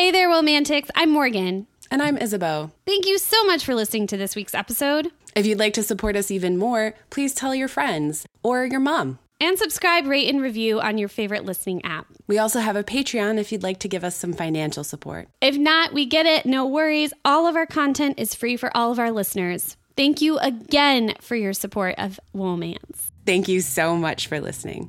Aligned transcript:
Hey 0.00 0.12
there, 0.12 0.30
Romantics. 0.30 0.90
I'm 0.94 1.10
Morgan. 1.10 1.66
And 1.90 2.00
I'm 2.00 2.16
Isabeau. 2.16 2.70
Thank 2.86 3.04
you 3.04 3.18
so 3.18 3.44
much 3.44 3.66
for 3.66 3.74
listening 3.74 4.06
to 4.06 4.16
this 4.16 4.34
week's 4.34 4.54
episode. 4.54 5.08
If 5.36 5.44
you'd 5.44 5.58
like 5.58 5.74
to 5.74 5.82
support 5.82 6.16
us 6.16 6.30
even 6.30 6.56
more, 6.56 6.94
please 7.10 7.34
tell 7.34 7.54
your 7.54 7.68
friends 7.68 8.24
or 8.42 8.64
your 8.64 8.80
mom. 8.80 9.18
And 9.42 9.58
subscribe, 9.58 10.06
rate, 10.06 10.30
and 10.30 10.40
review 10.40 10.80
on 10.80 10.96
your 10.96 11.10
favorite 11.10 11.44
listening 11.44 11.84
app. 11.84 12.06
We 12.26 12.38
also 12.38 12.60
have 12.60 12.76
a 12.76 12.82
Patreon 12.82 13.36
if 13.36 13.52
you'd 13.52 13.62
like 13.62 13.78
to 13.80 13.88
give 13.88 14.02
us 14.02 14.16
some 14.16 14.32
financial 14.32 14.84
support. 14.84 15.28
If 15.42 15.58
not, 15.58 15.92
we 15.92 16.06
get 16.06 16.24
it. 16.24 16.46
No 16.46 16.64
worries. 16.64 17.12
All 17.22 17.46
of 17.46 17.54
our 17.54 17.66
content 17.66 18.18
is 18.18 18.34
free 18.34 18.56
for 18.56 18.74
all 18.74 18.92
of 18.92 18.98
our 18.98 19.10
listeners. 19.10 19.76
Thank 19.98 20.22
you 20.22 20.38
again 20.38 21.14
for 21.20 21.36
your 21.36 21.52
support 21.52 21.96
of 21.98 22.18
Womance. 22.34 23.10
Thank 23.26 23.48
you 23.48 23.60
so 23.60 23.96
much 23.96 24.28
for 24.28 24.40
listening. 24.40 24.88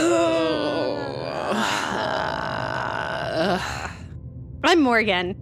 I'm 4.64 4.80
Morgan, 4.80 5.36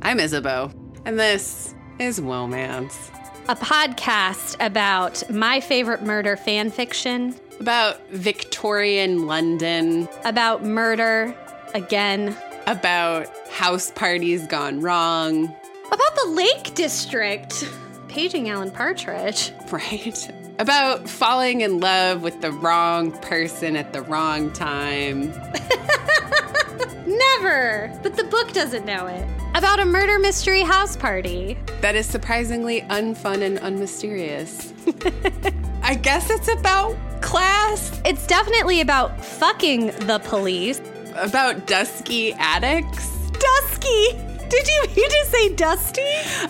I'm 0.00 0.20
Isabeau, 0.20 0.70
and 1.04 1.18
this 1.18 1.74
is 1.98 2.20
Womance. 2.20 3.10
a 3.48 3.56
podcast 3.56 4.54
about 4.64 5.28
my 5.28 5.58
favorite 5.58 6.04
murder 6.04 6.36
fan 6.36 6.70
fiction, 6.70 7.34
About 7.58 8.00
Victorian 8.10 9.26
London, 9.26 10.08
about 10.24 10.62
murder 10.64 11.34
again, 11.74 12.36
about 12.68 13.26
house 13.50 13.90
parties 13.90 14.46
gone 14.46 14.80
wrong, 14.80 15.46
about 15.88 16.14
the 16.22 16.28
Lake 16.30 16.76
District, 16.76 17.68
paging 18.06 18.48
Alan 18.50 18.70
Partridge. 18.70 19.50
right? 19.72 20.30
About 20.58 21.08
falling 21.08 21.60
in 21.60 21.80
love 21.80 22.22
with 22.22 22.40
the 22.40 22.50
wrong 22.50 23.12
person 23.12 23.76
at 23.76 23.92
the 23.92 24.00
wrong 24.02 24.50
time. 24.52 25.32
Never! 27.06 27.92
But 28.02 28.16
the 28.16 28.24
book 28.24 28.52
doesn't 28.52 28.84
know 28.86 29.06
it. 29.06 29.26
About 29.54 29.80
a 29.80 29.84
murder 29.84 30.18
mystery 30.18 30.62
house 30.62 30.96
party. 30.96 31.56
That 31.82 31.94
is 31.94 32.06
surprisingly 32.06 32.80
unfun 32.82 33.42
and 33.42 33.58
unmysterious. 33.58 34.72
I 35.82 35.94
guess 35.94 36.30
it's 36.30 36.48
about 36.48 36.96
class, 37.22 38.00
It's 38.04 38.26
definitely 38.26 38.80
about 38.80 39.24
fucking 39.24 39.86
the 40.06 40.20
police. 40.24 40.80
about 41.16 41.66
dusky 41.66 42.32
attics. 42.34 43.08
Dusky! 43.38 44.08
Did 44.48 44.68
you 44.68 44.82
mean 44.96 45.10
to 45.10 45.24
say 45.26 45.54
dusty? 45.54 46.02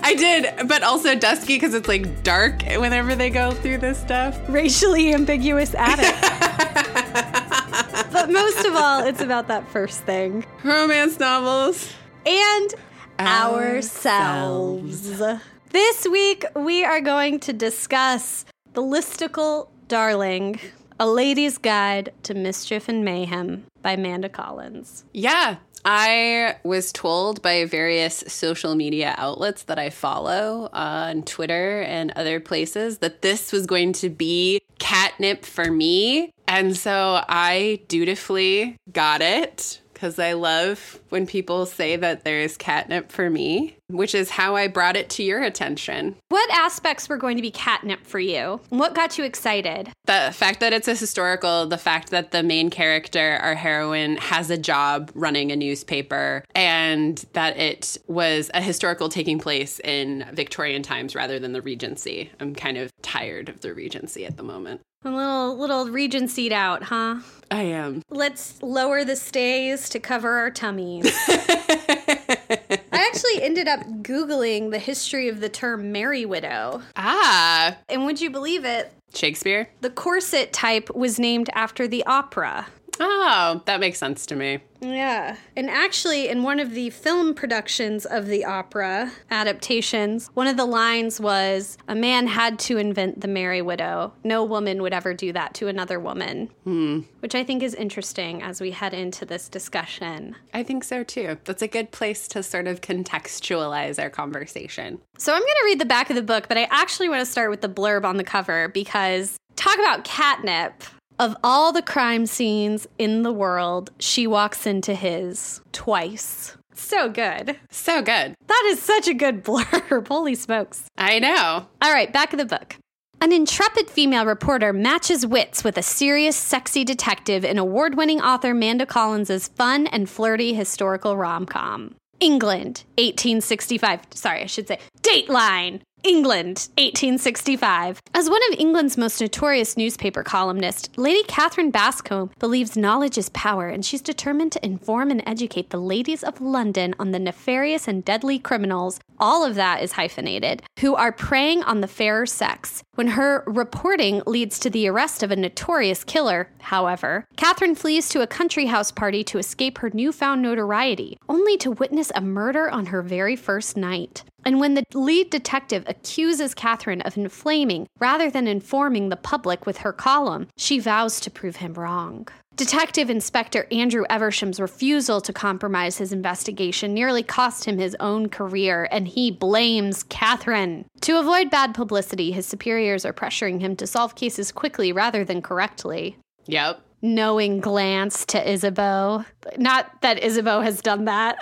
I 0.02 0.14
did, 0.14 0.68
but 0.68 0.82
also 0.82 1.14
dusky 1.14 1.56
because 1.56 1.72
it's 1.72 1.88
like 1.88 2.22
dark 2.22 2.62
whenever 2.62 3.14
they 3.14 3.30
go 3.30 3.52
through 3.52 3.78
this 3.78 3.98
stuff. 3.98 4.38
Racially 4.48 5.14
ambiguous 5.14 5.74
attic. 5.74 6.14
but 8.12 8.30
most 8.30 8.66
of 8.66 8.76
all, 8.76 9.04
it's 9.04 9.22
about 9.22 9.48
that 9.48 9.66
first 9.68 10.02
thing. 10.02 10.44
Romance 10.62 11.18
novels. 11.18 11.90
And 12.26 12.74
ourselves. 13.18 15.22
This 15.70 16.06
week, 16.06 16.44
we 16.54 16.84
are 16.84 17.00
going 17.00 17.40
to 17.40 17.52
discuss 17.52 18.44
The 18.74 18.82
Listicle 18.82 19.68
Darling, 19.88 20.60
A 21.00 21.06
Lady's 21.06 21.58
Guide 21.58 22.12
to 22.24 22.34
Mischief 22.34 22.88
and 22.88 23.04
Mayhem 23.04 23.64
by 23.82 23.92
Amanda 23.92 24.28
Collins. 24.28 25.04
Yeah. 25.12 25.56
I 25.88 26.56
was 26.64 26.90
told 26.90 27.42
by 27.42 27.64
various 27.64 28.24
social 28.26 28.74
media 28.74 29.14
outlets 29.16 29.62
that 29.64 29.78
I 29.78 29.90
follow 29.90 30.68
on 30.72 31.22
Twitter 31.22 31.80
and 31.82 32.10
other 32.16 32.40
places 32.40 32.98
that 32.98 33.22
this 33.22 33.52
was 33.52 33.66
going 33.66 33.92
to 33.94 34.10
be 34.10 34.60
catnip 34.80 35.44
for 35.44 35.70
me. 35.70 36.32
And 36.48 36.76
so 36.76 37.22
I 37.28 37.82
dutifully 37.86 38.78
got 38.92 39.22
it 39.22 39.80
because 39.94 40.18
I 40.18 40.32
love 40.32 41.00
when 41.10 41.24
people 41.24 41.66
say 41.66 41.94
that 41.94 42.24
there's 42.24 42.56
catnip 42.56 43.12
for 43.12 43.30
me, 43.30 43.75
which 43.88 44.14
is 44.14 44.30
how 44.30 44.56
I 44.56 44.68
brought 44.68 44.96
it 44.96 45.08
to 45.10 45.22
your 45.22 45.42
attention. 45.42 46.16
What 46.28 46.50
aspects 46.50 47.08
were 47.08 47.16
going 47.16 47.36
to 47.36 47.42
be 47.42 47.50
catnip 47.50 48.06
for 48.06 48.18
you? 48.18 48.60
What 48.70 48.94
got 48.94 49.18
you 49.18 49.24
excited? 49.24 49.90
The 50.04 50.30
fact 50.32 50.60
that 50.60 50.72
it's 50.72 50.88
a 50.88 50.94
historical, 50.94 51.66
the 51.66 51.78
fact 51.78 52.10
that 52.10 52.30
the 52.30 52.42
main 52.42 52.70
character, 52.70 53.38
our 53.42 53.54
heroine, 53.54 54.16
has 54.16 54.50
a 54.50 54.58
job 54.58 55.10
running 55.14 55.52
a 55.52 55.56
newspaper, 55.56 56.44
and 56.54 57.24
that 57.32 57.56
it 57.56 57.98
was 58.06 58.50
a 58.54 58.60
historical 58.60 59.08
taking 59.08 59.38
place 59.38 59.80
in 59.80 60.26
Victorian 60.32 60.82
times 60.82 61.14
rather 61.14 61.38
than 61.38 61.52
the 61.52 61.62
Regency. 61.62 62.30
I'm 62.40 62.54
kind 62.54 62.76
of 62.76 62.90
tired 63.02 63.48
of 63.48 63.60
the 63.60 63.74
Regency 63.74 64.26
at 64.26 64.36
the 64.36 64.42
moment. 64.42 64.80
A 65.04 65.10
little 65.10 65.56
little 65.56 65.88
regency 65.88 66.52
out, 66.52 66.82
huh? 66.84 67.20
I 67.50 67.62
am. 67.62 68.02
Let's 68.10 68.60
lower 68.60 69.04
the 69.04 69.14
stays 69.14 69.88
to 69.90 70.00
cover 70.00 70.32
our 70.32 70.50
tummies. 70.50 71.06
I 72.96 73.06
actually 73.12 73.42
ended 73.42 73.68
up 73.68 73.80
Googling 74.02 74.70
the 74.70 74.78
history 74.78 75.28
of 75.28 75.40
the 75.40 75.48
term 75.48 75.92
Merry 75.92 76.24
Widow. 76.24 76.82
Ah, 76.96 77.76
And 77.88 78.04
would 78.06 78.20
you 78.20 78.30
believe 78.30 78.64
it? 78.64 78.92
Shakespeare? 79.14 79.68
The 79.80 79.90
corset 79.90 80.52
type 80.52 80.94
was 80.94 81.18
named 81.18 81.48
after 81.54 81.86
the 81.88 82.04
opera. 82.06 82.66
Oh, 83.00 83.62
that 83.66 83.80
makes 83.80 83.98
sense 83.98 84.26
to 84.26 84.36
me. 84.36 84.60
Yeah. 84.80 85.36
And 85.56 85.70
actually, 85.70 86.28
in 86.28 86.42
one 86.42 86.60
of 86.60 86.72
the 86.72 86.90
film 86.90 87.34
productions 87.34 88.04
of 88.04 88.26
the 88.26 88.44
opera 88.44 89.12
adaptations, 89.30 90.28
one 90.34 90.46
of 90.46 90.56
the 90.56 90.66
lines 90.66 91.20
was 91.20 91.78
A 91.88 91.94
man 91.94 92.26
had 92.26 92.58
to 92.60 92.76
invent 92.76 93.20
the 93.20 93.28
Merry 93.28 93.62
Widow. 93.62 94.12
No 94.24 94.44
woman 94.44 94.82
would 94.82 94.92
ever 94.92 95.14
do 95.14 95.32
that 95.32 95.54
to 95.54 95.68
another 95.68 95.98
woman. 95.98 96.50
Hmm. 96.64 97.00
Which 97.20 97.34
I 97.34 97.42
think 97.42 97.62
is 97.62 97.74
interesting 97.74 98.42
as 98.42 98.60
we 98.60 98.70
head 98.70 98.94
into 98.94 99.24
this 99.24 99.48
discussion. 99.48 100.36
I 100.52 100.62
think 100.62 100.84
so 100.84 101.02
too. 101.02 101.38
That's 101.44 101.62
a 101.62 101.68
good 101.68 101.90
place 101.90 102.28
to 102.28 102.42
sort 102.42 102.68
of 102.68 102.80
contextualize 102.80 104.00
our 104.00 104.10
conversation. 104.10 105.00
So 105.18 105.32
I'm 105.32 105.40
going 105.40 105.54
to 105.60 105.64
read 105.64 105.80
the 105.80 105.86
back 105.86 106.10
of 106.10 106.16
the 106.16 106.22
book, 106.22 106.48
but 106.48 106.58
I 106.58 106.68
actually 106.70 107.08
want 107.08 107.20
to 107.20 107.26
start 107.26 107.50
with 107.50 107.62
the 107.62 107.68
blurb 107.68 108.04
on 108.04 108.16
the 108.16 108.24
cover 108.24 108.68
because 108.68 109.38
talk 109.56 109.76
about 109.78 110.04
catnip. 110.04 110.82
Of 111.18 111.34
all 111.42 111.72
the 111.72 111.82
crime 111.82 112.26
scenes 112.26 112.86
in 112.98 113.22
the 113.22 113.32
world, 113.32 113.90
she 113.98 114.26
walks 114.26 114.66
into 114.66 114.94
his 114.94 115.62
twice. 115.72 116.56
So 116.74 117.08
good. 117.08 117.58
So 117.70 118.02
good. 118.02 118.34
That 118.46 118.64
is 118.66 118.82
such 118.82 119.08
a 119.08 119.14
good 119.14 119.42
blurb. 119.44 120.08
Holy 120.08 120.34
smokes. 120.34 120.84
I 120.98 121.18
know. 121.18 121.66
All 121.80 121.92
right, 121.92 122.12
back 122.12 122.34
of 122.34 122.38
the 122.38 122.44
book. 122.44 122.76
An 123.22 123.32
intrepid 123.32 123.88
female 123.88 124.26
reporter 124.26 124.74
matches 124.74 125.26
wits 125.26 125.64
with 125.64 125.78
a 125.78 125.82
serious, 125.82 126.36
sexy 126.36 126.84
detective 126.84 127.46
in 127.46 127.56
award 127.56 127.96
winning 127.96 128.20
author 128.20 128.52
Manda 128.52 128.84
Collins' 128.84 129.48
fun 129.48 129.86
and 129.86 130.10
flirty 130.10 130.52
historical 130.52 131.16
rom 131.16 131.46
com. 131.46 131.94
England, 132.20 132.84
1865. 132.98 134.00
Sorry, 134.12 134.42
I 134.42 134.46
should 134.46 134.68
say 134.68 134.78
Dateline. 135.02 135.80
England, 136.06 136.68
1865. 136.78 138.00
As 138.14 138.30
one 138.30 138.40
of 138.48 138.60
England's 138.60 138.96
most 138.96 139.20
notorious 139.20 139.76
newspaper 139.76 140.22
columnists, 140.22 140.88
Lady 140.96 141.24
Catherine 141.24 141.72
Bascombe 141.72 142.30
believes 142.38 142.76
knowledge 142.76 143.18
is 143.18 143.28
power 143.30 143.68
and 143.68 143.84
she's 143.84 144.02
determined 144.02 144.52
to 144.52 144.64
inform 144.64 145.10
and 145.10 145.20
educate 145.26 145.70
the 145.70 145.80
ladies 145.80 146.22
of 146.22 146.40
London 146.40 146.94
on 147.00 147.10
the 147.10 147.18
nefarious 147.18 147.88
and 147.88 148.04
deadly 148.04 148.38
criminals, 148.38 149.00
all 149.18 149.44
of 149.44 149.56
that 149.56 149.82
is 149.82 149.92
hyphenated, 149.92 150.62
who 150.78 150.94
are 150.94 151.10
preying 151.10 151.64
on 151.64 151.80
the 151.80 151.88
fairer 151.88 152.24
sex. 152.24 152.84
When 152.94 153.08
her 153.08 153.42
reporting 153.44 154.22
leads 154.26 154.60
to 154.60 154.70
the 154.70 154.86
arrest 154.86 155.24
of 155.24 155.32
a 155.32 155.36
notorious 155.36 156.04
killer, 156.04 156.50
however, 156.60 157.24
Catherine 157.36 157.74
flees 157.74 158.08
to 158.10 158.22
a 158.22 158.28
country 158.28 158.66
house 158.66 158.92
party 158.92 159.24
to 159.24 159.38
escape 159.38 159.78
her 159.78 159.90
newfound 159.92 160.40
notoriety, 160.40 161.18
only 161.28 161.56
to 161.58 161.72
witness 161.72 162.12
a 162.14 162.20
murder 162.20 162.70
on 162.70 162.86
her 162.86 163.02
very 163.02 163.34
first 163.34 163.76
night. 163.76 164.22
And 164.46 164.60
when 164.60 164.74
the 164.74 164.84
lead 164.94 165.30
detective 165.30 165.82
accuses 165.88 166.54
Catherine 166.54 167.02
of 167.02 167.16
inflaming 167.16 167.88
rather 167.98 168.30
than 168.30 168.46
informing 168.46 169.08
the 169.08 169.16
public 169.16 169.66
with 169.66 169.78
her 169.78 169.92
column, 169.92 170.46
she 170.56 170.78
vows 170.78 171.18
to 171.20 171.30
prove 171.32 171.56
him 171.56 171.74
wrong. 171.74 172.28
Detective 172.54 173.10
Inspector 173.10 173.66
Andrew 173.72 174.04
Eversham's 174.08 174.60
refusal 174.60 175.20
to 175.20 175.32
compromise 175.32 175.98
his 175.98 176.12
investigation 176.12 176.94
nearly 176.94 177.24
cost 177.24 177.64
him 177.64 177.76
his 177.76 177.96
own 177.98 178.28
career, 178.28 178.88
and 178.92 179.08
he 179.08 179.32
blames 179.32 180.04
Catherine. 180.04 180.86
To 181.02 181.18
avoid 181.18 181.50
bad 181.50 181.74
publicity, 181.74 182.30
his 182.30 182.46
superiors 182.46 183.04
are 183.04 183.12
pressuring 183.12 183.60
him 183.60 183.74
to 183.76 183.86
solve 183.86 184.14
cases 184.14 184.52
quickly 184.52 184.92
rather 184.92 185.24
than 185.24 185.42
correctly. 185.42 186.16
Yep. 186.46 186.80
Knowing 187.02 187.60
glance 187.60 188.24
to 188.26 188.50
Isabeau. 188.50 189.24
Not 189.58 190.00
that 190.00 190.24
Isabeau 190.24 190.60
has 190.60 190.80
done 190.80 191.04
that. 191.06 191.36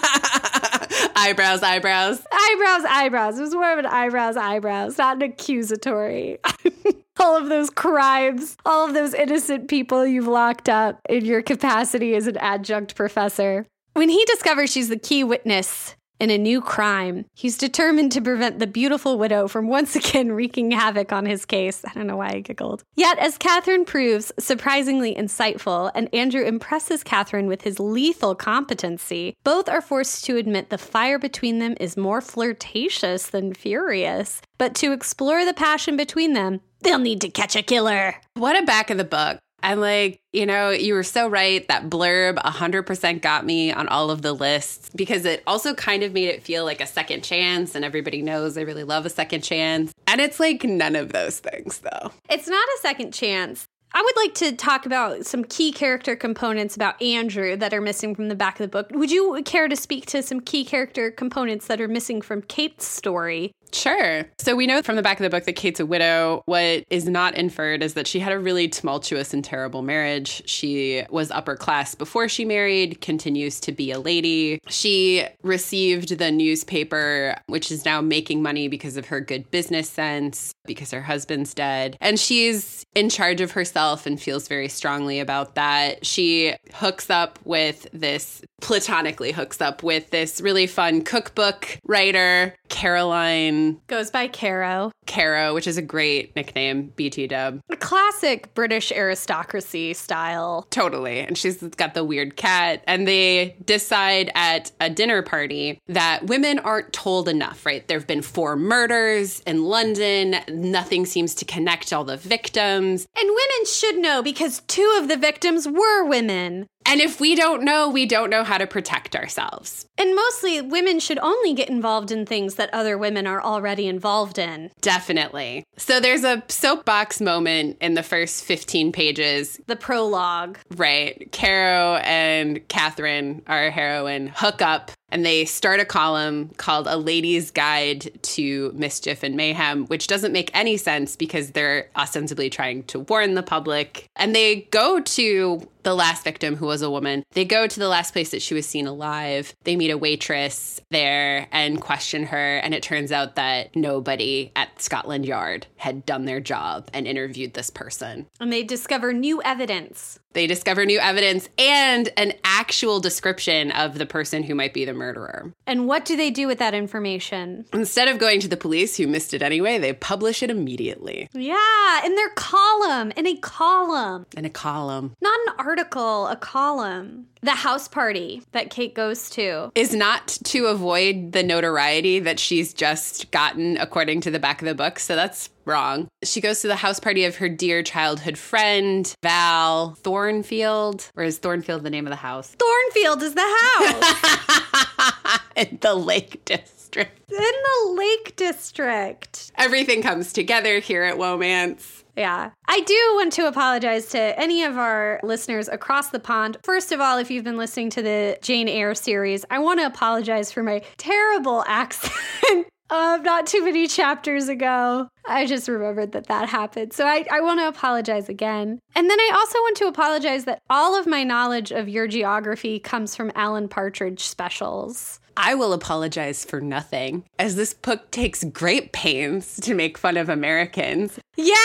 eyebrows, 1.21 1.61
eyebrows. 1.61 2.21
eyebrows, 2.31 2.85
eyebrows. 2.89 3.37
It 3.37 3.41
was 3.43 3.53
more 3.53 3.71
of 3.71 3.79
an 3.79 3.85
eyebrows, 3.85 4.37
eyebrows, 4.37 4.97
not 4.97 5.17
an 5.17 5.21
accusatory. 5.23 6.39
all 7.19 7.37
of 7.37 7.47
those 7.47 7.69
crimes, 7.69 8.57
all 8.65 8.87
of 8.87 8.95
those 8.95 9.13
innocent 9.13 9.67
people 9.67 10.05
you've 10.05 10.27
locked 10.27 10.67
up 10.67 10.99
in 11.07 11.23
your 11.23 11.43
capacity 11.43 12.15
as 12.15 12.25
an 12.25 12.37
adjunct 12.37 12.95
professor. 12.95 13.67
When 13.93 14.09
he 14.09 14.23
discovers 14.25 14.71
she's 14.71 14.89
the 14.89 14.97
key 14.97 15.23
witness 15.23 15.95
in 16.21 16.29
a 16.29 16.37
new 16.37 16.61
crime. 16.61 17.25
He's 17.33 17.57
determined 17.57 18.11
to 18.11 18.21
prevent 18.21 18.59
the 18.59 18.67
beautiful 18.67 19.17
widow 19.17 19.47
from 19.47 19.67
once 19.67 19.95
again 19.95 20.31
wreaking 20.33 20.69
havoc 20.69 21.11
on 21.11 21.25
his 21.25 21.45
case. 21.45 21.83
I 21.83 21.91
don't 21.95 22.05
know 22.05 22.17
why 22.17 22.29
I 22.29 22.39
giggled. 22.41 22.83
Yet, 22.95 23.17
as 23.17 23.39
Catherine 23.39 23.85
proves 23.85 24.31
surprisingly 24.37 25.15
insightful, 25.15 25.89
and 25.95 26.13
Andrew 26.13 26.43
impresses 26.43 27.03
Catherine 27.03 27.47
with 27.47 27.63
his 27.63 27.79
lethal 27.79 28.35
competency, 28.35 29.35
both 29.43 29.67
are 29.67 29.81
forced 29.81 30.23
to 30.25 30.37
admit 30.37 30.69
the 30.69 30.77
fire 30.77 31.17
between 31.17 31.57
them 31.57 31.75
is 31.79 31.97
more 31.97 32.21
flirtatious 32.21 33.27
than 33.27 33.55
furious. 33.55 34.43
But 34.59 34.75
to 34.75 34.91
explore 34.91 35.43
the 35.43 35.55
passion 35.55 35.97
between 35.97 36.33
them, 36.33 36.61
they'll 36.81 36.99
need 36.99 37.21
to 37.21 37.29
catch 37.29 37.55
a 37.55 37.63
killer. 37.63 38.15
What 38.35 38.61
a 38.61 38.63
back 38.63 38.91
of 38.91 38.99
the 38.99 39.03
book. 39.03 39.39
And 39.63 39.81
like, 39.81 40.19
you 40.33 40.45
know, 40.45 40.69
you 40.69 40.93
were 40.93 41.03
so 41.03 41.27
right. 41.27 41.67
That 41.67 41.89
blurb 41.89 42.37
100% 42.37 43.21
got 43.21 43.45
me 43.45 43.71
on 43.71 43.87
all 43.87 44.09
of 44.09 44.21
the 44.21 44.33
lists 44.33 44.89
because 44.95 45.25
it 45.25 45.43
also 45.45 45.73
kind 45.73 46.03
of 46.03 46.13
made 46.13 46.29
it 46.29 46.43
feel 46.43 46.65
like 46.65 46.81
a 46.81 46.87
second 46.87 47.23
chance. 47.23 47.75
And 47.75 47.85
everybody 47.85 48.21
knows 48.21 48.57
I 48.57 48.61
really 48.61 48.83
love 48.83 49.05
a 49.05 49.09
second 49.09 49.41
chance. 49.41 49.93
And 50.07 50.19
it's 50.19 50.39
like 50.39 50.63
none 50.63 50.95
of 50.95 51.13
those 51.13 51.39
things, 51.39 51.79
though. 51.79 52.11
It's 52.29 52.47
not 52.47 52.67
a 52.77 52.79
second 52.81 53.13
chance. 53.13 53.65
I 53.93 54.01
would 54.01 54.15
like 54.15 54.33
to 54.35 54.55
talk 54.55 54.85
about 54.85 55.25
some 55.25 55.43
key 55.43 55.73
character 55.73 56.15
components 56.15 56.77
about 56.77 57.01
Andrew 57.01 57.57
that 57.57 57.73
are 57.73 57.81
missing 57.81 58.15
from 58.15 58.29
the 58.29 58.35
back 58.35 58.57
of 58.57 58.63
the 58.63 58.69
book. 58.69 58.89
Would 58.93 59.11
you 59.11 59.41
care 59.43 59.67
to 59.67 59.75
speak 59.75 60.05
to 60.07 60.23
some 60.23 60.39
key 60.39 60.63
character 60.63 61.11
components 61.11 61.67
that 61.67 61.81
are 61.81 61.89
missing 61.89 62.21
from 62.21 62.41
Kate's 62.41 62.87
story? 62.87 63.51
Sure. 63.73 64.25
So 64.37 64.55
we 64.55 64.67
know 64.67 64.81
from 64.81 64.95
the 64.95 65.01
back 65.01 65.19
of 65.19 65.23
the 65.23 65.29
book 65.29 65.45
that 65.45 65.53
Kate's 65.53 65.79
a 65.79 65.85
widow. 65.85 66.43
What 66.45 66.83
is 66.89 67.07
not 67.07 67.35
inferred 67.35 67.83
is 67.83 67.93
that 67.93 68.07
she 68.07 68.19
had 68.19 68.33
a 68.33 68.39
really 68.39 68.67
tumultuous 68.67 69.33
and 69.33 69.43
terrible 69.43 69.81
marriage. 69.81 70.43
She 70.45 71.03
was 71.09 71.31
upper 71.31 71.55
class 71.55 71.95
before 71.95 72.27
she 72.27 72.43
married, 72.43 73.01
continues 73.01 73.59
to 73.61 73.71
be 73.71 73.91
a 73.91 73.99
lady. 73.99 74.59
She 74.67 75.25
received 75.43 76.17
the 76.17 76.31
newspaper, 76.31 77.35
which 77.47 77.71
is 77.71 77.85
now 77.85 78.01
making 78.01 78.41
money 78.41 78.67
because 78.67 78.97
of 78.97 79.05
her 79.07 79.21
good 79.21 79.49
business 79.51 79.89
sense, 79.89 80.53
because 80.65 80.91
her 80.91 81.01
husband's 81.01 81.53
dead. 81.53 81.97
And 82.01 82.19
she's 82.19 82.85
in 82.93 83.09
charge 83.09 83.41
of 83.41 83.51
herself 83.51 84.05
and 84.05 84.21
feels 84.21 84.47
very 84.47 84.67
strongly 84.67 85.19
about 85.19 85.55
that. 85.55 86.05
She 86.05 86.55
hooks 86.73 87.09
up 87.09 87.39
with 87.45 87.87
this, 87.93 88.41
platonically 88.61 89.31
hooks 89.31 89.61
up 89.61 89.81
with 89.81 90.09
this 90.09 90.41
really 90.41 90.67
fun 90.67 91.03
cookbook 91.03 91.79
writer, 91.85 92.53
Caroline 92.69 93.60
Um, 93.61 93.81
Goes 93.87 94.11
by 94.11 94.27
Caro. 94.27 94.91
Caro, 95.07 95.53
which 95.53 95.67
is 95.67 95.77
a 95.77 95.81
great 95.81 96.35
nickname, 96.35 96.93
BT 96.95 97.27
dub. 97.27 97.59
Classic 97.79 98.53
British 98.53 98.91
aristocracy 98.91 99.93
style. 99.93 100.67
Totally. 100.69 101.19
And 101.19 101.37
she's 101.37 101.57
got 101.61 101.93
the 101.93 102.03
weird 102.03 102.35
cat. 102.35 102.83
And 102.87 103.07
they 103.07 103.55
decide 103.65 104.31
at 104.35 104.71
a 104.79 104.89
dinner 104.89 105.21
party 105.21 105.79
that 105.87 106.25
women 106.27 106.59
aren't 106.59 106.93
told 106.93 107.27
enough, 107.27 107.65
right? 107.65 107.85
There 107.87 107.97
have 107.97 108.07
been 108.07 108.21
four 108.21 108.55
murders 108.55 109.41
in 109.41 109.63
London. 109.63 110.35
Nothing 110.49 111.05
seems 111.05 111.35
to 111.35 111.45
connect 111.45 111.91
all 111.91 112.03
the 112.03 112.17
victims. 112.17 113.07
And 113.17 113.27
women 113.27 113.65
should 113.65 113.97
know 113.97 114.21
because 114.21 114.61
two 114.67 114.97
of 115.01 115.07
the 115.07 115.17
victims 115.17 115.67
were 115.67 116.05
women. 116.05 116.67
And 116.85 116.99
if 116.99 117.19
we 117.19 117.35
don't 117.35 117.63
know, 117.63 117.89
we 117.89 118.05
don't 118.05 118.29
know 118.29 118.43
how 118.43 118.57
to 118.57 118.67
protect 118.67 119.15
ourselves. 119.15 119.85
And 119.97 120.15
mostly, 120.15 120.61
women 120.61 120.99
should 120.99 121.19
only 121.19 121.53
get 121.53 121.69
involved 121.69 122.11
in 122.11 122.25
things 122.25 122.55
that 122.55 122.73
other 122.73 122.97
women 122.97 123.27
are 123.27 123.41
already 123.41 123.87
involved 123.87 124.37
in. 124.39 124.71
Definitely. 124.81 125.63
So 125.77 125.99
there's 125.99 126.23
a 126.23 126.43
soapbox 126.47 127.21
moment 127.21 127.77
in 127.81 127.93
the 127.93 128.03
first 128.03 128.43
15 128.43 128.91
pages. 128.91 129.59
The 129.67 129.75
prologue. 129.75 130.57
Right. 130.75 131.31
Caro 131.31 131.95
and 132.03 132.67
Catherine, 132.67 133.43
our 133.47 133.69
heroine, 133.69 134.27
hook 134.27 134.61
up 134.61 134.91
and 135.11 135.25
they 135.25 135.45
start 135.45 135.79
a 135.79 135.85
column 135.85 136.49
called 136.57 136.87
A 136.87 136.97
Lady's 136.97 137.51
Guide 137.51 138.11
to 138.23 138.71
Mischief 138.73 139.23
and 139.23 139.35
Mayhem, 139.35 139.85
which 139.87 140.07
doesn't 140.07 140.31
make 140.31 140.49
any 140.53 140.77
sense 140.77 141.15
because 141.15 141.51
they're 141.51 141.89
ostensibly 141.95 142.49
trying 142.49 142.83
to 142.85 143.01
warn 143.01 143.35
the 143.35 143.43
public. 143.43 144.09
And 144.15 144.33
they 144.35 144.61
go 144.71 144.99
to 144.99 145.67
the 145.83 145.95
last 145.95 146.23
victim, 146.23 146.55
who 146.55 146.67
was 146.67 146.81
a 146.81 146.91
woman. 146.91 147.23
They 147.31 147.45
go 147.45 147.67
to 147.67 147.79
the 147.79 147.87
last 147.87 148.13
place 148.13 148.31
that 148.31 148.41
she 148.41 148.53
was 148.53 148.67
seen 148.67 148.87
alive. 148.87 149.53
They 149.63 149.75
meet 149.75 149.91
a 149.91 149.97
waitress 149.97 150.79
there 150.91 151.47
and 151.51 151.81
question 151.81 152.25
her. 152.27 152.57
And 152.57 152.73
it 152.73 152.83
turns 152.83 153.11
out 153.11 153.35
that 153.35 153.75
nobody 153.75 154.51
at 154.55 154.81
Scotland 154.81 155.25
Yard 155.25 155.67
had 155.77 156.05
done 156.05 156.25
their 156.25 156.39
job 156.39 156.89
and 156.93 157.07
interviewed 157.07 157.53
this 157.53 157.69
person. 157.69 158.27
And 158.39 158.53
they 158.53 158.63
discover 158.63 159.11
new 159.11 159.41
evidence. 159.41 160.19
They 160.33 160.47
discover 160.47 160.85
new 160.85 160.99
evidence 160.99 161.49
and 161.57 162.09
an 162.17 162.33
actual 162.43 162.99
description 162.99 163.71
of 163.71 163.97
the 163.97 164.05
person 164.05 164.43
who 164.43 164.55
might 164.55 164.73
be 164.73 164.85
the 164.85 164.93
murderer. 164.93 165.53
And 165.67 165.87
what 165.87 166.05
do 166.05 166.15
they 166.15 166.29
do 166.29 166.47
with 166.47 166.59
that 166.59 166.73
information? 166.73 167.65
Instead 167.73 168.07
of 168.07 168.17
going 168.17 168.39
to 168.41 168.47
the 168.47 168.57
police 168.57 168.97
who 168.97 169.07
missed 169.07 169.33
it 169.33 169.41
anyway, 169.41 169.77
they 169.77 169.93
publish 169.93 170.41
it 170.41 170.49
immediately. 170.49 171.29
Yeah, 171.33 172.05
in 172.05 172.15
their 172.15 172.29
column, 172.29 173.11
in 173.15 173.27
a 173.27 173.35
column. 173.37 174.25
In 174.37 174.45
a 174.45 174.49
column. 174.49 175.15
Not 175.21 175.39
an 175.47 175.53
article, 175.57 176.27
a 176.27 176.35
column. 176.35 177.27
The 177.43 177.51
house 177.51 177.87
party 177.87 178.43
that 178.51 178.69
Kate 178.69 178.93
goes 178.93 179.27
to 179.31 179.71
is 179.73 179.95
not 179.95 180.27
to 180.43 180.67
avoid 180.67 181.31
the 181.31 181.41
notoriety 181.41 182.19
that 182.19 182.39
she's 182.39 182.71
just 182.71 183.31
gotten 183.31 183.77
according 183.77 184.21
to 184.21 184.31
the 184.31 184.37
back 184.37 184.61
of 184.61 184.67
the 184.67 184.75
book. 184.75 184.99
So 184.99 185.15
that's 185.15 185.49
wrong. 185.65 186.07
She 186.23 186.39
goes 186.39 186.61
to 186.61 186.67
the 186.67 186.75
house 186.75 186.99
party 186.99 187.25
of 187.25 187.37
her 187.37 187.49
dear 187.49 187.81
childhood 187.81 188.37
friend, 188.37 189.11
Val 189.23 189.95
Thornfield. 189.95 191.09
Or 191.15 191.23
is 191.23 191.39
Thornfield 191.39 191.83
the 191.83 191.89
name 191.89 192.05
of 192.05 192.11
the 192.11 192.15
house? 192.17 192.55
Thornfield 192.59 193.23
is 193.23 193.33
the 193.33 193.41
house. 193.41 195.39
In 195.55 195.79
the 195.81 195.95
Lake 195.95 196.45
District. 196.45 197.31
In 197.31 197.37
the 197.37 197.93
Lake 197.95 198.35
District. 198.35 199.51
Everything 199.55 200.03
comes 200.03 200.31
together 200.31 200.79
here 200.79 201.03
at 201.03 201.17
Womance. 201.17 202.00
Yeah. 202.15 202.51
I 202.67 202.79
do 202.81 202.93
want 203.15 203.33
to 203.33 203.47
apologize 203.47 204.07
to 204.09 204.39
any 204.39 204.63
of 204.63 204.77
our 204.77 205.19
listeners 205.23 205.67
across 205.67 206.09
the 206.09 206.19
pond. 206.19 206.57
First 206.63 206.91
of 206.91 206.99
all, 206.99 207.17
if 207.17 207.31
you've 207.31 207.43
been 207.43 207.57
listening 207.57 207.89
to 207.91 208.01
the 208.01 208.37
Jane 208.41 208.67
Eyre 208.67 208.95
series, 208.95 209.45
I 209.49 209.59
want 209.59 209.79
to 209.79 209.85
apologize 209.85 210.51
for 210.51 210.63
my 210.63 210.81
terrible 210.97 211.63
accent. 211.67 212.67
Um, 212.89 213.23
not 213.23 213.47
too 213.47 213.63
many 213.63 213.87
chapters 213.87 214.49
ago. 214.49 215.07
I 215.25 215.45
just 215.45 215.69
remembered 215.69 216.11
that 216.11 216.27
that 216.27 216.49
happened. 216.49 216.91
So 216.91 217.05
I, 217.05 217.25
I 217.31 217.39
want 217.39 217.61
to 217.61 217.67
apologize 217.69 218.27
again. 218.27 218.79
And 218.95 219.09
then 219.09 219.17
I 219.17 219.31
also 219.33 219.57
want 219.59 219.77
to 219.77 219.87
apologize 219.87 220.43
that 220.43 220.61
all 220.69 220.99
of 220.99 221.07
my 221.07 221.23
knowledge 221.23 221.71
of 221.71 221.87
your 221.87 222.05
geography 222.05 222.79
comes 222.79 223.15
from 223.15 223.31
Alan 223.33 223.69
Partridge 223.69 224.23
specials. 224.23 225.21
I 225.37 225.55
will 225.55 225.71
apologize 225.71 226.43
for 226.43 226.59
nothing, 226.59 227.23
as 227.39 227.55
this 227.55 227.73
book 227.73 228.11
takes 228.11 228.43
great 228.43 228.91
pains 228.91 229.57
to 229.61 229.73
make 229.73 229.97
fun 229.97 230.17
of 230.17 230.27
Americans. 230.27 231.17
Yeah! 231.37 231.55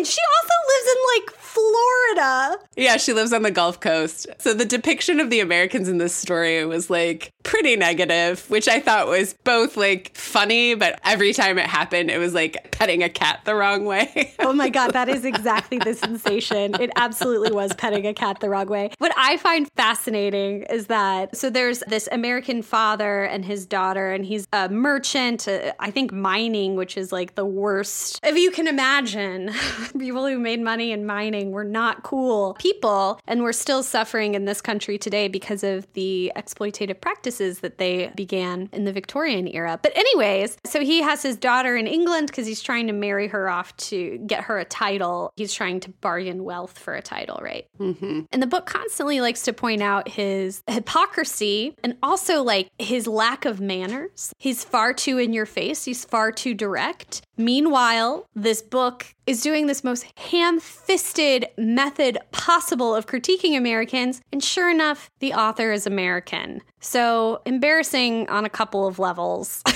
She 0.00 0.22
also 0.34 0.56
lives 0.72 0.88
in 0.88 0.98
like 1.12 1.41
Florida. 1.52 2.56
Yeah, 2.76 2.96
she 2.96 3.12
lives 3.12 3.32
on 3.32 3.42
the 3.42 3.50
Gulf 3.50 3.80
Coast. 3.80 4.26
So 4.38 4.54
the 4.54 4.64
depiction 4.64 5.20
of 5.20 5.30
the 5.30 5.40
Americans 5.40 5.88
in 5.88 5.98
this 5.98 6.14
story 6.14 6.64
was 6.64 6.88
like 6.88 7.32
pretty 7.42 7.76
negative, 7.76 8.48
which 8.48 8.68
I 8.68 8.80
thought 8.80 9.08
was 9.08 9.34
both 9.44 9.76
like 9.76 10.16
funny, 10.16 10.74
but 10.74 11.00
every 11.04 11.32
time 11.32 11.58
it 11.58 11.66
happened, 11.66 12.10
it 12.10 12.18
was 12.18 12.34
like 12.34 12.70
petting 12.70 13.02
a 13.02 13.08
cat 13.08 13.40
the 13.44 13.54
wrong 13.54 13.84
way. 13.84 14.34
oh 14.38 14.52
my 14.52 14.68
God, 14.68 14.92
that 14.92 15.08
is 15.08 15.24
exactly 15.24 15.78
the 15.78 15.94
sensation. 15.94 16.74
It 16.80 16.90
absolutely 16.96 17.52
was 17.52 17.74
petting 17.74 18.06
a 18.06 18.14
cat 18.14 18.40
the 18.40 18.48
wrong 18.48 18.66
way. 18.66 18.90
What 18.98 19.12
I 19.16 19.36
find 19.36 19.68
fascinating 19.76 20.62
is 20.64 20.86
that 20.86 21.36
so 21.36 21.50
there's 21.50 21.80
this 21.88 22.08
American 22.12 22.62
father 22.62 23.24
and 23.24 23.44
his 23.44 23.66
daughter, 23.66 24.12
and 24.12 24.24
he's 24.24 24.46
a 24.52 24.68
merchant, 24.68 25.48
uh, 25.48 25.72
I 25.78 25.90
think 25.90 26.12
mining, 26.12 26.76
which 26.76 26.96
is 26.96 27.12
like 27.12 27.34
the 27.34 27.44
worst. 27.44 28.20
If 28.22 28.36
you 28.36 28.50
can 28.50 28.68
imagine, 28.68 29.50
people 29.98 30.26
who 30.26 30.38
made 30.38 30.60
money 30.60 30.92
in 30.92 31.04
mining 31.04 31.41
were 31.50 31.64
not 31.64 32.02
cool 32.02 32.54
people, 32.54 33.20
and 33.26 33.42
we're 33.42 33.52
still 33.52 33.82
suffering 33.82 34.34
in 34.34 34.44
this 34.44 34.60
country 34.60 34.98
today 34.98 35.28
because 35.28 35.64
of 35.64 35.92
the 35.94 36.32
exploitative 36.36 37.00
practices 37.00 37.60
that 37.60 37.78
they 37.78 38.12
began 38.14 38.68
in 38.72 38.84
the 38.84 38.92
Victorian 38.92 39.48
era. 39.48 39.78
But, 39.82 39.96
anyways, 39.96 40.56
so 40.64 40.80
he 40.80 41.02
has 41.02 41.22
his 41.22 41.36
daughter 41.36 41.76
in 41.76 41.86
England 41.86 42.28
because 42.28 42.46
he's 42.46 42.62
trying 42.62 42.86
to 42.86 42.92
marry 42.92 43.28
her 43.28 43.48
off 43.48 43.76
to 43.78 44.18
get 44.26 44.44
her 44.44 44.58
a 44.58 44.64
title. 44.64 45.32
He's 45.36 45.52
trying 45.52 45.80
to 45.80 45.90
bargain 45.90 46.44
wealth 46.44 46.78
for 46.78 46.94
a 46.94 47.02
title, 47.02 47.40
right? 47.42 47.66
Mm-hmm. 47.78 48.20
And 48.30 48.42
the 48.42 48.46
book 48.46 48.66
constantly 48.66 49.20
likes 49.20 49.42
to 49.42 49.52
point 49.52 49.82
out 49.82 50.08
his 50.08 50.62
hypocrisy 50.68 51.74
and 51.82 51.96
also 52.02 52.42
like 52.42 52.70
his 52.78 53.06
lack 53.06 53.44
of 53.44 53.60
manners. 53.60 54.32
He's 54.38 54.64
far 54.64 54.92
too 54.92 55.18
in 55.18 55.32
your 55.32 55.46
face, 55.46 55.84
he's 55.84 56.04
far 56.04 56.32
too 56.32 56.54
direct. 56.54 57.22
Meanwhile, 57.36 58.26
this 58.34 58.60
book 58.62 59.06
is 59.26 59.40
doing 59.40 59.66
this 59.66 59.82
most 59.82 60.04
ham 60.18 60.60
fisted 60.60 61.31
method 61.56 62.18
possible 62.30 62.94
of 62.94 63.06
critiquing 63.06 63.56
Americans, 63.56 64.20
and 64.32 64.42
sure 64.42 64.70
enough, 64.70 65.10
the 65.20 65.34
author 65.34 65.72
is 65.72 65.86
American. 65.86 66.62
So 66.80 67.42
embarrassing 67.46 68.28
on 68.28 68.44
a 68.44 68.50
couple 68.50 68.86
of 68.86 68.98
levels. 68.98 69.62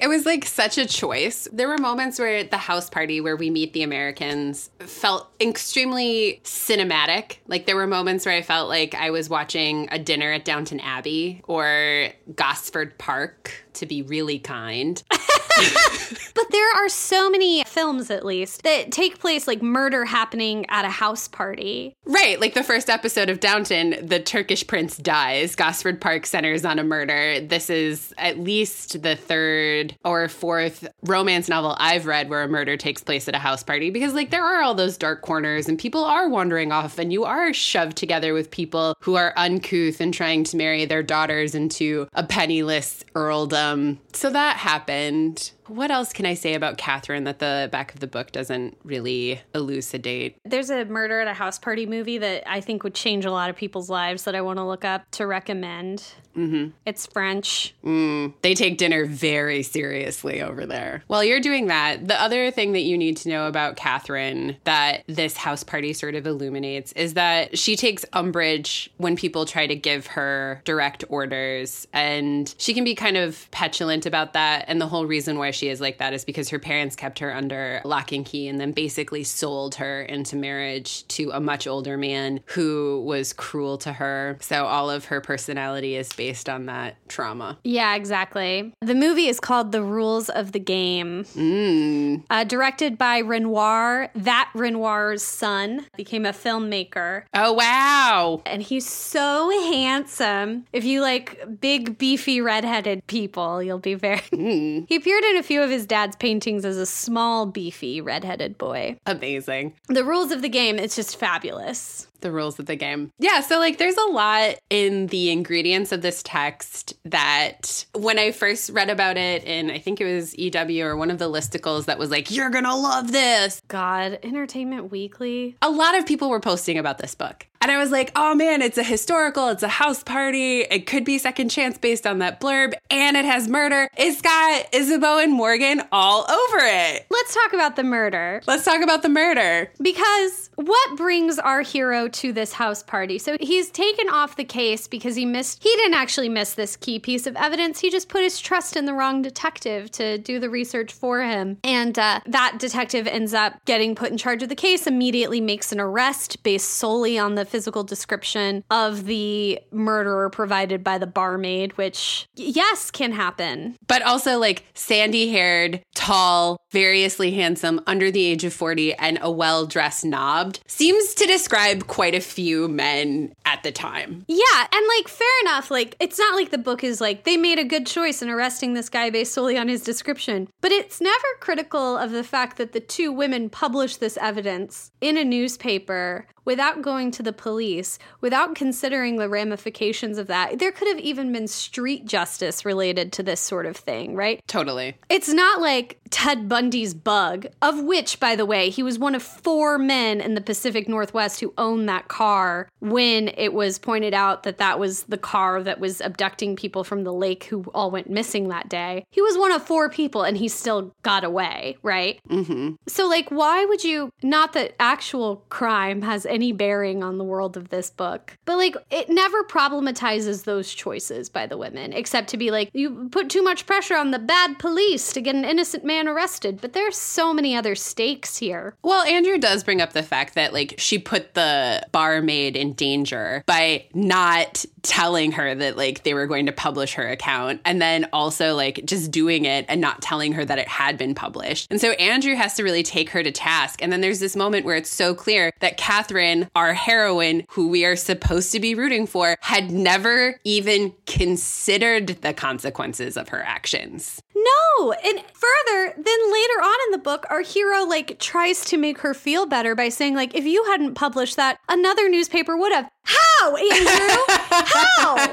It 0.00 0.08
was 0.08 0.26
like 0.26 0.44
such 0.44 0.76
a 0.76 0.86
choice. 0.86 1.48
There 1.52 1.68
were 1.68 1.78
moments 1.78 2.18
where 2.18 2.44
the 2.44 2.58
house 2.58 2.90
party 2.90 3.20
where 3.20 3.36
we 3.36 3.48
meet 3.48 3.72
the 3.72 3.82
Americans 3.82 4.70
felt 4.80 5.30
extremely 5.40 6.40
cinematic. 6.44 7.38
Like 7.46 7.66
there 7.66 7.76
were 7.76 7.86
moments 7.86 8.26
where 8.26 8.34
I 8.34 8.42
felt 8.42 8.68
like 8.68 8.94
I 8.94 9.10
was 9.10 9.30
watching 9.30 9.88
a 9.90 9.98
dinner 9.98 10.32
at 10.32 10.44
Downton 10.44 10.80
Abbey 10.80 11.42
or 11.44 12.08
Gosford 12.34 12.98
Park 12.98 13.52
to 13.74 13.86
be 13.86 14.02
really 14.02 14.38
kind. 14.38 15.02
but 16.34 16.50
there 16.50 16.72
are 16.76 16.88
so 16.88 17.30
many 17.30 17.64
films, 17.64 18.10
at 18.10 18.24
least, 18.24 18.62
that 18.62 18.90
take 18.90 19.18
place 19.18 19.46
like 19.46 19.62
murder 19.62 20.04
happening 20.04 20.66
at 20.68 20.84
a 20.84 20.90
house 20.90 21.28
party. 21.28 21.96
Right. 22.04 22.40
Like 22.40 22.54
the 22.54 22.62
first 22.62 22.90
episode 22.90 23.30
of 23.30 23.40
Downton, 23.40 23.96
the 24.06 24.20
Turkish 24.20 24.66
prince 24.66 24.96
dies. 24.96 25.54
Gosford 25.56 26.00
Park 26.00 26.26
centers 26.26 26.64
on 26.64 26.78
a 26.78 26.84
murder. 26.84 27.40
This 27.40 27.70
is 27.70 28.12
at 28.18 28.38
least 28.38 29.02
the 29.02 29.16
third 29.16 29.96
or 30.04 30.28
fourth 30.28 30.88
romance 31.04 31.48
novel 31.48 31.76
I've 31.78 32.06
read 32.06 32.28
where 32.28 32.42
a 32.42 32.48
murder 32.48 32.76
takes 32.76 33.02
place 33.02 33.28
at 33.28 33.34
a 33.34 33.38
house 33.38 33.62
party 33.62 33.90
because, 33.90 34.14
like, 34.14 34.30
there 34.30 34.44
are 34.44 34.62
all 34.62 34.74
those 34.74 34.96
dark 34.96 35.22
corners 35.22 35.68
and 35.68 35.78
people 35.78 36.04
are 36.04 36.28
wandering 36.28 36.72
off 36.72 36.98
and 36.98 37.12
you 37.12 37.24
are 37.24 37.52
shoved 37.52 37.96
together 37.96 38.34
with 38.34 38.50
people 38.50 38.96
who 39.00 39.14
are 39.14 39.32
uncouth 39.36 40.00
and 40.00 40.12
trying 40.12 40.44
to 40.44 40.56
marry 40.56 40.84
their 40.84 41.02
daughters 41.02 41.54
into 41.54 42.08
a 42.14 42.24
penniless 42.24 43.04
earldom. 43.14 44.00
So 44.12 44.30
that 44.30 44.56
happened. 44.56 45.43
здесь. 45.44 45.53
What 45.66 45.90
else 45.90 46.12
can 46.12 46.26
I 46.26 46.34
say 46.34 46.54
about 46.54 46.76
Catherine 46.76 47.24
that 47.24 47.38
the 47.38 47.68
back 47.72 47.94
of 47.94 48.00
the 48.00 48.06
book 48.06 48.32
doesn't 48.32 48.76
really 48.84 49.40
elucidate? 49.54 50.36
There's 50.44 50.70
a 50.70 50.84
murder 50.84 51.20
at 51.20 51.28
a 51.28 51.34
house 51.34 51.58
party 51.58 51.86
movie 51.86 52.18
that 52.18 52.48
I 52.50 52.60
think 52.60 52.84
would 52.84 52.94
change 52.94 53.24
a 53.24 53.30
lot 53.30 53.50
of 53.50 53.56
people's 53.56 53.88
lives 53.88 54.24
that 54.24 54.34
I 54.34 54.40
want 54.40 54.58
to 54.58 54.64
look 54.64 54.84
up 54.84 55.10
to 55.12 55.26
recommend. 55.26 56.04
Mm-hmm. 56.36 56.70
It's 56.84 57.06
French. 57.06 57.74
Mm, 57.84 58.34
they 58.42 58.54
take 58.54 58.78
dinner 58.78 59.06
very 59.06 59.62
seriously 59.62 60.42
over 60.42 60.66
there. 60.66 61.04
While 61.06 61.24
you're 61.24 61.40
doing 61.40 61.68
that, 61.68 62.08
the 62.08 62.20
other 62.20 62.50
thing 62.50 62.72
that 62.72 62.80
you 62.80 62.98
need 62.98 63.16
to 63.18 63.28
know 63.28 63.46
about 63.46 63.76
Catherine 63.76 64.56
that 64.64 65.04
this 65.06 65.36
house 65.36 65.62
party 65.62 65.92
sort 65.92 66.14
of 66.14 66.26
illuminates 66.26 66.92
is 66.92 67.14
that 67.14 67.56
she 67.56 67.76
takes 67.76 68.04
umbrage 68.12 68.90
when 68.96 69.16
people 69.16 69.46
try 69.46 69.66
to 69.66 69.76
give 69.76 70.08
her 70.08 70.60
direct 70.64 71.04
orders. 71.08 71.86
And 71.92 72.52
she 72.58 72.74
can 72.74 72.84
be 72.84 72.94
kind 72.94 73.16
of 73.16 73.48
petulant 73.50 74.06
about 74.06 74.32
that. 74.32 74.64
And 74.66 74.80
the 74.80 74.88
whole 74.88 75.06
reason 75.06 75.38
why 75.38 75.52
she 75.54 75.68
is 75.68 75.80
like 75.80 75.98
that 75.98 76.12
is 76.12 76.24
because 76.24 76.48
her 76.50 76.58
parents 76.58 76.96
kept 76.96 77.18
her 77.20 77.34
under 77.34 77.80
lock 77.84 78.12
and 78.12 78.24
key 78.24 78.48
and 78.48 78.60
then 78.60 78.72
basically 78.72 79.24
sold 79.24 79.76
her 79.76 80.02
into 80.02 80.36
marriage 80.36 81.06
to 81.08 81.30
a 81.30 81.40
much 81.40 81.66
older 81.66 81.96
man 81.96 82.40
who 82.46 83.02
was 83.06 83.32
cruel 83.32 83.78
to 83.78 83.92
her. 83.92 84.36
So 84.40 84.66
all 84.66 84.90
of 84.90 85.06
her 85.06 85.20
personality 85.20 85.96
is 85.96 86.12
based 86.12 86.48
on 86.48 86.66
that 86.66 86.96
trauma. 87.08 87.58
Yeah, 87.64 87.94
exactly. 87.94 88.74
The 88.80 88.94
movie 88.94 89.28
is 89.28 89.40
called 89.40 89.72
The 89.72 89.82
Rules 89.82 90.28
of 90.28 90.52
the 90.52 90.58
Game. 90.58 91.24
Mm. 91.24 92.24
Uh, 92.30 92.44
directed 92.44 92.98
by 92.98 93.18
Renoir. 93.18 94.10
That 94.14 94.50
Renoir's 94.54 95.22
son 95.22 95.86
became 95.96 96.26
a 96.26 96.32
filmmaker. 96.32 97.24
Oh, 97.32 97.52
wow. 97.52 98.42
And 98.46 98.62
he's 98.62 98.88
so 98.88 99.50
handsome. 99.70 100.66
If 100.72 100.84
you 100.84 101.00
like 101.00 101.60
big, 101.60 101.98
beefy, 101.98 102.40
redheaded 102.40 103.06
people, 103.06 103.62
you'll 103.62 103.78
be 103.78 103.94
very. 103.94 104.18
Mm. 104.18 104.84
he 104.88 104.96
appeared 104.96 105.24
in 105.24 105.36
a 105.36 105.42
few 105.44 105.62
of 105.62 105.70
his 105.70 105.86
dad's 105.86 106.16
paintings 106.16 106.64
as 106.64 106.76
a 106.76 106.86
small, 106.86 107.46
beefy, 107.46 108.00
redheaded 108.00 108.58
boy. 108.58 108.98
Amazing. 109.06 109.74
The 109.88 110.04
rules 110.04 110.32
of 110.32 110.42
the 110.42 110.48
game, 110.48 110.78
it's 110.78 110.96
just 110.96 111.18
fabulous 111.18 112.08
the 112.24 112.32
rules 112.32 112.58
of 112.58 112.66
the 112.66 112.74
game. 112.74 113.12
Yeah, 113.20 113.40
so 113.40 113.60
like 113.60 113.78
there's 113.78 113.96
a 113.96 114.06
lot 114.06 114.56
in 114.70 115.06
the 115.06 115.30
ingredients 115.30 115.92
of 115.92 116.02
this 116.02 116.22
text 116.24 116.94
that 117.04 117.84
when 117.94 118.18
I 118.18 118.32
first 118.32 118.70
read 118.70 118.90
about 118.90 119.16
it 119.16 119.44
and 119.44 119.70
I 119.70 119.78
think 119.78 120.00
it 120.00 120.12
was 120.12 120.36
EW 120.36 120.84
or 120.84 120.96
one 120.96 121.12
of 121.12 121.18
the 121.18 121.30
listicles 121.30 121.84
that 121.84 121.98
was 121.98 122.10
like 122.10 122.32
you're 122.32 122.50
going 122.50 122.64
to 122.64 122.74
love 122.74 123.12
this. 123.12 123.62
God, 123.68 124.18
Entertainment 124.24 124.90
Weekly. 124.90 125.56
A 125.62 125.70
lot 125.70 125.96
of 125.96 126.06
people 126.06 126.30
were 126.30 126.40
posting 126.40 126.78
about 126.78 126.98
this 126.98 127.14
book. 127.14 127.46
And 127.60 127.70
I 127.70 127.78
was 127.78 127.90
like, 127.90 128.12
"Oh 128.14 128.34
man, 128.34 128.60
it's 128.60 128.76
a 128.76 128.82
historical, 128.82 129.48
it's 129.48 129.62
a 129.62 129.68
house 129.68 130.02
party. 130.02 130.60
It 130.60 130.86
could 130.86 131.02
be 131.02 131.16
second 131.16 131.48
chance 131.48 131.78
based 131.78 132.06
on 132.06 132.18
that 132.18 132.38
blurb 132.38 132.74
and 132.90 133.16
it 133.16 133.24
has 133.24 133.48
murder. 133.48 133.88
It's 133.96 134.20
got 134.20 134.66
Isabeau 134.74 135.18
and 135.18 135.32
Morgan 135.32 135.80
all 135.90 136.30
over 136.30 136.58
it." 136.60 137.06
Let's 137.08 137.32
talk 137.32 137.54
about 137.54 137.76
the 137.76 137.82
murder. 137.82 138.42
Let's 138.46 138.66
talk 138.66 138.82
about 138.82 139.00
the 139.00 139.08
murder. 139.08 139.72
Because 139.80 140.50
what 140.56 140.96
brings 140.98 141.38
our 141.38 141.62
hero 141.62 142.06
to 142.14 142.32
this 142.32 142.52
house 142.52 142.82
party. 142.82 143.18
So 143.18 143.36
he's 143.40 143.70
taken 143.70 144.08
off 144.08 144.36
the 144.36 144.44
case 144.44 144.86
because 144.86 145.16
he 145.16 145.24
missed, 145.24 145.62
he 145.62 145.68
didn't 145.76 145.94
actually 145.94 146.28
miss 146.28 146.54
this 146.54 146.76
key 146.76 146.98
piece 146.98 147.26
of 147.26 147.36
evidence. 147.36 147.80
He 147.80 147.90
just 147.90 148.08
put 148.08 148.22
his 148.22 148.40
trust 148.40 148.76
in 148.76 148.84
the 148.84 148.94
wrong 148.94 149.22
detective 149.22 149.90
to 149.92 150.18
do 150.18 150.38
the 150.38 150.50
research 150.50 150.92
for 150.92 151.22
him. 151.22 151.58
And 151.64 151.98
uh, 151.98 152.20
that 152.26 152.58
detective 152.58 153.06
ends 153.06 153.34
up 153.34 153.64
getting 153.64 153.94
put 153.94 154.10
in 154.10 154.18
charge 154.18 154.42
of 154.42 154.48
the 154.48 154.54
case, 154.54 154.86
immediately 154.86 155.40
makes 155.40 155.72
an 155.72 155.80
arrest 155.80 156.42
based 156.42 156.70
solely 156.70 157.18
on 157.18 157.34
the 157.34 157.44
physical 157.44 157.82
description 157.82 158.64
of 158.70 159.06
the 159.06 159.58
murderer 159.72 160.30
provided 160.30 160.84
by 160.84 160.98
the 160.98 161.06
barmaid, 161.06 161.76
which, 161.76 162.28
yes, 162.34 162.90
can 162.90 163.12
happen. 163.12 163.76
But 163.86 164.02
also, 164.02 164.38
like, 164.38 164.64
sandy 164.74 165.30
haired, 165.30 165.80
tall, 165.94 166.58
variously 166.70 167.30
handsome, 167.32 167.80
under 167.86 168.10
the 168.10 168.24
age 168.24 168.44
of 168.44 168.52
40, 168.52 168.94
and 168.94 169.18
a 169.22 169.30
well 169.30 169.66
dressed 169.66 170.04
knobbed 170.04 170.60
seems 170.66 171.14
to 171.14 171.26
describe 171.26 171.86
quite 171.86 172.03
quite 172.04 172.14
a 172.14 172.20
few 172.20 172.68
men 172.68 173.32
at 173.46 173.62
the 173.62 173.72
time. 173.72 174.26
Yeah, 174.28 174.66
and 174.70 174.86
like 174.98 175.08
fair 175.08 175.40
enough, 175.40 175.70
like 175.70 175.96
it's 176.00 176.18
not 176.18 176.34
like 176.34 176.50
the 176.50 176.58
book 176.58 176.84
is 176.84 177.00
like 177.00 177.24
they 177.24 177.38
made 177.38 177.58
a 177.58 177.64
good 177.64 177.86
choice 177.86 178.20
in 178.20 178.28
arresting 178.28 178.74
this 178.74 178.90
guy 178.90 179.08
based 179.08 179.32
solely 179.32 179.56
on 179.56 179.68
his 179.68 179.80
description, 179.80 180.46
but 180.60 180.70
it's 180.70 181.00
never 181.00 181.26
critical 181.40 181.96
of 181.96 182.10
the 182.10 182.22
fact 182.22 182.58
that 182.58 182.72
the 182.72 182.80
two 182.80 183.10
women 183.10 183.48
published 183.48 184.00
this 184.00 184.18
evidence 184.18 184.92
in 185.00 185.16
a 185.16 185.24
newspaper 185.24 186.26
without 186.44 186.82
going 186.82 187.10
to 187.12 187.22
the 187.22 187.32
police, 187.32 187.98
without 188.20 188.54
considering 188.54 189.16
the 189.16 189.28
ramifications 189.28 190.18
of 190.18 190.26
that. 190.26 190.58
There 190.58 190.72
could 190.72 190.88
have 190.88 190.98
even 190.98 191.32
been 191.32 191.48
street 191.48 192.04
justice 192.06 192.64
related 192.64 193.12
to 193.14 193.22
this 193.22 193.40
sort 193.40 193.66
of 193.66 193.76
thing, 193.76 194.14
right? 194.14 194.40
Totally. 194.46 194.96
It's 195.08 195.28
not 195.28 195.60
like 195.60 196.00
Ted 196.10 196.48
Bundy's 196.48 196.94
bug, 196.94 197.46
of 197.60 197.82
which, 197.82 198.20
by 198.20 198.36
the 198.36 198.46
way, 198.46 198.70
he 198.70 198.82
was 198.82 198.98
one 198.98 199.14
of 199.14 199.22
four 199.22 199.78
men 199.78 200.20
in 200.20 200.34
the 200.34 200.40
Pacific 200.40 200.88
Northwest 200.88 201.40
who 201.40 201.52
owned 201.58 201.88
that 201.88 202.08
car 202.08 202.68
when 202.80 203.28
it 203.36 203.52
was 203.52 203.78
pointed 203.78 204.14
out 204.14 204.44
that 204.44 204.58
that 204.58 204.78
was 204.78 205.04
the 205.04 205.18
car 205.18 205.62
that 205.62 205.80
was 205.80 206.00
abducting 206.00 206.54
people 206.54 206.84
from 206.84 207.04
the 207.04 207.12
lake 207.12 207.44
who 207.44 207.64
all 207.74 207.90
went 207.90 208.08
missing 208.08 208.48
that 208.48 208.68
day. 208.68 209.04
He 209.10 209.22
was 209.22 209.36
one 209.36 209.50
of 209.50 209.66
four 209.66 209.88
people 209.88 210.22
and 210.22 210.36
he 210.36 210.48
still 210.48 210.94
got 211.02 211.24
away, 211.24 211.78
right? 211.82 212.20
Mm-hmm. 212.30 212.74
So, 212.86 213.08
like, 213.08 213.30
why 213.30 213.64
would 213.64 213.82
you, 213.82 214.10
not 214.22 214.52
that 214.52 214.74
actual 214.78 215.44
crime 215.48 216.02
has 216.02 216.26
any 216.34 216.52
bearing 216.52 217.02
on 217.02 217.16
the 217.16 217.24
world 217.24 217.56
of 217.56 217.68
this 217.68 217.88
book. 217.88 218.36
But 218.44 218.58
like, 218.58 218.76
it 218.90 219.08
never 219.08 219.44
problematizes 219.44 220.44
those 220.44 220.74
choices 220.74 221.28
by 221.28 221.46
the 221.46 221.56
women, 221.56 221.92
except 221.92 222.28
to 222.30 222.36
be 222.36 222.50
like, 222.50 222.70
you 222.74 223.08
put 223.10 223.30
too 223.30 223.42
much 223.42 223.66
pressure 223.66 223.96
on 223.96 224.10
the 224.10 224.18
bad 224.18 224.58
police 224.58 225.12
to 225.12 225.20
get 225.20 225.34
an 225.34 225.44
innocent 225.44 225.84
man 225.84 226.08
arrested. 226.08 226.60
But 226.60 226.72
there's 226.72 226.96
so 226.96 227.32
many 227.32 227.56
other 227.56 227.74
stakes 227.74 228.36
here. 228.36 228.74
Well, 228.82 229.04
Andrew 229.04 229.38
does 229.38 229.64
bring 229.64 229.80
up 229.80 229.92
the 229.92 230.02
fact 230.02 230.34
that 230.34 230.52
like 230.52 230.74
she 230.76 230.98
put 230.98 231.34
the 231.34 231.86
barmaid 231.92 232.56
in 232.56 232.72
danger 232.72 233.44
by 233.46 233.86
not 233.94 234.64
telling 234.84 235.32
her 235.32 235.54
that 235.54 235.76
like 235.76 236.04
they 236.04 236.14
were 236.14 236.26
going 236.26 236.46
to 236.46 236.52
publish 236.52 236.94
her 236.94 237.08
account 237.08 237.60
and 237.64 237.80
then 237.80 238.06
also 238.12 238.54
like 238.54 238.80
just 238.84 239.10
doing 239.10 239.44
it 239.44 239.64
and 239.68 239.80
not 239.80 240.00
telling 240.02 240.32
her 240.32 240.44
that 240.44 240.58
it 240.58 240.68
had 240.68 240.96
been 240.96 241.14
published. 241.14 241.66
And 241.70 241.80
so 241.80 241.92
Andrew 241.92 242.34
has 242.34 242.54
to 242.54 242.62
really 242.62 242.82
take 242.82 243.10
her 243.10 243.22
to 243.22 243.32
task. 243.32 243.82
And 243.82 243.92
then 243.92 244.00
there's 244.00 244.20
this 244.20 244.36
moment 244.36 244.64
where 244.64 244.76
it's 244.76 244.90
so 244.90 245.14
clear 245.14 245.50
that 245.60 245.76
Catherine 245.76 246.48
our 246.54 246.74
heroine, 246.74 247.44
who 247.50 247.68
we 247.68 247.84
are 247.84 247.96
supposed 247.96 248.52
to 248.52 248.60
be 248.60 248.74
rooting 248.74 249.06
for, 249.06 249.36
had 249.40 249.70
never 249.70 250.38
even 250.44 250.92
considered 251.06 252.08
the 252.22 252.34
consequences 252.34 253.16
of 253.16 253.30
her 253.30 253.42
actions. 253.42 254.22
No. 254.34 254.92
And 254.92 255.22
further, 255.32 255.94
then 255.96 256.32
later 256.32 256.60
on 256.62 256.76
in 256.86 256.92
the 256.92 256.98
book, 256.98 257.24
our 257.30 257.42
hero 257.42 257.84
like 257.84 258.18
tries 258.18 258.64
to 258.66 258.76
make 258.76 258.98
her 258.98 259.14
feel 259.14 259.46
better 259.46 259.74
by 259.74 259.88
saying, 259.88 260.14
like, 260.14 260.34
if 260.34 260.44
you 260.44 260.64
hadn't 260.64 260.94
published 260.94 261.36
that, 261.36 261.58
another 261.68 262.08
newspaper 262.08 262.56
would 262.56 262.72
have. 262.72 262.90
How, 263.04 263.56
Andrew? 263.56 264.24
How? 264.50 265.26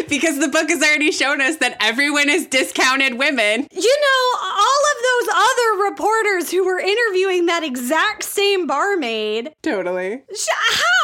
because 0.08 0.38
the 0.38 0.48
book 0.48 0.68
has 0.68 0.82
already 0.82 1.12
shown 1.12 1.40
us 1.40 1.56
that 1.58 1.76
everyone 1.80 2.28
is 2.28 2.46
discounted 2.46 3.16
women. 3.16 3.68
You 3.70 3.96
know, 4.02 4.38
all 4.42 4.80
of 4.90 5.02
those 5.02 5.34
other 5.34 5.84
reporters 5.84 6.50
who 6.50 6.64
were 6.64 6.80
interviewing 6.80 7.46
that 7.46 7.62
exact 7.62 8.24
same 8.24 8.66
barmaid. 8.66 9.52
Totally. 9.62 10.22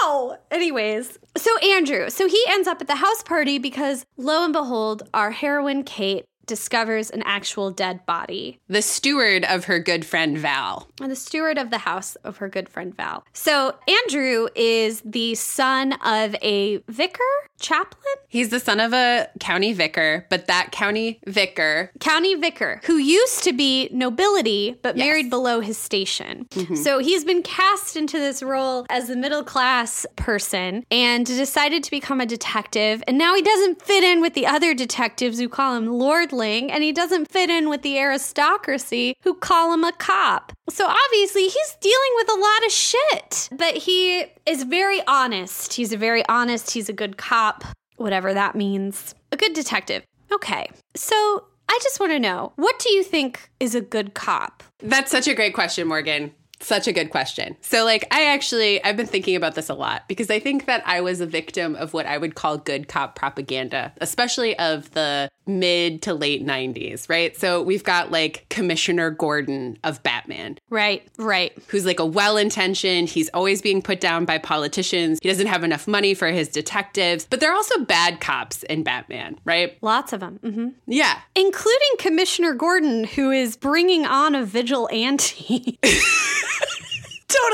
How? 0.00 0.38
Anyways, 0.50 1.18
so 1.36 1.56
Andrew, 1.58 2.10
so 2.10 2.28
he 2.28 2.42
ends 2.48 2.66
up 2.66 2.80
at 2.80 2.88
the 2.88 2.96
house 2.96 3.22
party 3.22 3.58
because 3.58 4.04
lo 4.16 4.44
and 4.44 4.52
behold, 4.52 5.08
our 5.14 5.30
heroine 5.30 5.84
Kate 5.84 6.25
discovers 6.46 7.10
an 7.10 7.22
actual 7.24 7.70
dead 7.70 8.04
body. 8.06 8.60
The 8.68 8.82
steward 8.82 9.44
of 9.44 9.64
her 9.64 9.78
good 9.78 10.04
friend 10.04 10.38
Val. 10.38 10.88
And 11.00 11.10
the 11.10 11.16
steward 11.16 11.58
of 11.58 11.70
the 11.70 11.78
house 11.78 12.16
of 12.16 12.38
her 12.38 12.48
good 12.48 12.68
friend 12.68 12.94
Val. 12.96 13.24
So 13.32 13.76
Andrew 14.04 14.48
is 14.54 15.02
the 15.04 15.34
son 15.34 15.92
of 15.94 16.34
a 16.42 16.78
vicar, 16.88 17.22
chaplain, 17.58 18.16
He's 18.36 18.50
the 18.50 18.60
son 18.60 18.80
of 18.80 18.92
a 18.92 19.28
county 19.40 19.72
vicar, 19.72 20.26
but 20.28 20.46
that 20.46 20.70
county 20.70 21.20
vicar, 21.26 21.90
county 22.00 22.34
vicar, 22.34 22.82
who 22.84 22.98
used 22.98 23.44
to 23.44 23.52
be 23.54 23.88
nobility 23.92 24.78
but 24.82 24.94
married 24.94 25.30
below 25.30 25.60
his 25.60 25.78
station. 25.78 26.46
Mm-hmm. 26.50 26.74
So 26.74 26.98
he's 26.98 27.24
been 27.24 27.42
cast 27.42 27.96
into 27.96 28.18
this 28.18 28.42
role 28.42 28.84
as 28.90 29.08
the 29.08 29.16
middle 29.16 29.42
class 29.42 30.04
person 30.16 30.84
and 30.90 31.24
decided 31.24 31.82
to 31.84 31.90
become 31.90 32.20
a 32.20 32.26
detective. 32.26 33.02
And 33.06 33.16
now 33.16 33.34
he 33.34 33.40
doesn't 33.40 33.80
fit 33.80 34.04
in 34.04 34.20
with 34.20 34.34
the 34.34 34.46
other 34.46 34.74
detectives 34.74 35.38
who 35.38 35.48
call 35.48 35.74
him 35.74 35.86
and 36.44 36.82
he 36.82 36.92
doesn't 36.92 37.30
fit 37.30 37.50
in 37.50 37.68
with 37.68 37.82
the 37.82 37.98
aristocracy 37.98 39.16
who 39.22 39.34
call 39.34 39.72
him 39.72 39.84
a 39.84 39.92
cop. 39.92 40.52
So 40.68 40.86
obviously 40.86 41.42
he's 41.42 41.76
dealing 41.80 42.12
with 42.16 42.30
a 42.30 42.40
lot 42.40 42.66
of 42.66 42.72
shit, 42.72 43.48
but 43.52 43.76
he 43.76 44.26
is 44.44 44.64
very 44.64 45.00
honest. 45.06 45.74
He's 45.74 45.92
a 45.92 45.96
very 45.96 46.24
honest, 46.28 46.72
he's 46.72 46.88
a 46.88 46.92
good 46.92 47.16
cop, 47.16 47.64
whatever 47.96 48.34
that 48.34 48.54
means. 48.54 49.14
A 49.32 49.36
good 49.36 49.52
detective. 49.52 50.04
Okay. 50.32 50.68
So 50.94 51.44
I 51.68 51.78
just 51.82 52.00
want 52.00 52.12
to 52.12 52.18
know 52.18 52.52
what 52.56 52.78
do 52.78 52.92
you 52.92 53.02
think 53.02 53.50
is 53.60 53.74
a 53.74 53.80
good 53.80 54.14
cop? 54.14 54.62
That's 54.80 55.10
such 55.10 55.28
a 55.28 55.34
great 55.34 55.54
question, 55.54 55.88
Morgan. 55.88 56.32
Such 56.60 56.88
a 56.88 56.92
good 56.92 57.10
question. 57.10 57.56
So, 57.60 57.84
like, 57.84 58.06
I 58.10 58.26
actually, 58.26 58.82
I've 58.82 58.96
been 58.96 59.06
thinking 59.06 59.36
about 59.36 59.54
this 59.54 59.68
a 59.68 59.74
lot 59.74 60.08
because 60.08 60.30
I 60.30 60.38
think 60.40 60.64
that 60.66 60.82
I 60.86 61.00
was 61.02 61.20
a 61.20 61.26
victim 61.26 61.76
of 61.76 61.92
what 61.92 62.06
I 62.06 62.16
would 62.18 62.34
call 62.34 62.56
good 62.58 62.88
cop 62.88 63.14
propaganda, 63.14 63.92
especially 64.00 64.58
of 64.58 64.90
the 64.92 65.28
mid 65.46 66.02
to 66.02 66.14
late 66.14 66.44
90s, 66.44 67.08
right? 67.08 67.36
So, 67.36 67.62
we've 67.62 67.84
got 67.84 68.10
like 68.10 68.46
Commissioner 68.48 69.10
Gordon 69.10 69.78
of 69.84 70.02
Batman, 70.02 70.58
Right, 70.70 71.06
right. 71.18 71.52
who's 71.68 71.84
like 71.84 72.00
a 72.00 72.06
well 72.06 72.36
intentioned, 72.36 73.08
he's 73.10 73.28
always 73.34 73.60
being 73.60 73.82
put 73.82 74.00
down 74.00 74.24
by 74.24 74.38
politicians. 74.38 75.18
He 75.22 75.28
doesn't 75.28 75.46
have 75.46 75.62
enough 75.62 75.86
money 75.86 76.14
for 76.14 76.28
his 76.28 76.48
detectives, 76.48 77.26
but 77.28 77.40
they're 77.40 77.52
also 77.52 77.78
bad 77.84 78.20
cops 78.20 78.62
in 78.64 78.82
Batman, 78.82 79.38
right? 79.44 79.76
Lots 79.82 80.12
of 80.12 80.20
them. 80.20 80.38
hmm 80.42 80.68
Yeah. 80.86 81.18
Including 81.34 81.88
Commissioner 81.98 82.54
Gordon, 82.54 83.04
who 83.04 83.30
is 83.30 83.56
bringing 83.56 84.06
on 84.06 84.34
a 84.34 84.44
vigilante. 84.44 85.78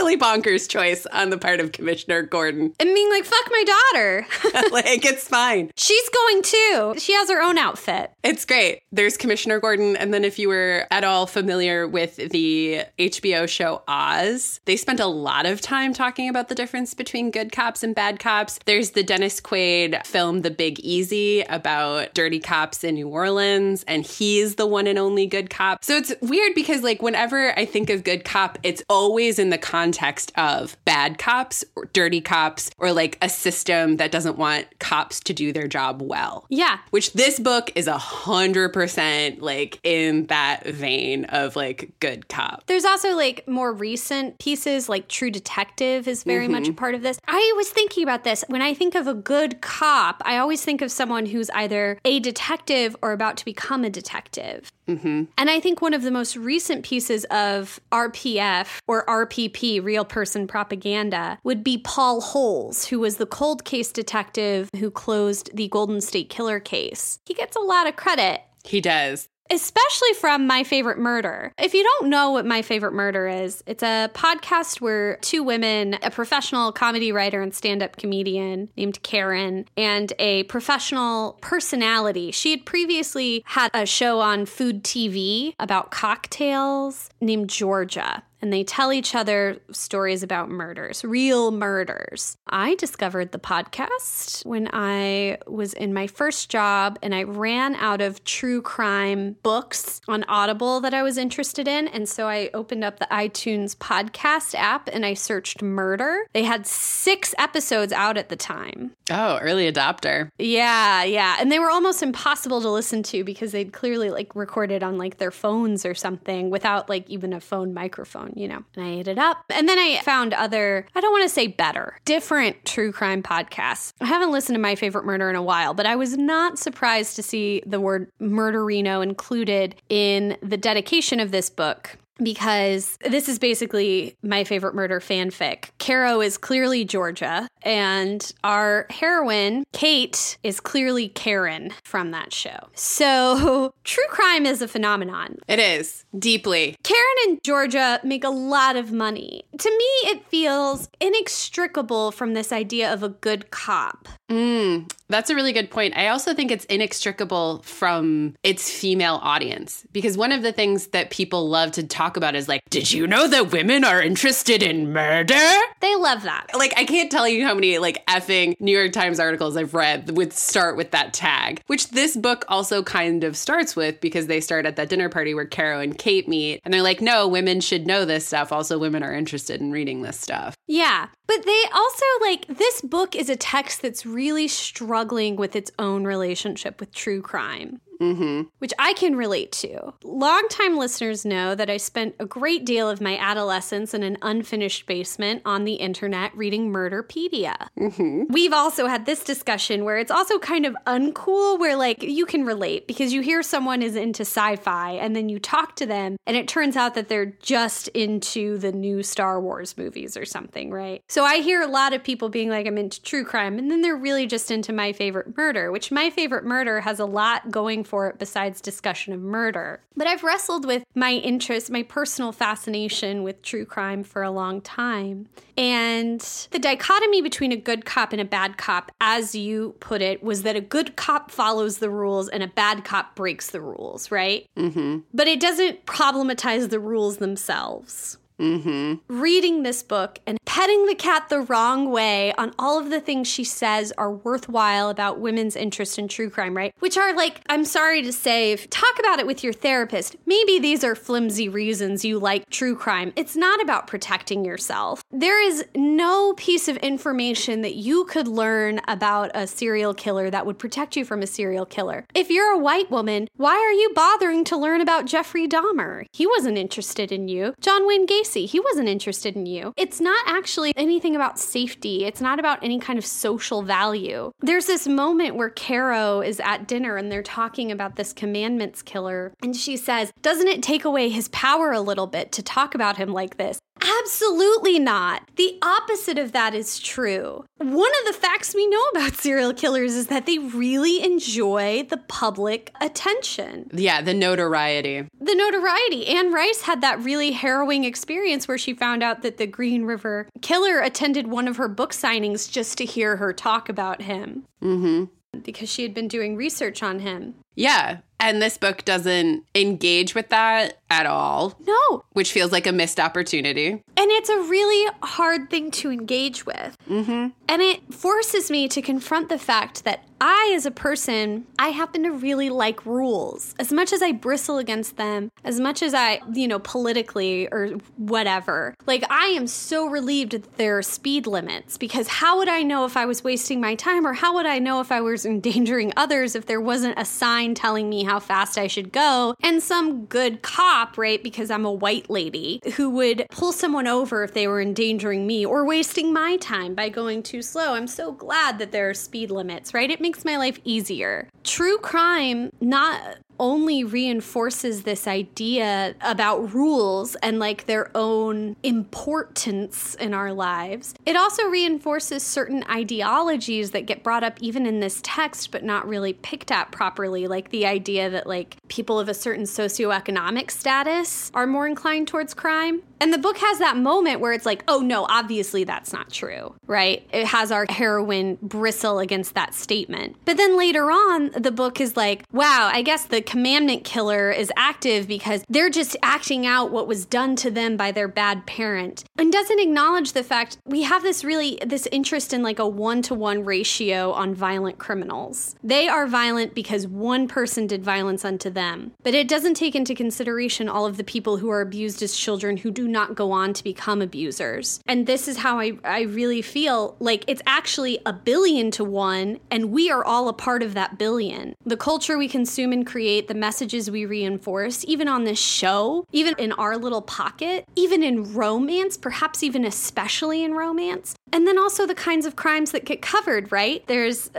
Totally 0.03 0.19
bonkers 0.19 0.69
choice 0.69 1.07
on 1.07 1.31
the 1.31 1.39
part 1.39 1.61
of 1.61 1.71
Commissioner 1.71 2.23
Gordon. 2.23 2.75
and 2.81 2.93
being 2.93 3.09
like, 3.09 3.25
fuck 3.25 3.49
my 3.49 3.65
daughter. 3.93 4.27
like, 4.73 5.05
it's 5.05 5.29
fine. 5.29 5.71
She's 5.77 6.09
going 6.09 6.43
too. 6.43 6.95
She 6.99 7.13
has 7.13 7.31
her 7.31 7.41
own 7.41 7.57
outfit. 7.57 8.11
It's 8.25 8.45
great. 8.45 8.81
There's 8.91 9.17
Commissioner 9.17 9.61
Gordon. 9.61 9.95
And 9.95 10.13
then, 10.13 10.25
if 10.25 10.41
you 10.41 10.49
were 10.49 10.89
at 10.91 11.05
all 11.05 11.29
familiar 11.29 11.87
with 11.87 12.17
the 12.17 12.83
HBO 12.99 13.49
show 13.49 13.85
Oz, 13.87 14.59
they 14.65 14.75
spent 14.77 14.99
a 14.99 15.07
lot 15.07 15.47
of 15.47 15.61
time 15.61 15.95
talking 15.95 16.29
about 16.29 16.49
the 16.49 16.57
difference 16.57 16.95
between 16.95 17.31
good 17.31 17.53
cops 17.53 17.85
and 17.85 17.95
bad 17.95 18.19
cops. 18.19 18.59
There's 18.65 18.91
the 18.91 19.05
Dennis 19.05 19.41
Quaid 19.41 20.05
film, 20.05 20.41
The 20.43 20.51
Big 20.51 20.81
Easy, 20.81 21.43
about 21.43 22.13
dirty 22.13 22.41
cops 22.41 22.83
in 22.83 22.97
New 22.97 23.09
Orleans, 23.09 23.85
and 23.87 24.05
he's 24.05 24.57
the 24.57 24.67
one 24.67 24.89
and 24.89 24.99
only 24.99 25.29
good 25.29 25.49
cop. 25.49 25.85
So 25.85 25.97
it's 25.97 26.13
weird 26.21 26.57
because, 26.57 26.83
like, 26.83 27.03
whenever 27.03 27.57
I 27.57 27.65
think 27.67 27.89
of 27.89 28.03
good 28.03 28.25
cop, 28.25 28.59
it's 28.65 28.83
always 28.89 29.39
in 29.39 29.51
the 29.51 29.59
context 29.59 29.92
of 30.37 30.77
bad 30.85 31.19
cops 31.19 31.65
or 31.77 31.87
dirty 31.93 32.21
cops 32.21 32.71
or 32.79 32.93
like 32.93 33.19
a 33.23 33.29
system 33.29 33.97
that 33.97 34.11
doesn't 34.11 34.39
want 34.39 34.67
cops 34.79 35.21
to 35.21 35.33
do 35.33 35.53
their 35.53 35.69
job 35.69 36.03
well 36.03 36.47
Yeah. 36.49 36.79
which 36.91 37.13
this 37.13 37.39
book 37.39 37.71
is 37.75 37.87
a 37.87 37.99
hundred 37.99 38.73
percent 38.73 39.41
like 39.43 39.79
in 39.83 40.27
that 40.27 40.67
vein 40.67 41.25
of 41.27 41.57
like 41.57 41.93
good 42.01 42.29
cop. 42.29 42.65
There's 42.67 42.85
also 42.85 43.15
like 43.15 43.47
more 43.49 43.73
recent 43.73 44.39
pieces, 44.39 44.89
like 44.89 45.09
True 45.09 45.31
Detective 45.31 46.09
is 46.09 46.25
very 46.25 46.49
much 46.49 46.65
mm-hmm. 46.65 46.73
a 46.73 46.75
part 46.75 46.95
of 46.95 47.03
this. 47.03 47.19
I 47.27 47.53
was 47.57 47.69
thinking 47.71 48.03
about 48.03 48.25
this. 48.25 48.45
When 48.49 48.63
I 48.63 48.75
think 48.75 48.95
of 48.95 49.07
a 49.07 49.15
good 49.15 49.61
cop, 49.61 50.23
I 50.25 50.39
always 50.39 50.65
think 50.65 50.83
of 50.83 50.91
someone 50.91 51.27
who's 51.27 51.51
either 51.51 51.99
a 52.05 52.21
detective 52.21 52.97
or 53.03 53.13
about 53.13 53.37
to 53.39 53.45
become 53.45 53.85
a 53.85 53.91
detective. 53.91 54.71
Mm-hmm. 54.89 55.25
And 55.39 55.51
I 55.51 55.61
think 55.61 55.81
one 55.81 55.95
of 55.95 56.03
the 56.03 56.11
most 56.11 56.37
recent 56.37 56.85
pieces 56.85 57.25
of 57.31 57.81
RPF 57.93 58.81
or 58.87 59.05
RPP, 59.07 59.82
real 59.83 60.05
person 60.05 60.47
propaganda, 60.47 61.39
would 61.45 61.63
be 61.63 61.79
Paul 61.79 62.21
Holes, 62.21 62.87
who 62.87 63.01
was 63.01 63.17
the 63.17 63.27
cold 63.27 63.65
case 63.65 63.93
detective 63.93 64.71
who 64.79 64.91
closed 64.91 65.51
the 65.55 65.69
Golden 65.69 66.01
State 66.01 66.29
Killer 66.31 66.61
case. 66.61 67.19
He 67.27 67.35
gets 67.35 67.57
a 67.57 67.61
lot 67.61 67.87
of 67.87 67.97
credit 67.97 68.43
He 68.65 68.81
does. 68.81 69.29
especially 69.51 70.15
from 70.15 70.47
My 70.47 70.65
Favorite 70.65 70.99
Murder. 70.99 71.53
If 71.59 71.75
you 71.75 71.83
don't 71.83 72.09
know 72.09 72.31
what 72.31 72.47
My 72.47 72.63
Favorite 72.63 72.95
Murder 72.95 73.27
is, 73.29 73.63
it's 73.67 73.83
a 73.83 74.11
podcast 74.15 74.81
where 74.81 75.19
two 75.21 75.43
women, 75.43 75.99
a 76.03 76.11
professional 76.11 76.73
comedy 76.73 77.13
writer 77.13 77.43
and 77.43 77.55
stand 77.55 77.83
up 77.83 77.97
comedian 77.97 78.71
named 78.79 79.03
Karen, 79.03 79.67
and 79.77 80.11
a 80.19 80.45
professional 80.45 81.39
personality. 81.43 82.31
She 82.31 82.53
had 82.53 82.65
previously 82.65 83.43
had 83.45 83.71
a 83.75 83.85
show 83.85 84.21
on 84.21 84.47
food 84.47 84.85
TV 84.85 85.53
about 85.59 85.91
cocktails 85.91 87.11
named 87.21 87.51
Georgia. 87.51 88.23
And 88.43 88.53
they 88.53 88.65
tell 88.65 88.93
each 88.93 89.15
other 89.15 89.59
stories 89.71 90.23
about 90.23 90.51
murders, 90.51 91.05
real 91.05 91.53
murders. 91.53 92.37
I 92.49 92.75
discovered 92.75 93.33
the 93.33 93.39
podcast 93.39 94.45
when 94.45 94.69
I 94.73 95.39
was 95.47 95.73
in 95.73 95.95
my 95.95 96.09
first 96.09 96.51
job 96.51 96.99
and 97.03 97.15
I 97.15 97.23
ran 97.23 97.77
out 97.77 98.01
of 98.01 98.25
true 98.25 98.61
crime 98.61 99.37
books 99.43 100.01
on 100.09 100.25
Audible 100.25 100.81
that 100.81 100.93
I 100.93 101.03
was 101.03 101.17
interested 101.17 101.69
in. 101.69 101.87
And 101.89 102.09
so 102.09 102.29
I 102.29 102.51
opened 102.53 102.83
up 102.85 102.99
the 102.99 103.07
iTunes 103.13 103.77
podcast 103.77 104.55
app 104.57 104.89
and 104.93 105.07
I 105.07 105.15
searched 105.15 105.63
murder. 105.63 106.27
They 106.33 106.43
had 106.43 106.67
six 106.67 107.35
episodes 107.39 107.93
out 107.93 108.19
at 108.19 108.29
the 108.29 108.37
time. 108.37 108.93
Oh, 109.11 109.39
early 109.39 109.71
adopter. 109.71 110.31
Yeah, 110.39 111.05
yeah. 111.05 111.37
And 111.39 111.53
they 111.53 111.59
were 111.59 111.71
almost 111.71 112.03
impossible 112.03 112.61
to 112.63 112.71
listen 112.71 113.03
to 113.05 113.23
because 113.25 113.53
they'd 113.53 113.73
clearly 113.73 114.11
like 114.11 114.35
recorded 114.35 114.83
on 114.83 114.99
like 114.99 115.19
their 115.19 115.31
phones 115.31 115.87
or 115.87 115.95
something 115.95 116.51
without 116.51 116.89
like 116.89 117.09
even 117.09 117.33
a 117.33 117.41
phone 117.41 117.73
microphone, 117.75 118.32
you 118.35 118.49
know. 118.49 118.65
And 118.77 118.85
I 118.85 118.89
ate 118.91 119.09
it 119.09 119.19
up. 119.19 119.45
And 119.51 119.69
then 119.69 119.79
I 119.79 120.01
found 120.03 120.35
other, 120.35 120.87
I 120.95 121.01
don't 121.01 121.13
want 121.13 121.25
to 121.25 121.29
say 121.29 121.47
better, 121.47 121.99
different 122.05 122.65
true 122.65 122.93
crime 122.93 123.23
podcasts. 123.23 123.93
I 124.01 124.07
haven't 124.07 124.33
listened 124.33 124.55
to 124.57 124.61
My 124.61 124.75
Favorite 124.75 125.05
Murder 125.05 125.31
in 125.31 125.37
a 125.37 125.43
while, 125.43 125.75
but 125.75 125.87
I 125.87 125.97
was 125.97 126.17
not 126.17 126.59
surprised 126.59 127.17
to 127.17 127.23
see 127.23 127.63
the 127.67 127.81
word 127.81 128.11
murderino 128.21 129.03
included 129.03 129.77
in 129.89 130.37
the 130.43 130.57
dedication 130.57 131.21
of 131.21 131.31
this 131.31 131.51
book 131.51 131.99
because 132.23 132.99
this 133.09 133.29
is 133.29 133.39
basically 133.39 134.17
my 134.23 134.45
favorite 134.45 134.75
murder 134.75 135.01
fanfic. 135.01 135.71
Caro 135.79 136.21
is 136.21 136.39
clearly 136.39 136.85
Georgia, 136.85 137.49
and 137.65 138.33
our 138.45 138.87
heroine, 138.91 139.65
Kate, 139.73 140.39
is 140.43 140.61
clearly 140.61 141.09
Karen 141.09 141.73
from 141.85 142.11
that 142.11 142.33
show. 142.33 142.69
So, 142.75 143.75
true 143.85 144.05
crime 144.09 144.47
is 144.47 144.63
a 144.63 144.69
phenomenon. 144.69 145.39
It 145.49 145.59
is 145.59 146.05
deeply. 146.19 146.77
Karen 146.83 147.03
and 147.27 147.43
Georgia 147.43 148.01
make 148.05 148.25
a 148.25 148.31
lot 148.31 148.77
of 148.77 148.93
money. 148.93 149.45
To 149.59 149.71
me, 149.71 150.11
it 150.11 150.27
feels 150.27 150.89
inextricable 151.01 152.11
from 152.11 152.35
this 152.35 152.53
idea 152.53 152.93
of 152.93 153.03
a 153.03 153.09
good 153.09 153.51
cop. 153.51 154.09
Mm, 154.31 154.91
that's 155.09 155.31
a 155.31 155.35
really 155.35 155.53
good 155.53 155.71
point. 155.71 155.97
I 155.97 156.09
also 156.09 156.33
think 156.35 156.51
it's 156.51 156.65
inextricable 156.67 157.63
from 157.63 158.35
its 158.43 158.71
female 158.71 159.21
audience 159.23 159.87
because 159.93 160.17
one 160.17 160.33
of 160.33 160.43
the 160.43 160.53
things 160.53 160.89
that 160.89 161.11
people 161.11 161.49
love 161.49 161.73
to 161.73 161.83
talk 161.83 162.17
about 162.17 162.35
is 162.35 162.49
like, 162.49 162.63
did 162.71 162.91
you 162.91 163.07
know 163.07 163.29
that 163.29 163.53
women 163.53 163.85
are 163.85 164.01
interested 164.01 164.63
in 164.63 164.93
murder? 164.93 165.35
They 165.81 165.95
love 165.97 166.23
that. 166.23 166.49
Like, 166.55 166.73
I 166.77 166.85
can't 166.85 167.11
tell 167.11 167.29
you 167.29 167.45
how 167.45 167.52
many 167.55 167.79
like 167.79 168.05
effing 168.07 168.55
New 168.61 168.77
York 168.77 168.93
Times 168.93 169.21
articles 169.21 169.57
I've 169.57 169.75
read 169.75 170.17
would 170.17 170.33
start 170.33 170.77
with 170.77 170.91
that 170.93 171.13
tag, 171.13 171.63
which 171.67 171.91
this 171.91 172.17
book 172.17 172.45
also 172.49 172.83
kind 172.83 173.25
of 173.25 173.37
starts 173.37 173.77
with 173.77 174.01
because 174.01 174.27
they 174.27 174.41
start 174.41 174.67
at 174.67 174.77
that 174.77 174.89
dinner 174.89 175.09
party 175.09 175.35
where 175.35 175.47
Caro 175.47 175.81
and 175.81 175.97
Kate 175.97 176.29
meet 176.29 176.61
and 176.65 176.73
they're 176.73 176.83
like, 176.83 177.01
no, 177.01 177.29
women 177.29 177.61
should 177.61 177.87
know 177.87 178.05
this 178.05 178.27
stuff. 178.27 178.53
Also, 178.53 178.79
women 178.79 179.03
are 179.03 179.15
interested 179.15 179.61
in 179.61 179.73
reading 179.73 180.03
this 180.03 180.19
stuff. 180.19 180.55
Yeah. 180.67 181.09
But 181.27 181.45
they 181.45 181.65
also 181.75 182.05
like 182.21 182.47
this 182.47 182.81
book 182.81 183.15
is 183.15 183.29
a 183.29 183.37
text 183.37 183.83
that's 183.83 184.07
really 184.07 184.49
struggling 184.49 185.37
with 185.37 185.55
its 185.55 185.71
own 185.79 186.05
relationship 186.05 186.81
with 186.81 186.95
true 186.95 187.23
crime. 187.23 187.81
Mm-hmm. 188.03 188.49
which 188.59 188.73
I 188.81 188.95
can 188.95 189.15
relate 189.15 189.53
to. 189.53 189.95
Longtime 190.03 190.77
listeners 190.77 191.25
know 191.25 191.55
that 191.55 191.71
I 191.71 191.77
spent 191.77 192.17
a 192.19 192.27
great 192.27 192.65
deal 192.65 192.91
of 192.91 193.01
my 193.01 193.17
adolescence 193.17 193.95
in 193.95 194.03
an 194.03 194.19
unfinished 194.23 194.87
basement 194.87 195.41
on 195.45 195.65
the 195.65 195.75
internet 195.75 196.37
reading 196.37 196.73
Murderpedia. 196.73 197.69
Mm-hmm. 197.79 198.25
We've 198.29 198.53
also 198.53 198.89
had 198.89 199.07
this 199.07 199.23
discussion 199.23 199.85
where 199.85 199.99
it's 199.99 200.11
also 200.11 200.41
kind 200.41 200.67
of 200.67 200.77
uncool, 200.87 201.61
where 201.61 201.77
like 201.77 202.03
you 202.03 202.27
can 202.27 202.45
relate 202.45 202.89
because 202.89 203.13
you 203.13 203.21
hear 203.21 203.41
someone 203.43 203.83
is 203.83 203.95
into 203.95 204.23
sci 204.23 204.57
fi 204.57 204.93
and 204.93 205.15
then 205.15 205.29
you 205.29 205.39
talk 205.39 205.77
to 205.77 205.87
them 205.87 206.17
and 206.27 206.37
it 206.37 206.49
turns 206.49 206.77
out 206.77 206.95
that 206.95 207.09
they're 207.09 207.37
just 207.41 207.87
into 207.89 208.59
the 208.59 208.73
new 208.73 209.03
Star 209.03 209.41
Wars 209.41 209.79
movies 209.79 210.17
or 210.17 210.25
something, 210.25 210.73
right? 210.73 211.03
So 211.09 211.25
I 211.25 211.37
hear 211.37 211.63
a 211.63 211.69
lot 211.69 211.93
of 211.93 212.03
people 212.03 212.29
being 212.29 212.51
like, 212.51 212.67
I'm 212.67 212.79
into 212.79 213.01
true 213.03 213.25
crime, 213.25 213.59
and 213.59 213.71
then 213.71 213.81
they're 213.81 213.97
really 213.97 214.27
just 214.27 214.51
into 214.51 214.73
my 214.73 214.93
favorite 214.93 215.37
murder, 215.37 215.71
which 215.71 215.93
my 215.93 216.11
favorite 216.11 216.45
murder 216.45 216.81
has 216.81 216.99
a 216.99 217.07
lot 217.07 217.51
going 217.51 217.85
for 217.93 218.09
it 218.09 218.19
besides 218.19 218.63
discussion 218.63 219.13
of 219.13 219.21
murder. 219.21 219.83
But 219.95 220.07
I've 220.07 220.23
wrestled 220.23 220.65
with 220.65 220.83
my 220.95 221.13
interest, 221.13 221.71
my 221.71 221.83
personal 221.83 222.33
fascination 222.33 223.23
with 223.23 223.43
true 223.43 223.67
crime 223.67 224.03
for 224.03 224.23
a 224.23 224.31
long 224.31 224.63
time. 224.63 225.29
And 225.59 226.19
the 226.53 226.59
dichotomy 226.59 227.21
between 227.21 227.53
a 227.53 227.57
good 227.57 227.85
cop 227.85 228.13
and 228.13 228.21
a 228.23 228.25
bad 228.25 228.57
cop, 228.57 228.93
as 228.99 229.35
you 229.35 229.75
put 229.81 230.01
it, 230.01 230.23
was 230.23 230.43
that 230.45 230.57
a 230.57 230.63
good 230.63 230.97
cop 230.97 231.31
follows 231.31 231.81
the 231.81 231.91
rules 231.91 232.31
and 232.31 232.43
a 232.43 232.49
bad 232.49 232.83
cop 232.83 233.15
breaks 233.15 233.51
the 233.51 233.61
rules, 233.61 234.11
right? 234.11 234.49
Mm-hmm. 234.57 235.01
But 235.13 235.29
it 235.29 235.39
doesn't 235.39 235.85
problematize 235.85 236.71
the 236.71 236.81
rules 236.81 237.19
themselves. 237.19 238.17
Mm-hmm. 238.41 238.95
Reading 239.09 239.63
this 239.63 239.83
book 239.83 240.19
and 240.27 240.39
petting 240.45 240.87
the 240.87 240.95
cat 240.95 241.29
the 241.29 241.41
wrong 241.41 241.91
way 241.91 242.33
on 242.35 242.53
all 242.59 242.79
of 242.79 242.91
the 242.91 243.01
things 243.01 243.29
she 243.29 243.45
says 243.45 243.93
are 243.97 244.13
worthwhile 244.13 244.91
about 244.91 245.21
women's 245.21 245.57
interest 245.57 245.99
in 245.99 246.09
true 246.09 246.29
crime, 246.29 246.57
right? 246.57 246.75
Which 246.81 246.99
are 246.99 247.15
like, 247.15 247.41
I'm 247.49 247.65
sorry 247.65 248.03
to 248.03 248.13
say, 248.13 248.53
if, 248.53 248.69
talk 248.69 248.99
about 248.99 249.19
it 249.19 249.27
with 249.27 249.45
your 249.45 249.53
therapist. 249.53 250.17
Maybe 250.27 250.59
these 250.59 250.85
are 250.85 250.95
flimsy 250.95 251.49
reasons 251.49 252.05
you 252.05 252.19
like 252.19 252.49
true 252.51 252.77
crime. 252.77 253.13
It's 253.17 253.37
not 253.37 253.63
about 253.63 253.87
protecting 253.87 254.45
yourself. 254.45 255.03
There 255.11 255.41
is 255.41 255.65
no 255.77 256.35
piece 256.35 256.69
of 256.69 256.77
information 256.79 257.63
that 257.63 257.77
you 257.77 258.05
could 258.05 258.29
learn 258.29 258.81
about 258.89 259.31
a 259.35 259.47
serial 259.47 259.95
killer 259.95 260.31
that 260.31 260.47
would 260.47 260.59
protect 260.59 260.97
you 260.97 261.05
from 261.05 261.23
a 261.23 261.27
serial 261.27 261.67
killer. 261.67 262.05
If 262.15 262.31
you're 262.31 262.53
a 262.53 262.59
white 262.59 262.91
woman, 262.91 263.29
why 263.37 263.55
are 263.55 263.73
you 263.73 263.93
bothering 263.95 264.45
to 264.45 264.57
learn 264.57 264.81
about 264.81 265.07
Jeffrey 265.07 265.47
Dahmer? 265.47 266.07
He 266.13 266.27
wasn't 266.27 266.59
interested 266.59 267.13
in 267.13 267.29
you. 267.29 267.55
John 267.61 267.87
Wayne 267.87 268.07
Gacy 268.07 268.32
he 268.35 268.61
wasn't 268.61 268.89
interested 268.89 269.37
in 269.37 269.47
you. 269.47 269.73
It's 269.77 270.01
not 270.01 270.25
actually 270.27 270.73
anything 270.77 271.15
about 271.15 271.39
safety. 271.39 272.05
It's 272.05 272.21
not 272.21 272.39
about 272.39 272.63
any 272.63 272.79
kind 272.79 272.99
of 272.99 273.07
social 273.07 273.63
value. 273.63 274.33
There's 274.41 274.67
this 274.67 274.87
moment 274.89 275.37
where 275.37 275.51
Caro 275.51 276.21
is 276.21 276.41
at 276.41 276.67
dinner 276.67 276.97
and 276.97 277.11
they're 277.11 277.23
talking 277.23 277.71
about 277.71 277.97
this 277.97 278.13
commandments 278.13 278.83
killer. 278.83 279.33
And 279.43 279.55
she 279.57 279.77
says, 279.77 280.13
Doesn't 280.23 280.49
it 280.49 280.63
take 280.63 280.85
away 280.85 281.09
his 281.09 281.29
power 281.29 281.73
a 281.73 281.81
little 281.81 282.07
bit 282.07 282.33
to 282.33 282.43
talk 282.43 282.75
about 282.75 282.97
him 282.97 283.13
like 283.13 283.37
this? 283.37 283.61
Absolutely 283.83 284.79
not. 284.79 285.23
The 285.37 285.59
opposite 285.63 286.19
of 286.19 286.33
that 286.33 286.55
is 286.55 286.79
true. 286.79 287.45
One 287.59 287.93
of 288.01 288.07
the 288.07 288.19
facts 288.19 288.55
we 288.55 288.67
know 288.67 288.83
about 288.95 289.15
serial 289.21 289.53
killers 289.53 289.95
is 289.95 290.07
that 290.09 290.27
they 290.27 290.39
really 290.39 291.03
enjoy 291.03 291.87
the 291.89 291.97
public 291.97 292.73
attention. 292.81 293.71
Yeah, 293.73 294.01
the 294.03 294.15
notoriety. 294.15 295.07
The 295.21 295.35
notoriety. 295.35 296.07
Anne 296.07 296.33
Rice 296.33 296.63
had 296.63 296.81
that 296.81 297.01
really 297.01 297.33
harrowing 297.33 297.85
experience 297.85 298.47
where 298.47 298.59
she 298.59 298.75
found 298.75 299.03
out 299.03 299.23
that 299.23 299.37
the 299.37 299.47
Green 299.47 299.85
River 299.85 300.29
killer 300.41 300.81
attended 300.81 301.27
one 301.27 301.49
of 301.49 301.57
her 301.57 301.69
book 301.69 301.93
signings 301.93 302.51
just 302.51 302.79
to 302.79 302.85
hear 302.85 303.17
her 303.17 303.33
talk 303.33 303.69
about 303.69 304.03
him. 304.03 304.45
Mm-hmm. 304.63 305.05
Because 305.43 305.71
she 305.71 305.83
had 305.83 305.95
been 305.95 306.09
doing 306.09 306.37
research 306.37 306.83
on 306.83 307.01
him. 307.01 307.35
Yeah. 307.55 307.99
And 308.23 308.41
this 308.41 308.57
book 308.57 308.85
doesn't 308.85 309.45
engage 309.53 310.15
with 310.15 310.29
that 310.29 310.79
at 310.89 311.07
all. 311.07 311.59
No. 311.67 312.05
Which 312.13 312.31
feels 312.31 312.53
like 312.53 312.69
a 312.69 312.73
missed 312.73 313.01
opportunity. 313.01 313.71
And 313.71 313.83
it's 313.97 314.29
a 314.29 314.39
really 314.43 314.93
hard 315.03 315.51
thing 315.51 315.73
to 315.73 315.91
engage 315.91 316.47
with. 316.47 316.77
Mm-hmm. 316.89 317.29
And 317.49 317.63
it 317.63 317.93
forces 317.93 318.49
me 318.49 318.69
to 318.69 318.81
confront 318.81 319.29
the 319.29 319.39
fact 319.39 319.83
that 319.83 320.05
I, 320.25 320.53
as 320.55 320.67
a 320.67 320.71
person, 320.71 321.47
I 321.59 321.71
happen 321.71 322.05
to 322.05 322.13
really 322.13 322.49
like 322.49 322.87
rules. 322.87 323.57
As 323.59 323.73
much 323.73 323.93
as 323.93 324.03
I 324.03 324.13
bristle 324.13 324.59
against 324.59 324.97
them, 324.97 325.33
as 325.43 325.59
much 325.59 325.83
as 325.83 325.95
I, 325.95 326.21
you 326.33 326.47
know, 326.47 326.61
politically 326.61 327.49
or 327.51 327.71
whatever, 327.97 328.77
like 328.87 329.03
I 329.11 329.27
am 329.27 329.49
so 329.49 329.85
relieved 329.85 330.31
that 330.31 330.59
there 330.59 330.79
are 330.79 330.83
speed 330.83 331.27
limits 331.27 331.77
because 331.77 332.07
how 332.07 332.39
would 332.39 332.47
I 332.47 332.63
know 332.63 332.85
if 332.85 332.97
I 332.97 333.05
was 333.05 333.25
wasting 333.25 333.61
my 333.61 333.75
time 333.75 334.07
or 334.07 334.13
how 334.13 334.35
would 334.35 334.47
I 334.47 334.61
know 334.61 334.81
if 334.81 334.93
I 334.93 335.01
was 335.01 335.27
endangering 335.33 335.93
others 335.97 336.37
if 336.37 336.47
there 336.47 336.61
wasn't 336.61 337.01
a 337.01 337.05
sign 337.05 337.57
telling 337.57 337.91
me 337.91 338.05
how 338.05 338.21
fast 338.21 338.57
I 338.57 338.69
should 338.69 338.93
go 338.93 339.35
and 339.43 339.61
some 339.61 340.05
good 340.05 340.43
cop, 340.43 340.97
right, 340.97 341.21
because 341.21 341.51
I'm 341.51 341.65
a 341.65 341.73
white 341.73 342.09
lady, 342.09 342.61
who 342.77 342.91
would 342.91 343.27
pull 343.33 343.51
someone 343.51 343.89
over 343.89 344.23
if 344.23 344.35
they 344.35 344.47
were 344.47 344.61
endangering 344.61 345.27
me 345.27 345.45
or 345.45 345.65
wasting 345.65 346.13
my 346.13 346.37
time 346.37 346.77
by 346.77 346.91
going 346.91 347.25
too 347.25 347.43
slow. 347.43 347.75
I'm 347.75 347.89
so 347.89 348.13
glad 348.13 348.61
that 348.61 348.71
there 348.71 348.89
are 348.89 348.95
speed 348.95 349.33
limits, 349.33 349.75
right? 349.75 349.91
It 349.91 350.01
makes 350.01 350.12
makes 350.13 350.27
my 350.27 350.37
life 350.37 350.61
easier. 350.65 351.27
True 351.43 351.79
crime 351.79 352.51
not 352.61 353.17
only 353.41 353.83
reinforces 353.83 354.83
this 354.83 355.09
idea 355.09 355.95
about 356.03 356.53
rules 356.53 357.15
and 357.23 357.39
like 357.39 357.65
their 357.65 357.91
own 357.97 358.55
importance 358.63 359.95
in 359.95 360.13
our 360.13 360.35
lives, 360.35 360.95
it 361.07 361.17
also 361.17 361.45
reinforces 361.47 362.23
certain 362.23 362.63
ideologies 362.71 363.71
that 363.71 363.87
get 363.87 364.05
brought 364.05 364.23
up 364.23 364.37
even 364.43 364.67
in 364.67 364.81
this 364.81 365.01
text 365.03 365.51
but 365.51 365.65
not 365.65 365.89
really 365.89 366.13
picked 366.13 366.53
at 366.53 366.71
properly, 366.71 367.27
like 367.27 367.49
the 367.49 367.65
idea 367.65 368.11
that 368.11 368.27
like 368.27 368.57
people 368.69 369.01
of 369.01 369.09
a 369.09 369.15
certain 369.15 369.45
socioeconomic 369.45 370.51
status 370.51 371.31
are 371.33 371.47
more 371.47 371.67
inclined 371.67 372.07
towards 372.07 372.35
crime. 372.35 372.83
And 373.03 373.13
the 373.13 373.19
book 373.19 373.37
has 373.39 373.59
that 373.59 373.77
moment 373.77 374.21
where 374.21 374.33
it's 374.33 374.47
like, 374.47 374.63
oh 374.69 374.79
no, 374.79 375.07
obviously 375.09 375.65
that's 375.65 375.93
not 375.93 376.09
true, 376.09 376.55
right? 376.69 377.05
It 377.13 377.27
has 377.27 377.51
our 377.51 377.67
heroine 377.69 378.39
bristle 378.41 379.01
against 379.01 379.35
that 379.35 379.55
statement. 379.55 380.15
But 380.25 380.37
then 380.37 380.57
later 380.57 380.89
on, 380.89 381.33
the 381.33 381.51
book 381.51 381.81
is 381.81 381.97
like, 381.97 382.23
wow, 382.31 382.71
I 382.73 382.83
guess 382.83 383.07
the 383.07 383.21
commandment 383.21 383.83
killer 383.83 384.31
is 384.31 384.53
active 384.57 385.09
because 385.09 385.45
they're 385.49 385.69
just 385.69 385.97
acting 386.01 386.47
out 386.47 386.71
what 386.71 386.87
was 386.87 387.05
done 387.05 387.35
to 387.37 387.51
them 387.51 387.77
by 387.77 387.91
their 387.91 388.07
bad 388.07 388.47
parent 388.47 389.03
and 389.19 389.33
doesn't 389.33 389.59
acknowledge 389.59 390.13
the 390.13 390.23
fact 390.23 390.59
we 390.65 390.83
have 390.83 391.03
this 391.03 391.25
really 391.25 391.59
this 391.67 391.89
interest 391.91 392.33
in 392.33 392.45
like 392.45 392.61
a 392.61 392.69
one-to-one 392.69 393.45
ratio 393.45 394.13
on 394.13 394.33
violent 394.33 394.79
criminals. 394.79 395.57
They 395.65 395.89
are 395.89 396.07
violent 396.07 396.55
because 396.55 396.87
one 396.87 397.27
person 397.27 397.67
did 397.67 397.83
violence 397.83 398.25
unto 398.25 398.49
them. 398.49 398.93
But 399.03 399.15
it 399.15 399.27
doesn't 399.27 399.55
take 399.55 399.75
into 399.75 399.93
consideration 399.93 400.69
all 400.69 400.87
of 400.87 400.99
the 400.99 401.03
people 401.03 401.39
who 401.39 401.51
are 401.51 401.63
abused 401.63 402.01
as 402.01 402.15
children 402.15 402.59
who 402.59 402.71
do 402.71 402.92
not 402.93 403.15
go 403.15 403.33
on 403.33 403.53
to 403.55 403.65
become 403.65 404.01
abusers. 404.01 404.81
And 404.87 405.07
this 405.07 405.27
is 405.27 405.39
how 405.39 405.59
I, 405.59 405.73
I 405.85 406.03
really 406.03 406.43
feel 406.43 406.97
like 407.01 407.25
it's 407.27 407.43
actually 407.47 407.99
a 408.07 408.13
billion 408.13 408.71
to 408.73 408.85
one, 408.85 409.41
and 409.51 409.73
we 409.73 409.91
are 409.91 410.05
all 410.05 410.29
a 410.29 410.33
part 410.33 410.63
of 410.63 410.75
that 410.75 410.99
billion. 410.99 411.55
The 411.65 411.77
culture 411.77 412.19
we 412.19 412.29
consume 412.29 412.73
and 412.73 412.87
create, 412.87 413.29
the 413.29 413.35
messages 413.35 413.91
we 413.91 414.07
reinforce, 414.07 414.85
even 414.87 415.09
on 415.09 415.25
this 415.25 415.41
show, 415.41 416.07
even 416.13 416.35
in 416.39 416.53
our 416.53 416.77
little 416.77 417.03
pocket, 417.03 417.67
even 417.75 418.03
in 418.03 418.35
romance, 418.35 418.97
perhaps 418.97 419.43
even 419.43 419.65
especially 419.65 420.45
in 420.45 420.55
romance. 420.55 421.15
And 421.33 421.47
then 421.47 421.59
also 421.59 421.87
the 421.87 421.95
kinds 421.95 422.27
of 422.27 422.37
crimes 422.37 422.73
that 422.73 422.85
get 422.85 423.01
covered, 423.01 423.51
right? 423.51 423.85
There's 423.87 424.29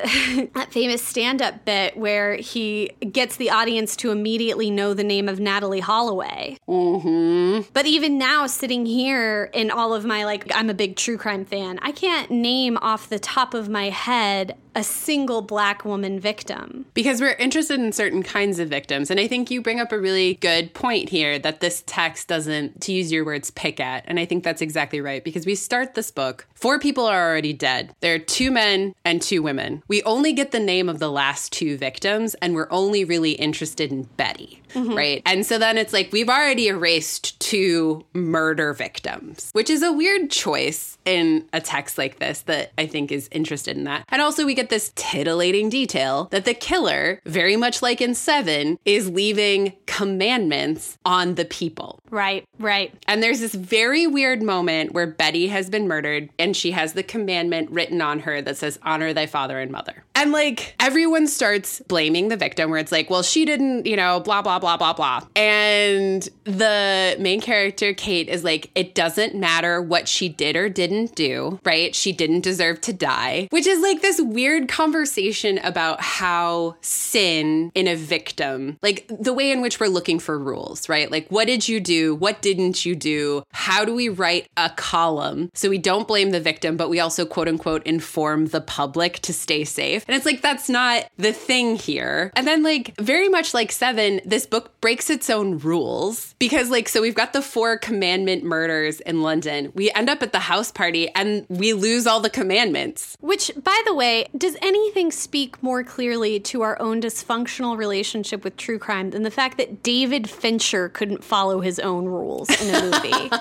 that 0.53 0.67
famous 0.69 1.03
stand 1.03 1.41
up 1.41 1.65
bit 1.65 1.97
where 1.97 2.35
he 2.35 2.91
gets 3.11 3.37
the 3.37 3.49
audience 3.49 3.95
to 3.97 4.11
immediately 4.11 4.69
know 4.69 4.93
the 4.93 5.03
name 5.03 5.27
of 5.27 5.39
Natalee 5.39 5.81
Holloway. 5.81 6.57
Mm-hmm. 6.67 7.69
But 7.73 7.85
even 7.87 8.17
now, 8.17 8.42
sitting 8.49 8.85
here 8.85 9.49
in 9.53 9.71
all 9.71 9.93
of 9.93 10.05
my, 10.05 10.25
like, 10.25 10.51
I'm 10.53 10.69
a 10.69 10.73
big 10.73 10.95
true 10.95 11.17
crime 11.17 11.45
fan, 11.45 11.79
I 11.81 11.91
can't 11.91 12.31
name 12.31 12.77
off 12.77 13.09
the 13.09 13.19
top 13.19 13.53
of 13.53 13.69
my 13.69 13.89
head 13.89 14.57
a 14.75 14.83
single 14.83 15.41
black 15.41 15.85
woman 15.85 16.19
victim. 16.19 16.85
Because 16.93 17.21
we're 17.21 17.33
interested 17.33 17.79
in 17.79 17.91
certain 17.91 18.23
kinds 18.23 18.59
of 18.59 18.69
victims. 18.69 19.11
And 19.11 19.19
I 19.19 19.27
think 19.27 19.51
you 19.51 19.61
bring 19.61 19.79
up 19.79 19.91
a 19.91 19.99
really 19.99 20.35
good 20.35 20.73
point 20.73 21.09
here 21.09 21.39
that 21.39 21.59
this 21.59 21.83
text 21.85 22.27
doesn't, 22.27 22.81
to 22.81 22.91
use 22.91 23.11
your 23.11 23.25
words, 23.25 23.51
pick 23.51 23.79
at. 23.79 24.03
And 24.07 24.19
I 24.19 24.25
think 24.25 24.43
that's 24.43 24.61
exactly 24.61 25.01
right 25.01 25.23
because 25.23 25.45
we 25.45 25.55
start 25.55 25.95
this 25.95 26.11
book, 26.11 26.47
four 26.55 26.79
people 26.79 27.05
are 27.05 27.29
already 27.29 27.53
dead. 27.53 27.95
There 28.01 28.15
are 28.15 28.19
two 28.19 28.51
men 28.51 28.93
and 29.05 29.21
two 29.21 29.41
women. 29.41 29.83
We 29.87 30.03
only 30.03 30.33
get 30.33 30.51
the 30.51 30.59
name 30.59 30.89
of 30.89 30.99
the 30.99 31.11
last 31.11 31.51
two 31.51 31.77
victims, 31.77 32.35
and 32.35 32.53
we're 32.53 32.71
only 32.71 33.05
really 33.05 33.31
interested 33.33 33.91
in 33.91 34.03
Betty, 34.03 34.61
mm-hmm. 34.73 34.95
right? 34.95 35.21
And 35.25 35.45
so 35.45 35.57
then 35.57 35.77
it's 35.77 35.93
like 35.93 36.11
we've 36.11 36.29
already 36.29 36.67
erased 36.67 37.39
two 37.39 38.05
murder 38.13 38.73
victims, 38.73 39.49
which 39.53 39.69
is 39.69 39.83
a 39.83 39.91
weird 39.91 40.29
choice 40.29 40.97
in 41.05 41.47
a 41.53 41.61
text 41.61 41.97
like 41.97 42.19
this 42.19 42.41
that 42.41 42.71
I 42.77 42.85
think 42.85 43.11
is 43.11 43.29
interested 43.31 43.77
in 43.77 43.83
that. 43.85 44.05
And 44.09 44.21
also, 44.21 44.45
we 44.45 44.53
get 44.53 44.69
this 44.69 44.91
titillating 44.95 45.69
detail 45.69 46.27
that 46.31 46.45
the 46.45 46.53
killer, 46.53 47.19
very 47.25 47.55
much 47.55 47.81
like 47.81 48.01
in 48.01 48.15
Seven, 48.15 48.79
is 48.85 49.09
leaving 49.09 49.73
commandments 49.85 50.97
on 51.05 51.35
the 51.35 51.45
people. 51.45 51.99
Right, 52.09 52.45
right. 52.59 52.93
And 53.07 53.23
there's 53.23 53.39
this 53.39 53.55
very 53.55 54.07
weird 54.07 54.41
moment 54.43 54.93
where 54.93 55.07
Betty 55.07 55.47
has 55.47 55.69
been 55.69 55.87
murdered 55.87 56.29
and 56.37 56.55
she 56.55 56.71
has 56.71 56.93
the 56.93 57.03
commandment 57.03 57.71
written 57.71 58.01
on 58.01 58.19
her 58.19 58.41
that 58.41 58.57
says, 58.57 58.79
honor 58.83 59.13
thy 59.13 59.25
father 59.25 59.59
and 59.59 59.71
mother. 59.71 60.03
And 60.15 60.31
like 60.31 60.75
everyone 60.79 61.27
starts 61.27 61.79
blaming 61.81 62.27
the 62.27 62.37
victim, 62.37 62.69
where 62.69 62.79
it's 62.79 62.91
like, 62.91 63.09
well, 63.09 63.23
she 63.23 63.45
didn't, 63.45 63.87
you 63.87 63.95
know, 63.95 64.19
blah, 64.19 64.41
blah, 64.41 64.59
blah, 64.59 64.77
blah, 64.77 64.93
blah. 64.93 65.21
And 65.35 66.27
the 66.43 67.15
main 67.19 67.41
character, 67.41 67.93
Kate, 67.93 68.29
is 68.29 68.43
like, 68.43 68.69
it 68.75 68.93
doesn't 68.93 69.35
matter 69.35 69.81
what 69.81 70.07
she 70.07 70.29
did 70.29 70.55
or 70.55 70.69
didn't 70.69 70.92
didn't 70.93 71.15
do, 71.15 71.59
right? 71.63 71.95
She 71.95 72.11
didn't 72.11 72.41
deserve 72.41 72.81
to 72.81 72.93
die, 72.93 73.47
which 73.51 73.67
is 73.67 73.81
like 73.81 74.01
this 74.01 74.21
weird 74.21 74.67
conversation 74.67 75.57
about 75.59 76.01
how 76.01 76.75
sin 76.81 77.71
in 77.73 77.87
a 77.87 77.95
victim, 77.95 78.77
like 78.81 79.07
the 79.07 79.33
way 79.33 79.51
in 79.51 79.61
which 79.61 79.79
we're 79.79 79.87
looking 79.87 80.19
for 80.19 80.37
rules, 80.37 80.87
right? 80.87 81.09
Like, 81.09 81.27
what 81.29 81.47
did 81.47 81.67
you 81.67 81.79
do? 81.79 82.15
What 82.15 82.41
didn't 82.41 82.85
you 82.85 82.95
do? 82.95 83.43
How 83.51 83.85
do 83.85 83.93
we 83.93 84.09
write 84.09 84.47
a 84.57 84.69
column 84.69 85.49
so 85.53 85.69
we 85.69 85.77
don't 85.77 86.07
blame 86.07 86.31
the 86.31 86.39
victim, 86.39 86.77
but 86.77 86.89
we 86.89 86.99
also 86.99 87.25
quote 87.25 87.47
unquote 87.47 87.83
inform 87.85 88.47
the 88.47 88.61
public 88.61 89.19
to 89.19 89.33
stay 89.33 89.63
safe? 89.63 90.05
And 90.07 90.15
it's 90.15 90.25
like, 90.25 90.41
that's 90.41 90.69
not 90.69 91.07
the 91.17 91.33
thing 91.33 91.75
here. 91.75 92.31
And 92.35 92.47
then, 92.47 92.63
like, 92.63 92.95
very 92.97 93.29
much 93.29 93.53
like 93.53 93.71
Seven, 93.71 94.21
this 94.25 94.45
book 94.45 94.79
breaks 94.81 95.09
its 95.09 95.29
own 95.29 95.57
rules 95.57 96.35
because, 96.39 96.69
like, 96.69 96.87
so 96.87 97.01
we've 97.01 97.15
got 97.15 97.33
the 97.33 97.41
four 97.41 97.77
commandment 97.77 98.43
murders 98.43 98.99
in 99.01 99.21
London. 99.21 99.71
We 99.73 99.91
end 99.91 100.09
up 100.09 100.21
at 100.21 100.31
the 100.31 100.39
house 100.39 100.71
party 100.83 101.07
and 101.15 101.45
we 101.47 101.71
lose 101.71 102.05
all 102.05 102.19
the 102.19 102.29
commandments. 102.29 103.15
Which, 103.21 103.51
by 103.55 103.81
the 103.85 103.93
way, 103.93 104.25
does 104.37 104.57
anything 104.61 105.11
speak 105.11 105.63
more 105.63 105.81
clearly 105.81 106.41
to 106.41 106.61
our 106.61 106.77
own 106.81 107.01
dysfunctional 107.01 107.77
relationship 107.77 108.43
with 108.43 108.57
true 108.57 108.77
crime 108.77 109.11
than 109.11 109.23
the 109.23 109.31
fact 109.31 109.57
that 109.59 109.81
David 109.81 110.29
Fincher 110.29 110.89
couldn't 110.89 111.23
follow 111.23 111.61
his 111.61 111.79
own 111.79 112.03
rules 112.05 112.49
in 112.61 112.75
a 112.75 112.81
movie? 112.81 113.31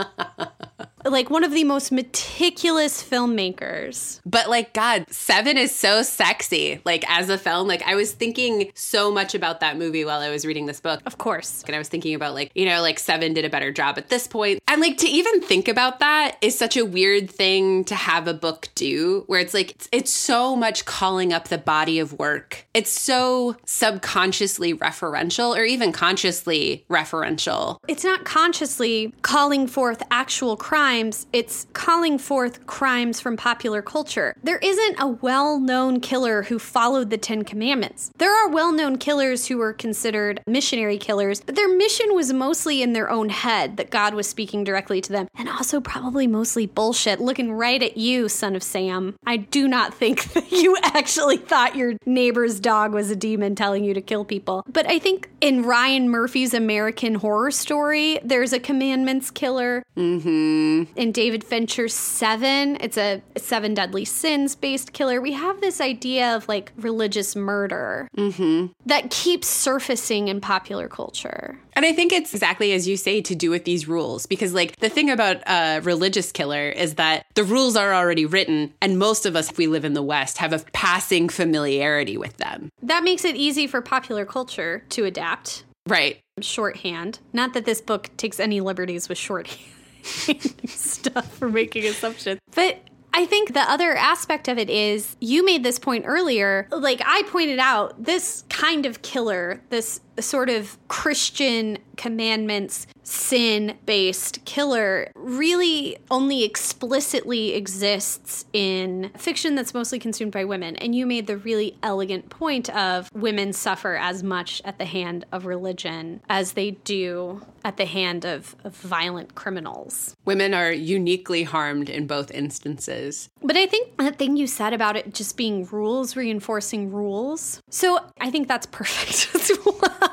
like 1.11 1.31
one 1.31 1.45
of 1.45 1.53
the 1.53 1.65
most 1.65 1.93
meticulous 1.93 3.03
filmmakers. 3.03 4.21
But 4.25 4.49
like 4.49 4.75
God, 4.75 5.07
7 5.11 5.57
is 5.57 5.75
so 5.75 6.03
sexy. 6.03 6.81
Like 6.85 7.05
as 7.09 7.29
a 7.31 7.39
film, 7.39 7.69
like 7.69 7.83
I 7.83 7.95
was 7.95 8.13
thinking 8.13 8.71
so 8.75 9.11
much 9.11 9.35
about 9.35 9.61
that 9.61 9.77
movie 9.77 10.05
while 10.05 10.21
I 10.21 10.31
was 10.31 10.45
reading 10.45 10.67
this 10.67 10.81
book. 10.81 11.01
Of 11.07 11.19
course. 11.19 11.63
And 11.67 11.75
I 11.75 11.79
was 11.79 11.89
thinking 11.89 12.15
about 12.15 12.35
like, 12.35 12.51
you 12.55 12.67
know, 12.67 12.81
like 12.83 12.99
7 12.99 13.33
did 13.35 13.45
a 13.45 13.51
better 13.51 13.73
job 13.73 13.99
at 13.99 14.09
this 14.09 14.27
point. 14.27 14.61
And 14.69 14.81
like 14.81 14.99
to 14.99 15.09
even 15.09 15.41
think 15.41 15.69
about 15.69 16.01
that 16.01 16.37
is 16.41 16.59
such 16.59 16.77
a 16.77 16.85
weird 16.85 17.31
thing 17.31 17.85
to 17.85 17.95
have 17.95 18.29
a 18.29 18.35
book 18.35 18.69
do 18.75 19.25
where 19.27 19.41
it's 19.41 19.55
like 19.55 19.73
it's, 19.73 19.89
it's 19.93 20.13
so 20.13 20.57
much 20.57 20.85
calling 20.85 21.33
up 21.33 21.49
the 21.49 21.59
body 21.59 21.99
of 21.99 22.19
work. 22.19 22.67
It's 22.75 22.91
so 22.91 23.57
subconsciously 23.65 24.75
referential 24.75 25.57
or 25.57 25.65
even 25.65 25.93
consciously 25.93 26.85
referential. 26.91 27.79
It's 27.89 28.05
not 28.05 28.25
consciously 28.25 29.13
calling 29.23 29.67
forth 29.67 30.03
actual 30.11 30.57
crime 30.57 30.98
crimes, 30.99 31.29
it's 31.33 31.67
calling 31.75 32.19
forth 32.19 32.67
crimes 32.67 33.21
from 33.21 33.37
popular 33.37 33.83
culture. 33.83 34.35
There 34.43 34.59
isn't 34.59 34.97
a 34.99 35.07
well 35.07 35.61
known 35.61 36.01
killer 36.01 36.43
who 36.43 36.59
followed 36.59 37.11
the 37.11 37.17
Ten 37.17 37.45
Commandments. 37.45 38.11
There 38.19 38.35
are 38.35 38.49
well 38.49 38.73
known 38.73 38.99
killers 38.99 39.47
who 39.47 39.59
were 39.59 39.73
considered 39.73 40.41
missionary 40.47 40.99
killers, 40.99 41.41
but 41.41 41.55
their 41.55 41.69
mission 41.69 42.15
was 42.15 42.33
mostly 42.33 42.83
in 42.83 42.95
their 42.95 43.11
own 43.11 43.29
head 43.29 43.77
that 43.77 43.91
God 43.91 44.15
was 44.15 44.29
speaking 44.29 44.65
directly 44.65 45.01
to 45.01 45.13
them, 45.13 45.29
and 45.37 45.49
also 45.49 45.81
probably 45.81 46.27
mostly 46.27 46.67
bullshit, 46.67 47.21
looking 47.21 47.53
right 47.53 47.81
at 47.81 47.97
you, 47.97 48.29
son 48.29 48.57
of 48.57 48.63
Sam. 48.65 49.15
I 49.25 49.37
do 49.37 49.69
not 49.69 49.95
think 49.95 50.33
that 50.33 50.51
you 50.51 50.77
actually 50.83 51.37
thought 51.37 51.77
your 51.77 51.95
neighbor's 52.07 52.59
dog 52.59 52.93
was 52.93 53.09
a 53.09 53.17
demon 53.17 53.55
telling 53.55 53.85
you 53.85 53.95
to 53.95 54.01
kill 54.01 54.25
people. 54.25 54.65
But 54.67 54.91
I 54.91 54.99
think 54.99 55.31
in 55.41 55.63
Ryan 55.63 56.09
Murphy's 56.09 56.55
American 56.55 57.15
Horror 57.15 57.53
Story, 57.53 58.19
there's 58.25 58.53
a 58.53 58.59
commandments 58.59 59.31
killer. 59.31 59.85
Mm-hmm 59.97 60.88
in 60.97 61.13
David 61.13 61.45
Fincher's 61.45 61.95
Seven. 61.95 62.77
It's 62.81 62.97
a 62.97 63.23
seven 63.37 63.75
deadly 63.75 64.05
sins 64.05 64.55
based 64.55 64.93
killer. 64.93 65.21
We 65.21 65.33
have 65.33 65.61
this 65.61 65.81
idea 65.81 66.35
of 66.35 66.49
like 66.49 66.73
religious 66.77 67.37
murder 67.37 68.09
mm-hmm. 68.17 68.67
that 68.87 69.11
keeps 69.11 69.49
surfacing 69.49 70.29
in 70.29 70.41
popular 70.41 70.89
culture. 70.89 71.59
And 71.75 71.87
I 71.87 71.93
think 71.93 72.13
it's 72.13 72.35
exactly 72.35 72.73
as 72.73 72.89
you 72.89 72.97
say 72.97 73.21
to 73.23 73.35
do 73.35 73.51
with 73.51 73.65
these 73.65 73.87
rules, 73.87 74.27
because 74.27 74.53
like 74.53 74.77
the 74.77 74.89
thing 74.89 75.11
about 75.11 75.37
a 75.47 75.81
religious 75.81 76.33
killer 76.33 76.69
is 76.69 76.95
that 76.95 77.27
the 77.35 77.45
rules 77.45 77.77
are 77.77 77.95
already 77.95 78.27
written, 78.27 78.75
and 78.83 78.99
most 78.99 79.27
of 79.27 79.37
us, 79.37 79.51
if 79.51 79.59
we 79.59 79.69
live 79.69 79.85
in 79.85 79.93
the 79.93 80.03
West, 80.03 80.39
have 80.39 80.53
a 80.53 80.59
passing 80.73 81.29
familiarity 81.29 82.17
with 82.17 82.37
them. 82.39 82.71
That 82.83 83.05
makes 83.05 83.25
it 83.25 83.37
easy 83.37 83.67
for 83.67 83.81
popular 83.81 84.25
culture 84.25 84.83
to 84.91 85.05
adapt. 85.05 85.65
Right. 85.87 86.19
Shorthand. 86.41 87.21
Not 87.33 87.55
that 87.55 87.65
this 87.65 87.81
book 87.81 88.11
takes 88.17 88.41
any 88.41 88.61
liberties 88.61 89.09
with 89.09 89.19
shorthand. 89.19 89.61
stuff 90.67 91.33
for 91.37 91.49
making 91.49 91.85
assumptions. 91.85 92.41
But 92.55 92.81
I 93.15 93.27
think 93.27 93.53
the 93.55 93.61
other 93.61 93.97
aspect 93.97 94.49
of 94.49 94.59
it 94.59 94.71
is 94.71 95.17
you 95.21 95.45
made 95.45 95.65
this 95.65 95.79
point 95.79 96.05
earlier. 96.07 96.69
Like 96.71 97.03
I 97.05 97.23
pointed 97.25 97.59
out, 97.59 98.05
this 98.05 98.45
kind 98.49 98.87
of 98.87 99.03
killer, 99.03 99.61
this 99.71 100.01
sort 100.21 100.51
of 100.51 100.77
Christian 100.89 101.79
commandments, 101.97 102.87
sin 103.03 103.77
based 103.87 104.45
killer 104.45 105.11
really 105.15 105.97
only 106.11 106.45
explicitly 106.45 107.55
exists 107.55 108.45
in 108.53 109.11
fiction 109.17 109.55
that's 109.55 109.75
mostly 109.75 109.99
consumed 109.99 110.33
by 110.33 110.45
women. 110.45 110.77
And 110.77 110.95
you 110.95 111.07
made 111.07 111.27
the 111.27 111.37
really 111.37 111.77
elegant 111.83 112.29
point 112.31 112.71
of 112.71 113.11
women 113.15 113.53
suffer 113.53 113.97
as 113.97 114.23
much 114.23 114.63
at 114.65 114.79
the 114.79 114.85
hand 114.85 115.25
of 115.33 115.47
religion 115.47 116.21
as 116.29 116.53
they 116.53 116.73
do 116.73 117.45
at 117.65 117.77
the 117.77 117.87
hand 117.87 118.25
of, 118.25 118.55
of 118.65 118.77
violent 118.77 119.35
criminals. 119.35 120.15
Women 120.25 120.55
are 120.55 120.73
uniquely 120.73 121.43
harmed 121.43 121.89
in 121.89 122.07
both 122.07 122.31
instances. 122.31 123.29
But 123.43 123.57
I 123.57 123.67
think 123.67 123.97
that 123.99 124.17
thing 124.17 124.37
you 124.37 124.47
said 124.47 124.73
about 124.73 124.97
it 124.97 125.13
just 125.13 125.37
being 125.37 125.67
rules 125.67 126.17
reinforcing 126.17 126.93
rules. 126.93 127.61
So 127.71 128.01
I 128.21 128.31
think 128.31 128.49
that's 128.49 128.67
perfect 128.67 129.31
as 129.35 129.51
well. 129.65 130.08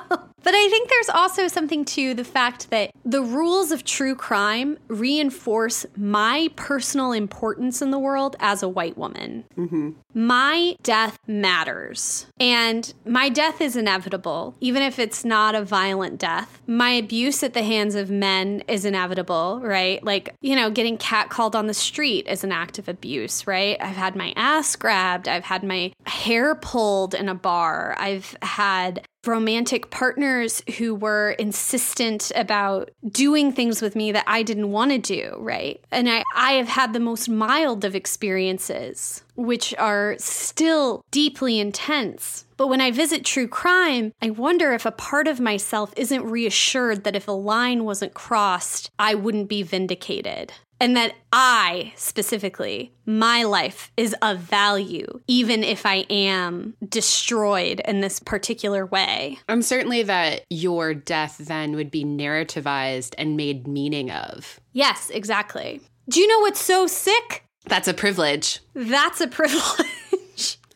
But 0.46 0.54
I 0.54 0.70
think 0.70 0.90
there's 0.90 1.10
also 1.10 1.48
something 1.48 1.84
to 1.86 2.14
the 2.14 2.24
fact 2.24 2.70
that 2.70 2.92
the 3.04 3.24
rules 3.24 3.72
of 3.72 3.84
true 3.84 4.14
crime 4.14 4.78
reinforce 4.88 5.88
my 5.98 6.50
personal 6.56 7.14
importance 7.14 7.82
in 7.82 7.90
the 7.90 7.98
world 7.98 8.36
as 8.40 8.62
a 8.62 8.70
white 8.70 8.96
woman. 8.96 9.46
Mm-hmm. 9.58 9.94
My 10.14 10.78
death 10.84 11.18
matters. 11.26 12.28
And 12.40 12.94
my 13.08 13.28
death 13.28 13.60
is 13.60 13.76
inevitable, 13.76 14.56
even 14.62 14.84
if 14.84 15.00
it's 15.00 15.26
not 15.26 15.56
a 15.56 15.66
violent 15.66 16.20
death. 16.20 16.62
My 16.68 16.92
abuse 16.92 17.42
at 17.42 17.56
the 17.56 17.64
hands 17.64 17.96
of 17.96 18.12
men 18.12 18.64
is 18.68 18.86
inevitable, 18.86 19.62
right? 19.64 20.04
Like, 20.04 20.36
you 20.42 20.56
know, 20.56 20.70
getting 20.70 21.00
catcalled 21.00 21.56
on 21.56 21.66
the 21.66 21.74
street 21.74 22.28
is 22.28 22.44
an 22.44 22.52
act 22.52 22.78
of 22.78 22.88
abuse, 22.88 23.48
right? 23.48 23.78
I've 23.82 23.96
had 23.96 24.16
my 24.16 24.32
ass 24.36 24.76
grabbed, 24.76 25.28
I've 25.28 25.46
had 25.46 25.64
my 25.64 25.92
hair 26.06 26.54
pulled 26.54 27.16
in 27.16 27.28
a 27.28 27.36
bar, 27.36 27.96
I've 27.98 28.38
had 28.44 29.08
romantic 29.28 29.90
partners 29.90 30.62
who 30.78 30.96
were 30.96 31.32
insistent 31.32 32.32
about 32.36 32.92
doing 33.08 33.52
things 33.52 33.82
with 33.82 33.96
me 33.96 34.12
that 34.12 34.26
I 34.28 34.44
didn't 34.44 34.72
want 34.72 34.92
to 34.92 34.98
do, 34.98 35.36
right? 35.40 35.84
And 35.92 36.10
I, 36.10 36.24
I 36.36 36.54
have 36.54 36.68
had 36.68 36.94
the 36.94 37.00
most 37.00 37.30
mild 37.30 37.86
of 37.86 37.96
experiences, 37.96 39.24
which 39.36 39.74
are 39.76 40.16
still 40.18 41.04
deeply 41.12 41.60
intense. 41.60 42.46
But 42.58 42.68
when 42.68 42.80
I 42.80 42.92
visit 42.92 43.26
true 43.26 43.48
crime, 43.48 44.14
I 44.22 44.30
wonder 44.30 44.74
if 44.74 44.86
a 44.86 44.92
part 44.92 45.28
of 45.28 45.42
myself 45.42 45.94
isn't 45.98 46.24
reassured 46.24 47.04
that 47.04 47.16
if 47.16 47.28
a 47.28 47.34
line 47.34 47.84
wasn't 47.84 48.14
crossed, 48.14 48.90
I 48.98 49.14
wouldn't 49.14 49.50
be 49.50 49.62
vindicated 49.62 50.54
and 50.80 50.96
that 50.98 51.16
I 51.32 51.94
specifically, 51.96 52.94
my 53.06 53.44
life 53.44 53.92
is 53.98 54.16
of 54.22 54.40
value, 54.40 55.22
even 55.28 55.64
if 55.64 55.86
I 55.86 56.06
am 56.10 56.76
destroyed 56.88 57.82
in 57.86 58.02
this 58.02 58.20
particular 58.20 58.86
way. 58.86 59.40
I'm 59.48 59.62
certainly 59.62 60.04
that 60.04 60.44
your 60.50 60.94
death 60.94 61.38
then 61.40 61.76
would 61.76 61.92
be 61.92 62.04
narrativized 62.04 63.16
and 63.18 63.38
made 63.38 63.68
meaning 63.68 64.12
of. 64.12 64.60
Yes, 64.74 65.10
exactly. 65.10 65.82
Do 66.10 66.20
you 66.20 66.28
know 66.28 66.40
what's 66.40 66.62
so 66.62 66.88
sick? 66.88 67.44
That's 67.68 67.88
a 67.88 67.94
privilege. 67.94 68.60
That's 68.74 69.22
a 69.22 69.28
privilege. 69.40 69.88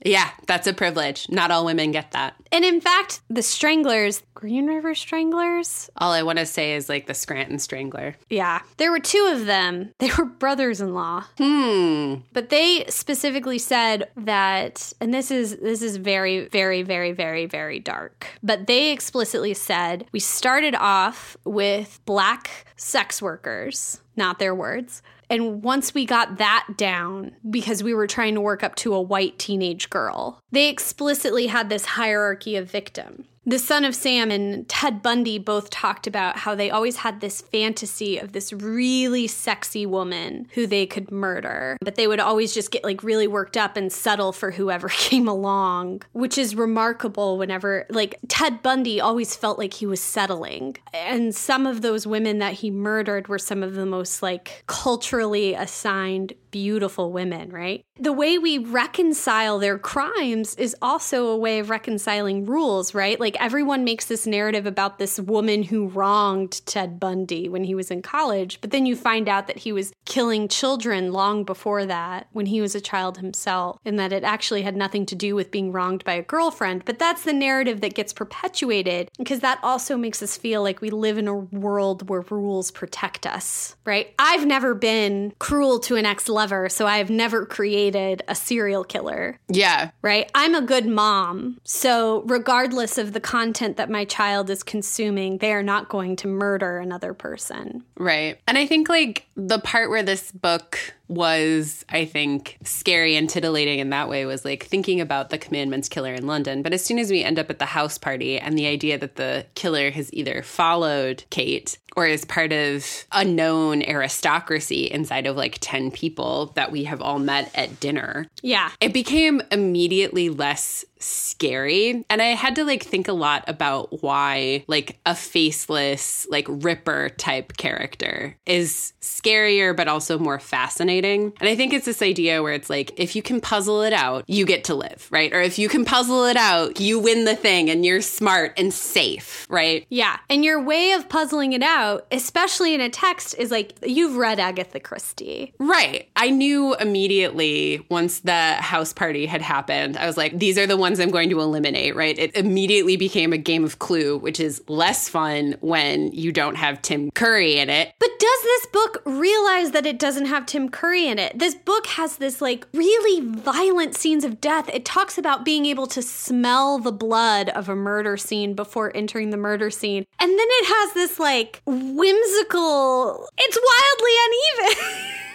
Yeah, 0.03 0.29
that's 0.47 0.67
a 0.67 0.73
privilege. 0.73 1.27
Not 1.29 1.51
all 1.51 1.65
women 1.65 1.91
get 1.91 2.11
that. 2.11 2.35
And 2.51 2.65
in 2.65 2.81
fact, 2.81 3.21
the 3.29 3.41
Stranglers, 3.41 4.23
Green 4.33 4.67
River 4.67 4.95
Stranglers? 4.95 5.89
All 5.97 6.11
I 6.11 6.23
want 6.23 6.39
to 6.39 6.45
say 6.45 6.73
is 6.73 6.89
like 6.89 7.05
the 7.05 7.13
Scranton 7.13 7.59
Strangler. 7.59 8.15
Yeah. 8.29 8.61
There 8.77 8.91
were 8.91 8.99
two 8.99 9.29
of 9.31 9.45
them. 9.45 9.93
They 9.99 10.11
were 10.17 10.25
brothers 10.25 10.79
in 10.81 10.93
law. 10.93 11.25
Hmm. 11.37 12.15
But 12.31 12.49
they 12.49 12.85
specifically 12.87 13.59
said 13.59 14.09
that, 14.15 14.93
and 15.01 15.13
this 15.13 15.29
is 15.29 15.57
this 15.57 15.81
is 15.81 15.97
very, 15.97 16.47
very, 16.47 16.83
very, 16.83 17.11
very, 17.11 17.45
very 17.45 17.79
dark. 17.79 18.27
But 18.41 18.67
they 18.67 18.91
explicitly 18.91 19.53
said 19.53 20.05
we 20.13 20.19
started 20.19 20.73
off 20.75 21.35
with 21.43 21.99
black 22.05 22.65
sex 22.77 23.21
workers, 23.21 23.99
not 24.15 24.39
their 24.39 24.55
words 24.55 25.03
and 25.29 25.63
once 25.63 25.93
we 25.93 26.05
got 26.05 26.37
that 26.37 26.67
down, 26.75 27.35
because 27.49 27.83
we 27.83 27.93
were 27.93 28.07
trying 28.07 28.33
to 28.33 28.41
work 28.41 28.63
up 28.63 28.75
to 28.75 28.93
a 28.93 29.01
white 29.01 29.37
teenage 29.37 29.89
girl, 29.89 30.41
they 30.51 30.69
explicitly 30.69 31.47
had 31.47 31.69
this 31.69 31.85
hierarchy 31.85 32.55
of 32.55 32.69
victim. 32.69 33.25
The 33.49 33.57
Son 33.57 33.83
of 33.83 33.95
Sam 33.95 34.29
and 34.29 34.69
Ted 34.69 35.01
Bundy 35.01 35.39
both 35.39 35.71
talked 35.71 36.05
about 36.05 36.37
how 36.37 36.53
they 36.53 36.69
always 36.69 36.97
had 36.97 37.19
this 37.19 37.41
fantasy 37.41 38.19
of 38.19 38.31
this 38.31 38.53
really 38.53 39.25
sexy 39.25 39.87
woman 39.87 40.47
who 40.53 40.67
they 40.67 40.85
could 40.85 41.11
murder, 41.11 41.75
but 41.81 41.95
they 41.95 42.05
would 42.05 42.19
always 42.19 42.53
just 42.53 42.69
get 42.69 42.83
like 42.83 43.01
really 43.01 43.25
worked 43.25 43.57
up 43.57 43.75
and 43.75 43.91
settle 43.91 44.31
for 44.33 44.51
whoever 44.51 44.87
came 44.89 45.27
along, 45.27 46.03
which 46.11 46.37
is 46.37 46.55
remarkable 46.55 47.39
whenever, 47.39 47.87
like, 47.89 48.19
Ted 48.27 48.61
Bundy 48.61 49.01
always 49.01 49.35
felt 49.35 49.57
like 49.57 49.73
he 49.73 49.87
was 49.87 49.99
settling. 49.99 50.77
And 50.93 51.33
some 51.33 51.65
of 51.65 51.81
those 51.81 52.05
women 52.05 52.37
that 52.37 52.53
he 52.53 52.69
murdered 52.69 53.29
were 53.29 53.39
some 53.39 53.63
of 53.63 53.73
the 53.73 53.87
most 53.87 54.21
like 54.21 54.63
culturally 54.67 55.55
assigned 55.55 56.33
beautiful 56.51 57.11
women, 57.11 57.49
right? 57.49 57.83
The 57.99 58.13
way 58.13 58.37
we 58.37 58.57
reconcile 58.57 59.59
their 59.59 59.77
crimes 59.77 60.55
is 60.55 60.75
also 60.81 61.27
a 61.27 61.37
way 61.37 61.59
of 61.59 61.69
reconciling 61.69 62.45
rules, 62.45 62.93
right? 62.93 63.19
Like 63.19 63.35
everyone 63.39 63.83
makes 63.83 64.05
this 64.05 64.25
narrative 64.25 64.65
about 64.65 64.99
this 64.99 65.19
woman 65.19 65.63
who 65.63 65.87
wronged 65.87 66.65
Ted 66.65 66.99
Bundy 66.99 67.49
when 67.49 67.63
he 67.63 67.75
was 67.75 67.91
in 67.91 68.01
college, 68.01 68.61
but 68.61 68.71
then 68.71 68.85
you 68.85 68.95
find 68.95 69.27
out 69.27 69.47
that 69.47 69.59
he 69.59 69.71
was 69.71 69.91
killing 70.05 70.47
children 70.47 71.11
long 71.11 71.43
before 71.43 71.85
that 71.85 72.27
when 72.31 72.45
he 72.45 72.61
was 72.61 72.75
a 72.75 72.81
child 72.81 73.17
himself, 73.17 73.77
and 73.85 73.99
that 73.99 74.13
it 74.13 74.23
actually 74.23 74.61
had 74.61 74.75
nothing 74.75 75.05
to 75.07 75.15
do 75.15 75.35
with 75.35 75.51
being 75.51 75.71
wronged 75.71 76.03
by 76.03 76.13
a 76.13 76.23
girlfriend. 76.23 76.85
But 76.85 76.99
that's 76.99 77.23
the 77.23 77.33
narrative 77.33 77.81
that 77.81 77.95
gets 77.95 78.13
perpetuated 78.13 79.09
because 79.17 79.41
that 79.41 79.59
also 79.63 79.97
makes 79.97 80.23
us 80.23 80.37
feel 80.37 80.63
like 80.63 80.81
we 80.81 80.89
live 80.89 81.17
in 81.17 81.27
a 81.27 81.35
world 81.35 82.09
where 82.09 82.21
rules 82.29 82.71
protect 82.71 83.25
us, 83.25 83.75
right? 83.85 84.13
I've 84.19 84.45
never 84.45 84.73
been 84.73 85.33
cruel 85.39 85.79
to 85.79 85.95
an 85.95 86.05
ex 86.05 86.29
lover, 86.39 86.69
so 86.69 86.87
I've 86.87 87.09
never 87.09 87.45
created 87.45 88.23
a 88.29 88.33
serial 88.33 88.85
killer. 88.85 89.37
Yeah. 89.49 89.91
Right? 90.01 90.31
I'm 90.33 90.55
a 90.55 90.61
good 90.61 90.85
mom. 90.85 91.59
So, 91.65 92.23
regardless 92.25 92.97
of 92.97 93.11
the 93.11 93.19
content 93.19 93.75
that 93.75 93.89
my 93.89 94.05
child 94.05 94.49
is 94.49 94.63
consuming, 94.63 95.39
they 95.39 95.51
are 95.51 95.63
not 95.63 95.89
going 95.89 96.15
to 96.17 96.27
murder 96.27 96.77
another 96.77 97.13
person. 97.13 97.83
Right. 97.97 98.39
And 98.47 98.57
I 98.57 98.65
think 98.65 98.87
like 98.87 99.25
the 99.35 99.59
part 99.59 99.89
where 99.89 100.03
this 100.03 100.31
book 100.31 100.79
was, 101.09 101.83
I 101.89 102.05
think, 102.05 102.57
scary 102.63 103.15
and 103.15 103.29
titillating 103.29 103.79
in 103.79 103.89
that 103.89 104.07
way 104.07 104.25
was 104.25 104.45
like 104.45 104.63
thinking 104.63 105.01
about 105.01 105.31
the 105.31 105.39
commandments 105.39 105.89
killer 105.89 106.13
in 106.13 106.27
London. 106.27 106.61
But 106.61 106.71
as 106.71 106.85
soon 106.85 106.99
as 106.99 107.11
we 107.11 107.23
end 107.23 107.39
up 107.39 107.49
at 107.49 107.59
the 107.59 107.65
house 107.65 107.97
party 107.97 108.39
and 108.39 108.57
the 108.57 108.67
idea 108.67 108.97
that 108.99 109.15
the 109.15 109.45
killer 109.55 109.89
has 109.91 110.13
either 110.13 110.43
followed 110.43 111.23
Kate 111.31 111.79
or 111.99 112.07
is 112.07 112.23
part 112.23 112.53
of 112.53 113.05
a 113.11 113.25
known 113.25 113.83
aristocracy 113.83 114.85
inside 114.85 115.27
of 115.27 115.35
like 115.35 115.57
10 115.59 115.91
people 115.91 116.53
that 116.55 116.71
we 116.71 116.85
have 116.85 117.01
all 117.01 117.19
met 117.19 117.51
at 117.53 117.81
dinner. 117.81 118.25
Yeah. 118.41 118.71
It 118.79 118.93
became 118.93 119.41
immediately 119.51 120.29
less 120.29 120.85
scary 120.99 122.05
and 122.09 122.21
i 122.21 122.27
had 122.27 122.55
to 122.55 122.63
like 122.63 122.83
think 122.83 123.07
a 123.07 123.13
lot 123.13 123.43
about 123.47 124.01
why 124.03 124.63
like 124.67 124.99
a 125.05 125.15
faceless 125.15 126.27
like 126.29 126.45
ripper 126.49 127.09
type 127.17 127.55
character 127.57 128.35
is 128.45 128.93
scarier 129.01 129.75
but 129.75 129.87
also 129.87 130.19
more 130.19 130.39
fascinating 130.39 131.33
and 131.39 131.49
i 131.49 131.55
think 131.55 131.73
it's 131.73 131.85
this 131.85 132.01
idea 132.01 132.43
where 132.43 132.53
it's 132.53 132.69
like 132.69 132.91
if 132.97 133.15
you 133.15 133.21
can 133.21 133.39
puzzle 133.39 133.81
it 133.81 133.93
out 133.93 134.23
you 134.27 134.45
get 134.45 134.63
to 134.65 134.75
live 134.75 135.07
right 135.11 135.33
or 135.33 135.41
if 135.41 135.57
you 135.57 135.69
can 135.69 135.85
puzzle 135.85 136.25
it 136.25 136.37
out 136.37 136.79
you 136.79 136.99
win 136.99 137.25
the 137.25 137.35
thing 137.35 137.69
and 137.69 137.85
you're 137.85 138.01
smart 138.01 138.53
and 138.57 138.73
safe 138.73 139.47
right 139.49 139.85
Yeah. 139.89 140.17
And 140.29 140.43
your 140.43 140.61
way 140.61 140.91
of 140.91 141.07
puzzling 141.09 141.53
it 141.53 141.61
out, 141.61 142.05
especially 142.11 142.73
in 142.73 142.81
a 142.81 142.89
text, 142.89 143.35
is 143.37 143.51
like 143.51 143.73
you've 143.85 144.17
read 144.17 144.39
Agatha 144.39 144.79
Christie. 144.79 145.53
Right. 145.59 146.09
I 146.15 146.29
knew 146.29 146.75
immediately 146.75 147.85
once 147.89 148.21
the 148.21 148.53
house 148.55 148.93
party 148.93 149.25
had 149.25 149.41
happened, 149.41 149.97
I 149.97 150.05
was 150.05 150.17
like, 150.17 150.37
these 150.37 150.57
are 150.57 150.67
the 150.67 150.77
ones 150.77 150.88
I'm 150.97 151.11
going 151.11 151.29
to 151.31 151.41
eliminate, 151.41 151.93
right? 151.93 152.17
It 152.17 152.33
immediately 152.37 152.95
became 152.95 153.33
a 153.33 153.37
game 153.37 153.65
of 153.65 153.79
clue, 153.79 154.17
which 154.17 154.39
is 154.39 154.63
less 154.69 155.09
fun 155.09 155.57
when 155.59 156.13
you 156.13 156.31
don't 156.31 156.55
have 156.55 156.81
Tim 156.81 157.11
Curry 157.11 157.57
in 157.57 157.69
it. 157.69 157.93
But 157.99 158.11
does 158.17 158.41
this 158.43 158.65
book 158.67 159.01
realize 159.05 159.71
that 159.71 159.85
it 159.85 159.99
doesn't 159.99 160.27
have 160.27 160.45
Tim 160.45 160.69
Curry 160.69 161.07
in 161.07 161.19
it? 161.19 161.37
This 161.37 161.55
book 161.55 161.85
has 161.87 162.15
this 162.15 162.41
like 162.41 162.65
really 162.73 163.19
violent 163.19 163.95
scenes 163.95 164.23
of 164.23 164.39
death. 164.39 164.69
It 164.69 164.85
talks 164.85 165.17
about 165.17 165.43
being 165.43 165.65
able 165.65 165.87
to 165.87 166.01
smell 166.01 166.79
the 166.79 166.93
blood 166.93 167.49
of 167.49 167.67
a 167.67 167.75
murder 167.75 168.15
scene 168.15 168.53
before 168.53 168.95
entering 168.95 169.31
the 169.31 169.37
murder 169.37 169.69
scene. 169.69 170.05
And 170.19 170.31
then 170.31 170.47
it 170.49 170.65
has 170.67 170.93
this 170.93 171.19
like 171.19 171.61
whimsical, 171.65 173.27
it's 173.37 173.57
wildly 173.57 174.11
uneven. 174.25 175.15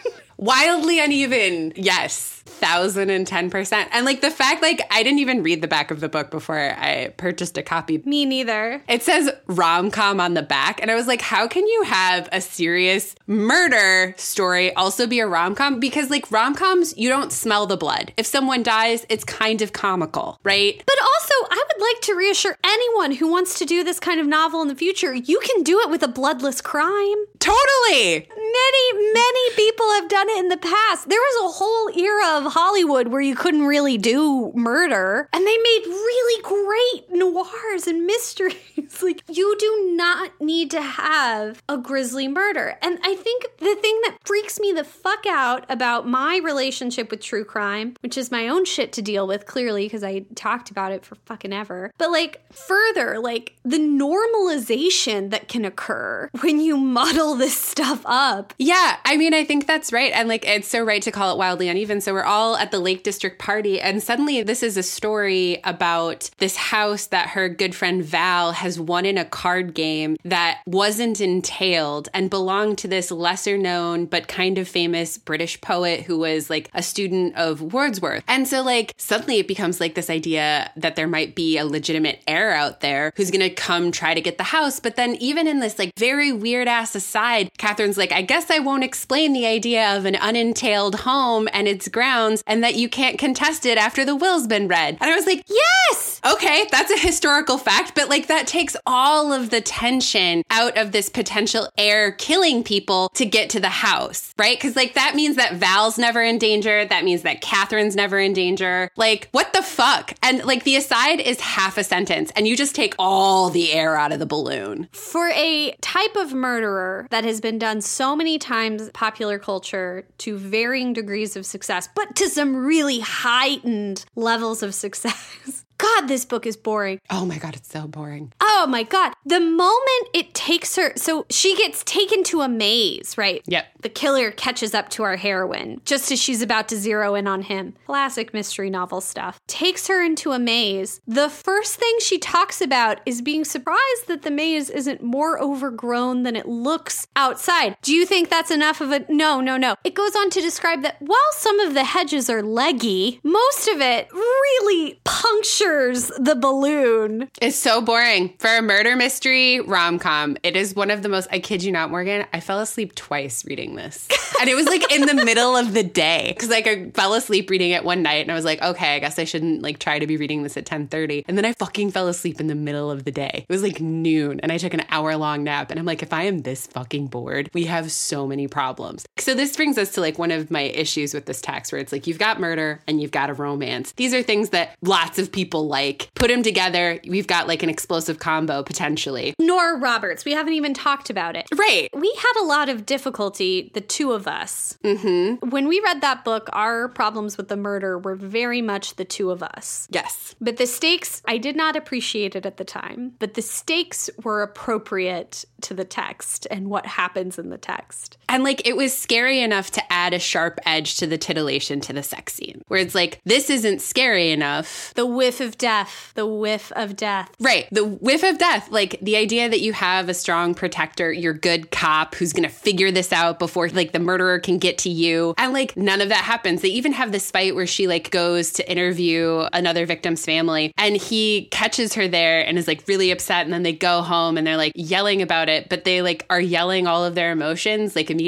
Wildly 0.45 1.01
uneven. 1.01 1.73
Yes. 1.75 2.43
Thousand 2.45 3.09
and 3.09 3.27
ten 3.27 3.49
percent. 3.49 3.89
And 3.93 4.05
like 4.05 4.21
the 4.21 4.31
fact, 4.31 4.61
like, 4.61 4.83
I 4.91 5.03
didn't 5.03 5.21
even 5.21 5.43
read 5.43 5.63
the 5.63 5.69
back 5.69 5.91
of 5.91 6.01
the 6.01 6.11
book 6.11 6.31
before 6.31 6.59
I 6.59 7.15
purchased 7.17 7.57
a 7.57 7.63
copy. 7.63 8.03
Me 8.05 8.27
neither. 8.27 8.83
It 8.87 9.03
says 9.03 9.31
rom 9.47 9.91
com 9.91 10.21
on 10.21 10.35
the 10.35 10.43
back. 10.43 10.83
And 10.83 10.91
I 10.91 10.95
was 10.95 11.07
like, 11.07 11.23
how 11.23 11.49
can 11.49 11.67
you 11.67 11.85
have 11.85 12.29
a 12.31 12.43
serious 12.43 13.17
murder 13.27 14.15
story 14.19 14.75
also 14.75 15.07
be 15.07 15.21
a 15.21 15.27
rom 15.27 15.55
com? 15.55 15.81
Because, 15.81 16.11
like, 16.11 16.31
rom 16.31 16.55
coms, 16.55 16.95
you 16.99 17.09
don't 17.09 17.33
smell 17.33 17.65
the 17.65 17.79
blood. 17.79 18.13
If 18.19 18.27
someone 18.27 18.63
dies, 18.63 19.07
it's 19.09 19.25
kind 19.25 19.63
of 19.63 19.73
comical, 19.73 20.39
right? 20.45 20.83
But 20.87 20.99
also, 21.01 21.35
I 21.51 21.65
would 21.67 21.83
like 21.83 22.03
to 22.03 22.15
reassure 22.15 22.59
anyone 22.63 23.13
who 23.13 23.29
wants 23.29 23.59
to 23.61 23.65
do 23.65 23.83
this 23.83 23.99
kind 23.99 24.21
of 24.21 24.27
novel 24.27 24.61
in 24.61 24.69
the 24.69 24.75
future, 24.75 25.15
you 25.15 25.41
can 25.41 25.63
do 25.63 25.81
it 25.81 25.89
with 25.89 26.03
a 26.03 26.09
bloodless 26.09 26.61
crime. 26.61 27.17
Totally. 27.39 28.29
Many, 28.55 29.13
many 29.13 29.51
people 29.57 29.91
have 29.95 30.09
done 30.09 30.29
it 30.29 30.39
in 30.39 30.49
the 30.49 30.57
past. 30.57 31.09
There 31.09 31.19
was 31.19 31.45
a 31.45 31.59
whole 31.59 31.89
era 31.99 32.39
of 32.39 32.53
Hollywood 32.53 33.09
where 33.09 33.21
you 33.21 33.35
couldn't 33.35 33.67
really 33.67 33.99
do 33.99 34.53
murder, 34.55 35.29
and 35.33 35.45
they 35.45 35.57
made 35.57 35.83
really 35.87 36.43
great 36.43 37.13
noirs 37.19 37.89
and 37.89 38.07
mysteries. 38.07 39.03
like, 39.03 39.23
you 39.29 39.57
do 39.59 39.95
not 39.97 40.41
need 40.41 40.71
to 40.71 40.81
have 40.81 41.63
a 41.69 41.77
grisly 41.77 42.29
murder. 42.29 42.79
And 42.81 42.99
I 43.03 43.17
think 43.17 43.47
the 43.59 43.75
thing 43.75 44.01
that 44.05 44.19
freaks 44.25 44.61
me 44.61 44.71
the 44.73 44.85
fuck 44.85 45.27
out 45.27 45.65
about 45.69 46.07
my 46.07 46.41
relationship 46.45 47.11
with 47.11 47.21
true 47.21 47.45
crime, 47.45 47.97
which 48.03 48.17
is 48.17 48.31
my 48.31 48.47
own 48.47 48.65
shit 48.65 48.93
to 48.93 49.03
deal 49.03 49.27
with, 49.27 49.47
clearly, 49.47 49.87
because 49.87 50.05
I 50.05 50.27
talked 50.37 50.71
about 50.71 50.93
it 50.93 51.05
for 51.05 51.17
fucking 51.27 51.53
ever, 51.53 51.91
but 51.99 52.13
like 52.13 52.41
further, 52.53 53.19
like 53.19 53.57
the 53.65 53.79
normalization 53.79 55.31
that 55.31 55.49
can 55.49 55.65
occur 55.65 56.29
when 56.41 56.61
you 56.61 56.77
muddle 56.95 57.35
this 57.35 57.57
stuff 57.59 58.03
up. 58.05 58.44
Yeah, 58.59 58.97
I 59.05 59.17
mean, 59.17 59.35
I 59.35 59.45
think 59.45 59.67
that's 59.67 59.93
right. 59.93 60.13
And 60.13 60.29
like, 60.29 60.47
it's 60.47 60.69
so 60.69 60.83
right 60.83 61.03
to 61.03 61.11
call 61.11 61.33
it 61.33 61.39
wildly 61.39 61.69
uneven. 61.69 62.01
So 62.01 62.13
we're 62.13 62.23
all 62.23 62.57
at 62.57 62.71
the 62.71 62.79
Lake 62.79 63.03
District 63.03 63.39
party, 63.39 63.81
and 63.81 64.03
suddenly 64.03 64.43
this 64.43 64.63
is 64.63 64.77
a 64.77 64.83
story 64.83 65.61
about 65.65 66.31
this 66.39 66.57
house 66.57 67.07
that 67.07 67.31
her 67.31 67.49
good 67.49 67.75
friend 67.75 68.03
Val 68.03 68.53
has 68.53 68.79
won 68.79 69.07
in 69.07 69.19
a 69.19 69.25
card 69.25 69.75
game 69.75 70.17
that 70.25 70.61
wasn't 70.67 71.21
entailed 71.21 72.09
and 72.13 72.31
belonged 72.31 72.79
to 72.79 72.89
this 72.89 73.11
lesser 73.11 73.57
known 73.57 74.07
but 74.07 74.29
kind 74.29 74.59
of 74.59 74.69
famous 74.69 75.19
British 75.19 75.61
poet 75.61 76.03
who 76.03 76.19
was 76.19 76.51
like 76.51 76.71
a 76.75 76.83
student 76.83 77.35
of 77.37 77.61
Wordsworth. 77.61 78.25
And 78.29 78.47
so, 78.47 78.63
like, 78.63 78.93
suddenly 78.97 79.39
it 79.39 79.49
becomes 79.49 79.81
like 79.81 79.95
this 79.95 80.11
idea 80.11 80.71
that 80.77 80.97
there 80.97 81.09
might 81.09 81.35
be 81.35 81.59
a 81.59 81.65
legitimate 81.65 82.23
heir 82.27 82.53
out 82.53 82.81
there 82.81 83.13
who's 83.17 83.31
gonna 83.31 83.51
come 83.51 83.91
try 83.93 84.15
to 84.15 84.21
get 84.21 84.39
the 84.39 84.45
house. 84.45 84.81
But 84.81 84.97
then, 84.97 85.15
even 85.17 85.47
in 85.47 85.61
this 85.61 85.79
like 85.79 85.93
very 85.99 86.33
weird 86.33 86.69
ass 86.69 86.95
aside, 86.95 87.51
Catherine's 87.59 87.97
like, 87.97 88.13
I 88.13 88.23
guess 88.23 88.34
I 88.51 88.59
won't 88.59 88.85
explain 88.85 89.33
the 89.33 89.47
idea 89.47 89.97
of 89.97 90.05
an 90.07 90.17
unentailed 90.17 90.97
home 91.01 91.49
and 91.53 91.69
its 91.69 91.89
grounds 91.89 92.43
and 92.47 92.65
that 92.65 92.75
you 92.75 92.89
can't 92.89 93.19
contest 93.19 93.65
it 93.65 93.79
after 93.79 94.05
the 94.05 94.17
will's 94.17 94.47
been 94.47 94.67
read. 94.67 94.99
And 95.01 95.11
I 95.11 95.15
was 95.15 95.27
like, 95.27 95.45
Yes! 95.47 96.21
okay, 96.25 96.67
that's 96.71 96.91
a 96.91 96.99
historical 96.99 97.59
fact, 97.59 97.95
but 97.95 98.09
like 98.09 98.29
that 98.29 98.47
takes 98.47 98.77
all 98.87 99.33
of 99.33 99.51
the 99.51 99.61
tension 99.61 100.43
out 100.51 100.77
of 100.79 100.93
this 100.93 101.09
potential 101.09 101.69
heir 101.77 102.13
killing 102.13 102.65
people 102.65 103.11
to 103.15 103.27
get 103.27 103.51
to 103.51 103.61
the 103.61 103.69
house, 103.69 104.33
right? 104.39 104.57
Because 104.57 104.77
like 104.77 104.95
that 104.95 105.15
means 105.15 105.37
that 105.37 105.55
Val's 105.55 105.99
never 105.99 106.23
in 106.23 106.39
danger. 106.39 106.85
That 106.85 107.05
means 107.05 107.23
that 107.23 107.43
Catherine's 107.43 107.97
never 107.97 108.19
in 108.19 108.33
danger. 108.33 108.91
Like, 108.97 109.29
what 109.33 109.53
the 109.53 109.63
fuck? 109.63 110.15
And 110.23 110.45
like 110.45 110.65
the 110.65 110.77
aside 110.77 111.21
is 111.21 111.41
half 111.41 111.77
a 111.77 111.85
sentence, 111.85 112.33
and 112.35 112.49
you 112.49 112.57
just 112.57 112.75
take 112.75 112.95
all 112.99 113.51
the 113.51 113.73
air 113.73 113.97
out 113.97 114.13
of 114.13 114.19
the 114.19 114.27
balloon. 114.27 114.89
For 114.93 115.29
a 115.29 115.77
type 115.81 116.17
of 116.17 116.33
murderer 116.33 117.07
that 117.11 117.25
has 117.25 117.41
been 117.41 117.59
done 117.59 117.81
so 117.81 118.17
many 118.17 118.24
times 118.39 118.91
popular 118.95 119.39
culture 119.39 120.07
to 120.19 120.37
varying 120.37 120.93
degrees 120.93 121.37
of 121.37 121.47
success, 121.47 121.89
but 121.95 122.17
to 122.17 122.29
some 122.29 122.57
really 122.57 123.01
heightened 123.01 124.05
levels 124.17 124.63
of 124.63 124.75
success. 124.75 125.65
God, 125.79 126.07
this 126.07 126.25
book 126.25 126.47
is 126.47 126.57
boring. 126.57 127.01
Oh 127.11 127.25
my 127.25 127.39
God, 127.39 127.57
it's 127.57 127.71
so 127.71 127.87
boring. 127.87 128.33
Oh, 128.41 128.67
my 128.69 128.85
God. 128.85 129.13
The 129.27 129.41
moment 129.41 130.09
it 130.13 130.35
takes 130.35 130.77
her, 130.77 130.93
so 130.97 131.27
she 131.31 131.57
gets 131.57 131.83
taken 131.85 132.23
to 132.25 132.43
a 132.43 132.49
maze, 132.49 133.19
right? 133.19 133.43
Yep. 133.47 133.67
The 133.81 133.89
killer 133.89 134.31
catches 134.31 134.75
up 134.75 134.89
to 134.91 135.03
our 135.03 135.17
heroine 135.17 135.81
just 135.85 136.13
as 136.13 136.21
she's 136.21 136.43
about 136.43 136.69
to 136.69 136.77
zero 136.77 137.15
in 137.15 137.27
on 137.27 137.43
him. 137.43 137.75
Classic 137.87 138.33
mystery 138.33 138.71
novel 138.71 139.01
stuff. 139.01 139.41
Takes 139.47 139.89
her 139.89 140.03
into 140.03 140.33
a 140.33 140.39
maze. 140.39 141.01
The 141.07 141.29
first 141.29 141.77
thing 141.77 141.97
she 142.01 142.19
talks 142.19 142.61
about 142.61 143.01
is 143.05 143.21
being 143.21 143.45
surprised 143.45 144.07
that 144.07 144.23
the 144.23 144.31
maze 144.31 144.71
isn't 144.71 145.03
more 145.03 145.41
overgrown 145.41 146.23
than 146.23 146.37
it 146.37 146.47
looks 146.47 147.07
outside. 147.17 147.77
Do 147.83 147.93
you 147.95 148.07
think 148.07 148.31
that's 148.31 148.51
enough 148.51 148.81
of 148.81 148.93
a 148.93 149.05
no, 149.13 149.41
no, 149.41 149.57
no? 149.57 149.75
It 149.85 149.95
goes 149.95 150.15
on 150.15 150.31
to 150.31 150.41
describe 150.41 150.83
that 150.83 150.97
while 151.01 151.19
some 151.33 151.59
of 151.61 151.75
the 151.75 151.85
hedges 151.85 152.31
are 152.31 152.43
leggy, 152.43 153.21
most 153.23 153.69
of 153.69 153.81
it 153.81 154.09
really 154.13 155.01
punctures 155.05 155.64
the 155.65 156.37
balloon. 156.39 157.31
It's 157.41 157.57
so 157.57 157.81
boring. 157.81 158.35
For 158.39 158.49
a 158.49 158.63
murder 158.63 158.97
mystery 158.97 159.61
rom 159.61 159.99
com, 159.99 160.37
it 160.43 160.57
is 160.57 160.75
one 160.75 160.91
of 160.91 161.03
the 161.03 161.09
most, 161.09 161.29
I 161.31 161.39
kid 161.39 161.63
you 161.63 161.73
not, 161.73 161.91
Morgan, 161.91 162.27
I 162.33 162.41
fell 162.41 162.61
asleep 162.61 162.95
twice 162.95 163.45
reading 163.47 163.75
this. 163.75 164.09
and 164.41 164.51
it 164.51 164.55
was 164.55 164.67
like 164.67 164.93
in 164.93 165.07
the 165.07 165.25
middle 165.25 165.57
of 165.57 165.73
the 165.73 165.83
day. 165.83 166.35
Cause 166.39 166.51
like 166.51 166.67
I 166.67 166.91
fell 166.91 167.15
asleep 167.15 167.49
reading 167.49 167.71
it 167.71 167.85
one 167.85 168.03
night 168.03 168.23
and 168.23 168.31
I 168.31 168.35
was 168.35 168.45
like, 168.45 168.61
okay, 168.63 168.97
I 168.97 168.99
guess 168.99 169.19
I 169.19 169.25
shouldn't 169.25 169.63
like 169.63 169.79
try 169.79 169.99
to 169.99 170.07
be 170.07 170.17
reading 170.17 170.43
this 170.43 170.57
at 170.57 170.65
1030. 170.65 171.25
And 171.27 171.39
then 171.39 171.45
I 171.45 171.53
fucking 171.55 171.93
fell 171.93 172.09
asleep 172.09 172.41
in 172.41 172.47
the 172.47 172.55
middle 172.55 172.91
of 172.91 173.05
the 173.05 173.13
day. 173.13 173.47
It 173.49 173.53
was 173.53 173.63
like 173.63 173.81
noon 173.81 174.41
and 174.41 174.53
I 174.53 174.59
took 174.59 174.75
an 174.75 174.85
hour 174.91 175.17
long 175.17 175.45
nap. 175.45 175.71
And 175.71 175.81
I'm 175.81 175.87
like, 175.87 176.03
if 176.03 176.13
I 176.13 176.25
am 176.25 176.43
this 176.43 176.67
fucking 176.67 177.07
bored, 177.07 177.49
we 177.55 177.65
have 177.65 177.91
so 177.91 178.27
many 178.27 178.49
problems. 178.49 179.07
So 179.19 179.35
this 179.35 179.57
brings 179.57 179.79
us 179.79 179.93
to 179.93 180.01
like 180.01 180.19
one 180.19 180.31
of 180.31 180.51
my 180.51 180.63
issues 180.63 181.15
with 181.15 181.27
this 181.27 181.41
text 181.41 181.73
where 181.73 181.81
it's 181.81 181.93
like, 181.93 182.07
you've 182.07 182.19
got 182.19 182.41
murder 182.41 182.81
and 182.87 183.01
you've 183.01 183.11
got 183.11 183.31
a 183.31 183.35
romance. 183.35 183.93
These 183.93 184.13
are 184.13 184.23
things 184.23 184.51
that 184.51 184.77
lots 184.83 185.19
of 185.19 185.33
people 185.33 185.54
like. 185.61 186.11
Put 186.15 186.29
them 186.29 186.43
together, 186.43 187.01
we've 187.07 187.27
got 187.27 187.49
like 187.49 187.63
an 187.63 187.69
explosive 187.69 188.19
combo 188.19 188.63
potentially. 188.63 189.35
Nora 189.39 189.79
Roberts, 189.79 190.25
we 190.25 190.33
haven't 190.33 190.55
even 190.55 190.75
talked 190.75 191.11
about 191.11 191.37
it. 191.37 191.47
Right. 191.55 191.89
We 191.95 192.13
had 192.17 192.43
a 192.43 192.47
lot 192.47 192.69
of 192.69 192.87
difficulty, 192.87 193.71
the 193.75 193.81
two 193.81 194.13
of 194.13 194.27
us. 194.27 194.79
Mm-hmm. 194.83 195.51
When 195.51 195.69
we 195.69 195.81
read 195.81 196.01
that 196.01 196.25
book, 196.25 196.49
our 196.53 196.89
problems 196.89 197.37
with 197.37 197.49
the 197.49 197.57
murder 197.57 197.99
were 197.99 198.15
very 198.15 198.63
much 198.63 198.97
the 198.97 199.05
two 199.05 199.31
of 199.31 199.43
us. 199.43 199.89
Yes. 199.91 200.35
But 200.41 200.57
the 200.57 200.67
stakes, 200.67 201.23
I 201.27 201.39
did 201.39 201.57
not 201.57 201.77
appreciate 201.77 202.37
it 202.37 202.47
at 202.47 202.57
the 202.57 202.65
time, 202.65 203.13
but 203.19 203.35
the 203.35 203.43
stakes 203.43 204.11
were 204.23 204.43
appropriate 204.43 205.45
to 205.63 205.75
the 205.75 205.85
text 205.85 206.47
and 206.51 206.69
what 206.71 206.87
happens 206.87 207.39
in 207.39 207.51
the 207.51 207.59
text. 207.59 208.19
And 208.35 208.43
like 208.43 208.67
it 208.67 208.77
was 208.77 208.93
scary 208.93 209.41
enough 209.41 209.71
to 209.71 209.93
add 209.93 210.13
a 210.13 210.19
sharp 210.19 210.59
edge 210.67 210.97
to 210.97 211.07
the 211.07 211.17
titillation 211.17 211.81
to 211.83 211.93
the 211.93 212.03
sex 212.03 212.35
scene, 212.35 212.65
where 212.67 212.81
it's 212.81 212.93
like, 212.93 213.21
this 213.25 213.49
isn't 213.49 213.81
scary 213.81 214.33
enough. 214.33 214.93
The 214.97 215.07
whiff 215.07 215.41
of 215.41 215.57
death, 215.57 216.11
the 216.17 216.27
whiff 216.27 216.73
of 216.73 216.97
death. 216.97 217.31
Right. 217.39 217.69
The 217.71 217.85
whiff 217.85 218.25
of 218.25 218.39
death. 218.39 218.73
Like 218.73 218.99
the 219.01 219.17
idea 219.17 219.49
that 219.49 219.61
you 219.61 219.73
have 219.75 220.09
a 220.09 220.15
strong 220.15 220.53
protector, 220.53 221.13
your 221.13 221.33
good 221.33 221.71
cop 221.71 222.17
who's 222.17 222.33
going 222.33 222.43
to 222.43 222.49
figure 222.49 222.91
this 222.91 223.13
out 223.13 223.39
before 223.39 223.69
like 223.69 223.93
the 223.93 224.01
murderer 224.01 224.41
can 224.41 224.59
get 224.59 224.79
to 224.79 224.91
you. 224.91 225.35
And 225.39 225.53
like 225.53 225.77
none 225.77 226.01
of 226.01 226.09
that 226.09 226.25
happens. 226.25 226.63
They 226.63 226.71
even 226.71 226.93
have 226.93 227.13
this 227.13 227.31
fight 227.31 227.55
where 227.55 227.69
she 227.69 227.87
like 227.87 228.11
goes 228.11 228.53
to 228.55 228.69
interview 228.69 229.47
another 229.53 229.87
victim's 229.87 230.25
family 230.25 230.73
and 230.77 230.97
he 230.97 231.45
catches 231.53 231.95
her 231.95 232.09
there 232.09 232.45
and 232.45 232.59
is 232.59 232.67
like 232.67 232.83
really 232.89 233.13
upset. 233.13 233.45
And 233.45 233.53
then 233.53 233.63
they 233.63 233.75
go 233.75 234.03
home 234.03 234.37
and 234.37 234.45
they're 234.45 234.57
like 234.57 234.73
yelling 234.75 235.23
about 235.23 235.49
it, 235.49 235.69
but 235.69 235.85
they 235.85 236.03
like 236.03 236.27
are 236.29 236.41
yelling 236.41 236.89
all 236.89 237.05
of 237.05 237.15
their 237.15 237.31
emotions 237.31 237.95
like 237.95 238.11
immediately. 238.11 238.24